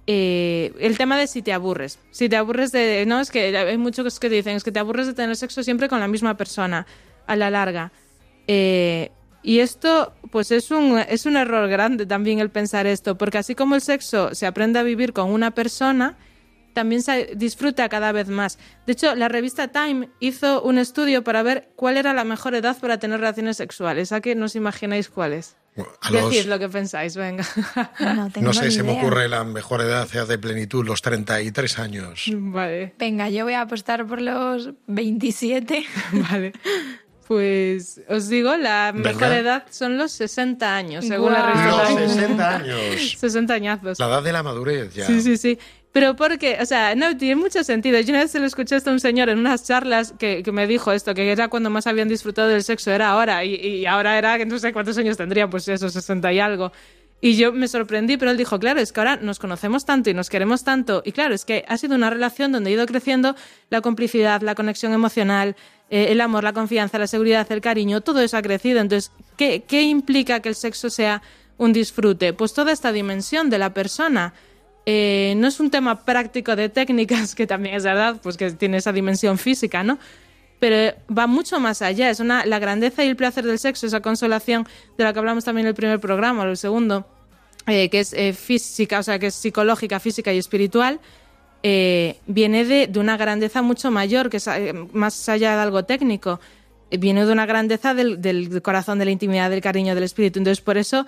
eh, 0.07 0.73
el 0.79 0.97
tema 0.97 1.15
de 1.15 1.27
si 1.27 1.43
te 1.43 1.53
aburres. 1.53 1.99
Si 2.09 2.27
te 2.27 2.37
aburres 2.37 2.71
de 2.71 3.05
no 3.05 3.19
es 3.19 3.29
que 3.29 3.55
hay 3.55 3.77
muchos 3.77 4.19
que 4.19 4.29
te 4.29 4.35
dicen 4.35 4.55
es 4.55 4.63
que 4.63 4.71
te 4.71 4.79
aburres 4.79 5.05
de 5.05 5.13
tener 5.13 5.35
sexo 5.35 5.61
siempre 5.61 5.89
con 5.89 5.99
la 5.99 6.07
misma 6.07 6.37
persona 6.37 6.87
a 7.27 7.35
la 7.35 7.51
larga. 7.51 7.91
Eh, 8.47 9.11
y 9.43 9.59
esto, 9.59 10.13
pues 10.31 10.51
es 10.51 10.71
un, 10.71 10.99
es 10.99 11.25
un 11.25 11.37
error 11.37 11.67
grande 11.69 12.05
también 12.05 12.39
el 12.39 12.49
pensar 12.49 12.85
esto, 12.87 13.17
porque 13.17 13.37
así 13.37 13.55
como 13.55 13.75
el 13.75 13.81
sexo 13.81 14.33
se 14.35 14.45
aprende 14.45 14.79
a 14.79 14.83
vivir 14.83 15.13
con 15.13 15.31
una 15.31 15.51
persona, 15.51 16.17
también 16.73 17.01
se 17.01 17.31
disfruta 17.35 17.89
cada 17.89 18.11
vez 18.11 18.27
más. 18.29 18.59
De 18.85 18.93
hecho, 18.93 19.15
la 19.15 19.27
revista 19.27 19.69
Time 19.69 20.09
hizo 20.19 20.61
un 20.61 20.77
estudio 20.77 21.23
para 21.23 21.41
ver 21.43 21.69
cuál 21.75 21.97
era 21.97 22.13
la 22.13 22.23
mejor 22.23 22.53
edad 22.55 22.77
para 22.79 22.99
tener 22.99 23.19
relaciones 23.19 23.57
sexuales. 23.57 24.11
¿A 24.11 24.21
qué 24.21 24.35
no 24.35 24.45
os 24.45 24.55
imagináis 24.55 25.09
cuál 25.09 25.33
es? 25.33 25.55
A 26.01 26.11
Decid 26.11 26.37
los- 26.39 26.45
lo 26.47 26.59
que 26.59 26.69
pensáis, 26.69 27.15
venga. 27.15 27.45
No, 27.99 28.29
tengo 28.31 28.47
No 28.47 28.53
sé, 28.53 28.65
ni 28.65 28.71
se 28.71 28.83
me 28.83 28.91
idea. 28.93 29.01
ocurre 29.01 29.29
la 29.29 29.43
mejor 29.45 29.81
edad 29.81 30.07
edad 30.13 30.27
de 30.27 30.37
plenitud, 30.37 30.85
los 30.85 31.01
33 31.01 31.79
años. 31.79 32.25
Vale, 32.33 32.93
Venga, 32.99 33.29
yo 33.29 33.45
voy 33.45 33.53
a 33.53 33.61
apostar 33.61 34.05
por 34.05 34.21
los 34.21 34.69
27. 34.87 35.85
vale. 36.29 36.51
Pues 37.29 38.01
os 38.09 38.27
digo, 38.27 38.57
la 38.57 38.91
Venga. 38.91 39.11
mejor 39.13 39.31
edad 39.33 39.63
son 39.69 39.99
los 39.99 40.11
60 40.13 40.75
años, 40.75 41.05
según 41.05 41.31
la 41.31 41.45
revista 41.45 41.77
Los 41.77 41.87
Time. 41.89 42.07
60 42.09 42.55
años. 42.55 43.15
60 43.19 43.53
añazos. 43.53 43.99
La 43.99 44.07
edad 44.07 44.23
de 44.23 44.33
la 44.33 44.41
madurez 44.41 44.95
ya. 44.95 45.05
Sí, 45.05 45.21
sí, 45.21 45.37
sí. 45.37 45.59
Pero 45.91 46.15
porque, 46.15 46.57
o 46.59 46.65
sea, 46.65 46.95
no 46.95 47.15
tiene 47.17 47.35
mucho 47.35 47.63
sentido. 47.63 47.99
Yo 47.99 48.09
una 48.13 48.21
vez 48.23 48.31
se 48.31 48.39
lo 48.39 48.47
escuché 48.47 48.75
esto 48.77 48.89
a 48.89 48.93
un 48.93 48.99
señor 48.99 49.29
en 49.29 49.37
unas 49.37 49.63
charlas 49.63 50.15
que, 50.17 50.41
que 50.41 50.51
me 50.51 50.65
dijo 50.65 50.91
esto, 50.91 51.13
que 51.13 51.31
era 51.31 51.49
cuando 51.49 51.69
más 51.69 51.85
habían 51.85 52.07
disfrutado 52.09 52.47
del 52.47 52.63
sexo, 52.63 52.89
era 52.89 53.09
ahora, 53.09 53.45
y, 53.45 53.53
y 53.53 53.85
ahora 53.85 54.17
era 54.17 54.39
que 54.39 54.47
no 54.47 54.57
sé 54.57 54.73
cuántos 54.73 54.97
años 54.97 55.15
tendría, 55.15 55.47
pues 55.47 55.67
eso, 55.67 55.87
60 55.87 56.33
y 56.33 56.39
algo. 56.39 56.71
Y 57.21 57.35
yo 57.35 57.51
me 57.51 57.67
sorprendí, 57.67 58.15
pero 58.17 58.31
él 58.31 58.37
dijo, 58.37 58.59
claro, 58.59 58.79
es 58.79 58.93
que 58.93 59.01
ahora 59.01 59.17
nos 59.17 59.39
conocemos 59.39 59.85
tanto 59.85 60.09
y 60.09 60.13
nos 60.13 60.29
queremos 60.29 60.63
tanto. 60.63 61.01
Y 61.05 61.11
claro, 61.11 61.35
es 61.35 61.43
que 61.43 61.65
ha 61.67 61.77
sido 61.77 61.95
una 61.95 62.09
relación 62.09 62.51
donde 62.51 62.69
ha 62.69 62.73
ido 62.73 62.85
creciendo 62.85 63.35
la 63.69 63.81
complicidad, 63.81 64.41
la 64.41 64.55
conexión 64.55 64.93
emocional, 64.93 65.55
eh, 65.89 66.07
el 66.09 66.21
amor, 66.21 66.43
la 66.43 66.53
confianza, 66.53 66.97
la 66.97 67.07
seguridad, 67.07 67.51
el 67.51 67.59
cariño, 67.59 68.01
todo 68.01 68.21
eso 68.21 68.37
ha 68.37 68.41
crecido. 68.41 68.79
Entonces, 68.79 69.11
¿qué, 69.35 69.63
¿qué 69.67 69.81
implica 69.81 70.39
que 70.39 70.49
el 70.49 70.55
sexo 70.55 70.89
sea 70.89 71.21
un 71.57 71.73
disfrute? 71.73 72.31
Pues 72.31 72.53
toda 72.53 72.71
esta 72.71 72.91
dimensión 72.91 73.49
de 73.49 73.57
la 73.57 73.73
persona. 73.73 74.33
Eh, 74.85 75.33
no 75.37 75.47
es 75.47 75.59
un 75.59 75.69
tema 75.69 76.03
práctico 76.05 76.55
de 76.55 76.69
técnicas, 76.69 77.35
que 77.35 77.45
también 77.45 77.75
es 77.75 77.83
verdad, 77.83 78.17
pues 78.23 78.37
que 78.37 78.49
tiene 78.51 78.77
esa 78.77 78.93
dimensión 78.93 79.37
física, 79.37 79.83
¿no? 79.83 79.99
Pero 80.59 80.93
va 81.15 81.27
mucho 81.27 81.59
más 81.59 81.81
allá. 81.81 82.09
Es 82.09 82.19
una, 82.19 82.45
la 82.45 82.59
grandeza 82.59 83.03
y 83.03 83.07
el 83.07 83.15
placer 83.15 83.45
del 83.45 83.59
sexo, 83.59 83.87
esa 83.87 84.01
consolación 84.01 84.67
de 84.97 85.03
la 85.03 85.13
que 85.13 85.19
hablamos 85.19 85.45
también 85.45 85.65
en 85.65 85.69
el 85.69 85.75
primer 85.75 85.99
programa, 85.99 86.43
o 86.43 86.45
el 86.45 86.57
segundo, 86.57 87.07
eh, 87.67 87.89
que 87.89 88.01
es 88.01 88.13
eh, 88.13 88.33
física, 88.33 88.99
o 88.99 89.03
sea, 89.03 89.19
que 89.19 89.27
es 89.27 89.35
psicológica, 89.35 89.99
física 89.99 90.33
y 90.33 90.37
espiritual, 90.37 90.99
eh, 91.63 92.17
viene 92.27 92.65
de, 92.65 92.87
de 92.87 92.99
una 92.99 93.15
grandeza 93.17 93.61
mucho 93.61 93.89
mayor, 93.91 94.29
que 94.29 94.37
es 94.37 94.49
más 94.91 95.29
allá 95.29 95.55
de 95.55 95.61
algo 95.61 95.83
técnico. 95.85 96.39
Viene 96.91 97.25
de 97.25 97.31
una 97.31 97.45
grandeza 97.45 97.93
del, 97.93 98.21
del 98.21 98.61
corazón, 98.61 98.99
de 98.99 99.05
la 99.05 99.11
intimidad, 99.11 99.49
del 99.49 99.61
cariño, 99.61 99.93
del 99.93 100.03
espíritu. 100.03 100.39
Entonces, 100.39 100.61
por 100.61 100.77
eso 100.77 101.05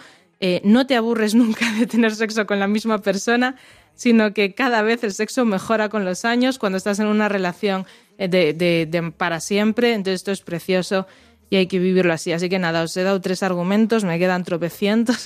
no 0.63 0.87
te 0.87 0.95
aburres 0.95 1.35
nunca 1.35 1.71
de 1.73 1.87
tener 1.87 2.15
sexo 2.15 2.45
con 2.45 2.59
la 2.59 2.67
misma 2.67 2.99
persona, 2.99 3.55
sino 3.95 4.33
que 4.33 4.53
cada 4.53 4.81
vez 4.81 5.03
el 5.03 5.13
sexo 5.13 5.45
mejora 5.45 5.89
con 5.89 6.05
los 6.05 6.25
años 6.25 6.59
cuando 6.59 6.77
estás 6.77 6.99
en 6.99 7.07
una 7.07 7.29
relación 7.29 7.85
de, 8.27 8.53
de- 8.53 8.87
de 8.89 9.11
para 9.11 9.39
siempre. 9.39 9.93
Entonces, 9.93 10.15
esto 10.21 10.31
es 10.31 10.41
precioso 10.41 11.07
y 11.49 11.57
hay 11.57 11.67
que 11.67 11.79
vivirlo 11.79 12.13
así. 12.13 12.31
Así 12.31 12.47
que 12.49 12.59
nada, 12.59 12.83
os 12.83 12.95
he 12.97 13.03
dado 13.03 13.19
tres 13.21 13.43
argumentos, 13.43 14.03
me 14.03 14.17
quedan 14.19 14.43
tropecientos 14.43 15.23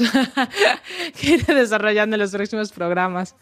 que 1.20 1.32
iré 1.36 1.54
desarrollando 1.54 2.16
en 2.16 2.22
los 2.22 2.32
próximos 2.32 2.72
programas. 2.72 3.36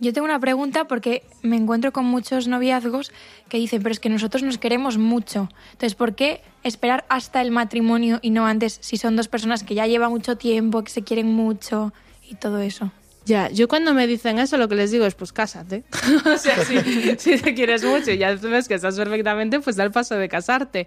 Yo 0.00 0.12
tengo 0.12 0.24
una 0.24 0.40
pregunta 0.40 0.86
porque 0.86 1.22
me 1.42 1.56
encuentro 1.56 1.92
con 1.92 2.04
muchos 2.04 2.48
noviazgos 2.48 3.12
que 3.48 3.58
dicen, 3.58 3.80
pero 3.82 3.92
es 3.92 4.00
que 4.00 4.08
nosotros 4.08 4.42
nos 4.42 4.58
queremos 4.58 4.98
mucho. 4.98 5.48
Entonces, 5.72 5.94
¿por 5.94 6.14
qué 6.16 6.40
esperar 6.64 7.04
hasta 7.08 7.40
el 7.40 7.52
matrimonio 7.52 8.18
y 8.20 8.30
no 8.30 8.44
antes 8.44 8.78
si 8.82 8.96
son 8.96 9.14
dos 9.14 9.28
personas 9.28 9.62
que 9.62 9.74
ya 9.76 9.86
llevan 9.86 10.10
mucho 10.10 10.36
tiempo, 10.36 10.82
que 10.82 10.90
se 10.90 11.02
quieren 11.04 11.28
mucho 11.28 11.92
y 12.28 12.34
todo 12.34 12.58
eso? 12.58 12.90
Ya, 13.26 13.48
yo 13.50 13.68
cuando 13.68 13.94
me 13.94 14.06
dicen 14.06 14.38
eso 14.38 14.58
lo 14.58 14.68
que 14.68 14.74
les 14.74 14.90
digo 14.90 15.06
es 15.06 15.14
pues 15.14 15.32
cásate. 15.32 15.84
o 16.26 16.36
sea, 16.36 16.62
si, 16.64 17.38
te 17.38 17.54
quieres 17.54 17.82
mucho 17.84 18.10
y 18.10 18.18
ya 18.18 18.34
ves 18.34 18.68
que 18.68 18.74
estás 18.74 18.96
perfectamente, 18.96 19.60
pues 19.60 19.76
da 19.76 19.84
el 19.84 19.90
paso 19.90 20.16
de 20.16 20.28
casarte. 20.28 20.86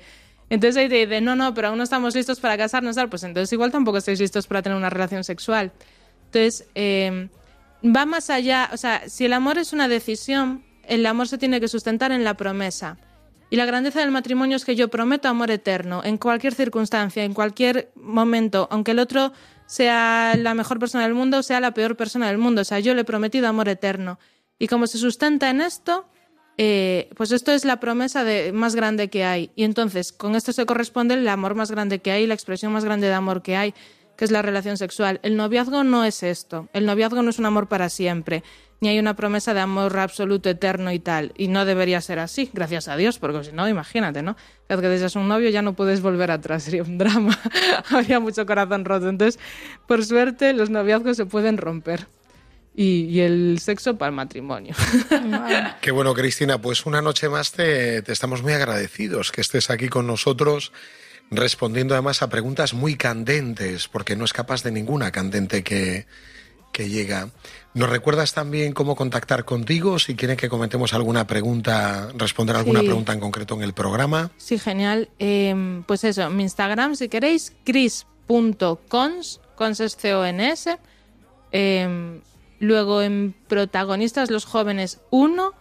Entonces 0.50 0.78
ahí 0.78 0.88
te 0.88 1.06
dicen, 1.06 1.26
no, 1.26 1.36
no, 1.36 1.54
pero 1.54 1.70
aún 1.70 1.78
no 1.78 1.84
estamos 1.84 2.16
listos 2.16 2.40
para 2.40 2.58
casarnos, 2.58 2.96
pues 3.10 3.24
entonces 3.24 3.52
igual 3.52 3.72
tampoco 3.72 3.98
estáis 3.98 4.20
listos 4.20 4.48
para 4.48 4.62
tener 4.62 4.78
una 4.78 4.90
relación 4.90 5.24
sexual. 5.24 5.72
Entonces, 6.26 6.68
eh, 6.76 7.30
va 7.84 8.06
más 8.06 8.30
allá, 8.30 8.70
o 8.72 8.78
sea, 8.78 9.10
si 9.10 9.26
el 9.26 9.34
amor 9.34 9.58
es 9.58 9.74
una 9.74 9.88
decisión, 9.88 10.64
el 10.84 11.06
amor 11.06 11.28
se 11.28 11.38
tiene 11.38 11.60
que 11.60 11.68
sustentar 11.68 12.12
en 12.12 12.24
la 12.24 12.36
promesa. 12.36 12.98
Y 13.50 13.56
la 13.56 13.66
grandeza 13.66 14.02
del 14.02 14.12
matrimonio 14.12 14.58
es 14.58 14.66
que 14.66 14.76
yo 14.76 14.90
prometo 14.90 15.30
amor 15.30 15.52
eterno 15.52 16.02
en 16.04 16.18
cualquier 16.18 16.54
circunstancia, 16.54 17.24
en 17.24 17.34
cualquier 17.34 17.92
momento, 17.96 18.68
aunque 18.72 18.92
el 18.92 19.00
otro 19.00 19.32
sea 19.68 20.36
la 20.38 20.54
mejor 20.54 20.80
persona 20.80 21.04
del 21.04 21.14
mundo 21.14 21.38
o 21.38 21.44
sea 21.44 21.60
la 21.60 21.74
peor 21.74 21.96
persona 21.96 22.28
del 22.28 22.40
mundo. 22.40 22.62
O 22.62 22.66
sea, 22.66 22.80
yo 22.80 22.96
le 22.96 23.02
he 23.02 23.06
prometido 23.06 23.48
amor 23.48 23.70
eterno. 23.70 24.18
Y 24.58 24.68
como 24.68 24.88
se 24.88 24.98
sustenta 24.98 25.50
en 25.50 25.62
esto, 25.62 26.08
eh, 26.58 27.10
pues 27.16 27.32
esto 27.32 27.52
es 27.52 27.66
la 27.66 27.80
promesa 27.80 28.24
de, 28.24 28.52
más 28.52 28.76
grande 28.76 29.10
que 29.10 29.24
hay. 29.24 29.52
Y 29.56 29.64
entonces, 29.64 30.12
con 30.12 30.36
esto 30.36 30.52
se 30.52 30.66
corresponde 30.66 31.14
el 31.14 31.28
amor 31.28 31.54
más 31.54 31.70
grande 31.70 32.00
que 32.00 32.12
hay, 32.12 32.26
la 32.26 32.34
expresión 32.34 32.72
más 32.72 32.84
grande 32.84 33.08
de 33.08 33.14
amor 33.14 33.44
que 33.44 33.56
hay, 33.56 33.76
que 34.18 34.26
es 34.26 34.32
la 34.32 34.42
relación 34.42 34.78
sexual. 34.78 35.20
El 35.22 35.38
noviazgo 35.38 35.84
no 35.84 36.04
es 36.04 36.24
esto. 36.24 36.68
El 36.74 36.88
noviazgo 36.88 37.22
no 37.22 37.30
es 37.30 37.38
un 37.38 37.46
amor 37.46 37.68
para 37.68 37.90
siempre. 37.90 38.44
Ni 38.80 38.90
hay 38.90 39.00
una 39.00 39.16
promesa 39.16 39.56
de 39.56 39.60
amor 39.60 39.98
absoluto, 39.98 40.50
eterno 40.50 40.92
y 40.92 41.00
tal. 41.00 41.34
Y 41.36 41.48
no 41.48 41.66
debería 41.66 42.00
ser 42.00 42.20
así, 42.20 42.52
gracias 42.54 42.88
a 42.88 42.96
Dios, 42.96 43.18
porque 43.18 43.44
si 43.44 43.52
no, 43.52 43.68
imagínate, 43.68 44.22
¿no? 44.22 44.36
Cada 44.68 44.82
vez 44.82 44.88
que 44.88 44.94
deseas 44.94 45.16
un 45.16 45.28
novio 45.28 45.50
ya 45.50 45.64
no 45.64 45.74
puedes 45.74 46.02
volver 46.02 46.30
atrás, 46.30 46.64
sería 46.66 46.84
un 46.84 46.98
drama. 46.98 47.38
Habría 47.90 48.20
mucho 48.20 48.46
corazón 48.46 48.86
roto. 48.86 49.10
Entonces, 49.10 49.40
por 49.88 50.06
suerte, 50.06 50.54
los 50.54 50.70
noviazgos 50.70 51.18
se 51.18 51.26
pueden 51.26 51.58
romper. 51.58 52.08
Y, 52.76 53.06
y 53.06 53.22
el 53.22 53.58
sexo 53.60 53.98
para 53.98 54.10
el 54.10 54.16
matrimonio. 54.16 54.76
Qué 55.82 55.90
bueno, 55.90 56.14
Cristina. 56.14 56.62
Pues 56.62 56.86
una 56.86 57.02
noche 57.02 57.28
más 57.28 57.52
te, 57.52 58.04
te 58.04 58.14
estamos 58.14 58.44
muy 58.44 58.54
agradecidos 58.54 59.32
que 59.32 59.42
estés 59.42 59.72
aquí 59.72 59.90
con 59.90 60.06
nosotros, 60.06 60.72
respondiendo 61.32 61.96
además 61.96 62.22
a 62.22 62.30
preguntas 62.30 62.76
muy 62.76 62.96
candentes, 62.96 63.88
porque 63.88 64.16
no 64.16 64.26
escapas 64.26 64.62
de 64.62 64.72
ninguna 64.72 65.12
candente 65.12 65.64
que, 65.64 66.06
que 66.72 66.90
llega. 66.90 67.30
¿Nos 67.74 67.90
recuerdas 67.90 68.34
también 68.34 68.74
cómo 68.74 68.96
contactar 68.96 69.46
contigo? 69.46 70.00
Si 70.00 70.16
quieren 70.16 70.38
que 70.38 70.50
comentemos 70.50 70.94
alguna 70.94 71.28
pregunta, 71.28 72.10
responder 72.16 72.56
alguna 72.56 72.80
Sí. 72.82 72.86
pregunta 72.88 73.14
en 73.14 73.20
concreto 73.20 73.56
en 73.56 73.62
el 73.64 73.74
programa. 73.74 74.32
Sí, 74.38 74.58
genial. 74.60 75.10
Eh, 75.20 75.84
pues 75.88 76.04
eso, 76.04 76.30
mi 76.30 76.44
Instagram, 76.44 76.96
si 76.96 77.10
queréis, 77.10 77.54
cris.cons, 77.66 79.42
cons 79.56 79.80
es 79.80 79.96
C-O-N-S. 79.98 80.78
Eh, 81.52 82.22
luego 82.60 83.02
en 83.02 83.36
protagonistas 83.48 84.30
los 84.32 84.46
jóvenes 84.46 85.00
1, 85.12 85.54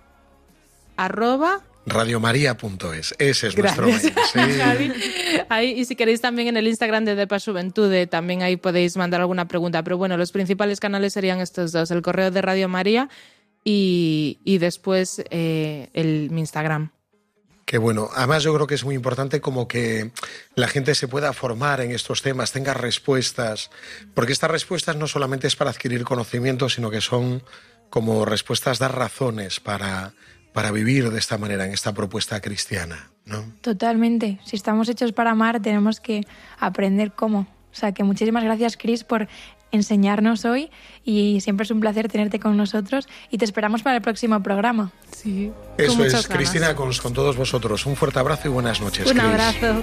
arroba. 0.96 1.60
Radiomaria.es. 1.86 3.14
Ese 3.18 3.46
es 3.46 3.56
nuestro 3.56 3.86
mail. 3.86 4.00
Sí. 4.32 5.42
Ahí, 5.48 5.70
y 5.70 5.84
si 5.84 5.94
queréis 5.94 6.20
también 6.20 6.48
en 6.48 6.56
el 6.56 6.66
Instagram 6.66 7.04
de 7.04 7.14
Depa 7.14 7.38
Juventude, 7.38 8.06
también 8.06 8.42
ahí 8.42 8.56
podéis 8.56 8.96
mandar 8.96 9.20
alguna 9.20 9.46
pregunta. 9.46 9.82
Pero 9.82 9.96
bueno, 9.96 10.16
los 10.16 10.32
principales 10.32 10.80
canales 10.80 11.12
serían 11.12 11.40
estos 11.40 11.72
dos, 11.72 11.90
el 11.90 12.02
correo 12.02 12.30
de 12.30 12.42
Radio 12.42 12.68
María 12.68 13.08
y, 13.64 14.40
y 14.44 14.58
después 14.58 15.22
eh, 15.30 15.88
el, 15.92 16.30
mi 16.30 16.40
Instagram. 16.40 16.90
Qué 17.64 17.78
bueno. 17.78 18.10
Además, 18.14 18.44
yo 18.44 18.54
creo 18.54 18.66
que 18.66 18.76
es 18.76 18.84
muy 18.84 18.94
importante 18.94 19.40
como 19.40 19.66
que 19.66 20.12
la 20.54 20.68
gente 20.68 20.94
se 20.94 21.08
pueda 21.08 21.32
formar 21.32 21.80
en 21.80 21.90
estos 21.90 22.22
temas, 22.22 22.52
tenga 22.52 22.74
respuestas, 22.74 23.70
porque 24.14 24.32
estas 24.32 24.52
respuestas 24.52 24.96
no 24.96 25.08
solamente 25.08 25.48
es 25.48 25.56
para 25.56 25.70
adquirir 25.70 26.04
conocimiento, 26.04 26.68
sino 26.68 26.90
que 26.90 27.00
son 27.00 27.42
como 27.90 28.24
respuestas, 28.24 28.78
dar 28.78 28.96
razones 28.96 29.58
para, 29.58 30.12
para 30.56 30.70
vivir 30.70 31.10
de 31.10 31.18
esta 31.18 31.36
manera, 31.36 31.66
en 31.66 31.74
esta 31.74 31.92
propuesta 31.92 32.40
cristiana, 32.40 33.10
¿no? 33.26 33.44
Totalmente. 33.60 34.40
Si 34.42 34.56
estamos 34.56 34.88
hechos 34.88 35.12
para 35.12 35.32
amar, 35.32 35.60
tenemos 35.60 36.00
que 36.00 36.22
aprender 36.58 37.12
cómo 37.12 37.40
O 37.70 37.74
sea 37.74 37.92
que 37.92 38.02
muchísimas 38.04 38.42
gracias, 38.42 38.78
Chris, 38.78 39.04
por 39.04 39.28
enseñarnos 39.70 40.46
hoy 40.46 40.70
y 41.04 41.42
siempre 41.42 41.64
es 41.64 41.70
un 41.70 41.80
placer 41.80 42.08
tenerte 42.08 42.40
con 42.40 42.56
nosotros 42.56 43.06
y 43.30 43.36
te 43.36 43.44
esperamos 43.44 43.82
para 43.82 43.96
el 43.96 44.02
próximo 44.02 44.42
programa. 44.42 44.92
Sí. 45.14 45.52
Eso 45.76 46.02
es, 46.02 46.26
Cristina, 46.26 46.74
con, 46.74 46.90
con, 47.02 47.12
todos 47.12 47.36
vosotros. 47.36 47.84
Un 47.84 47.94
fuerte 47.94 48.18
abrazo 48.18 48.48
y 48.48 48.50
buenas 48.50 48.80
noches. 48.80 49.10
Un 49.10 49.20
abrazo. 49.20 49.82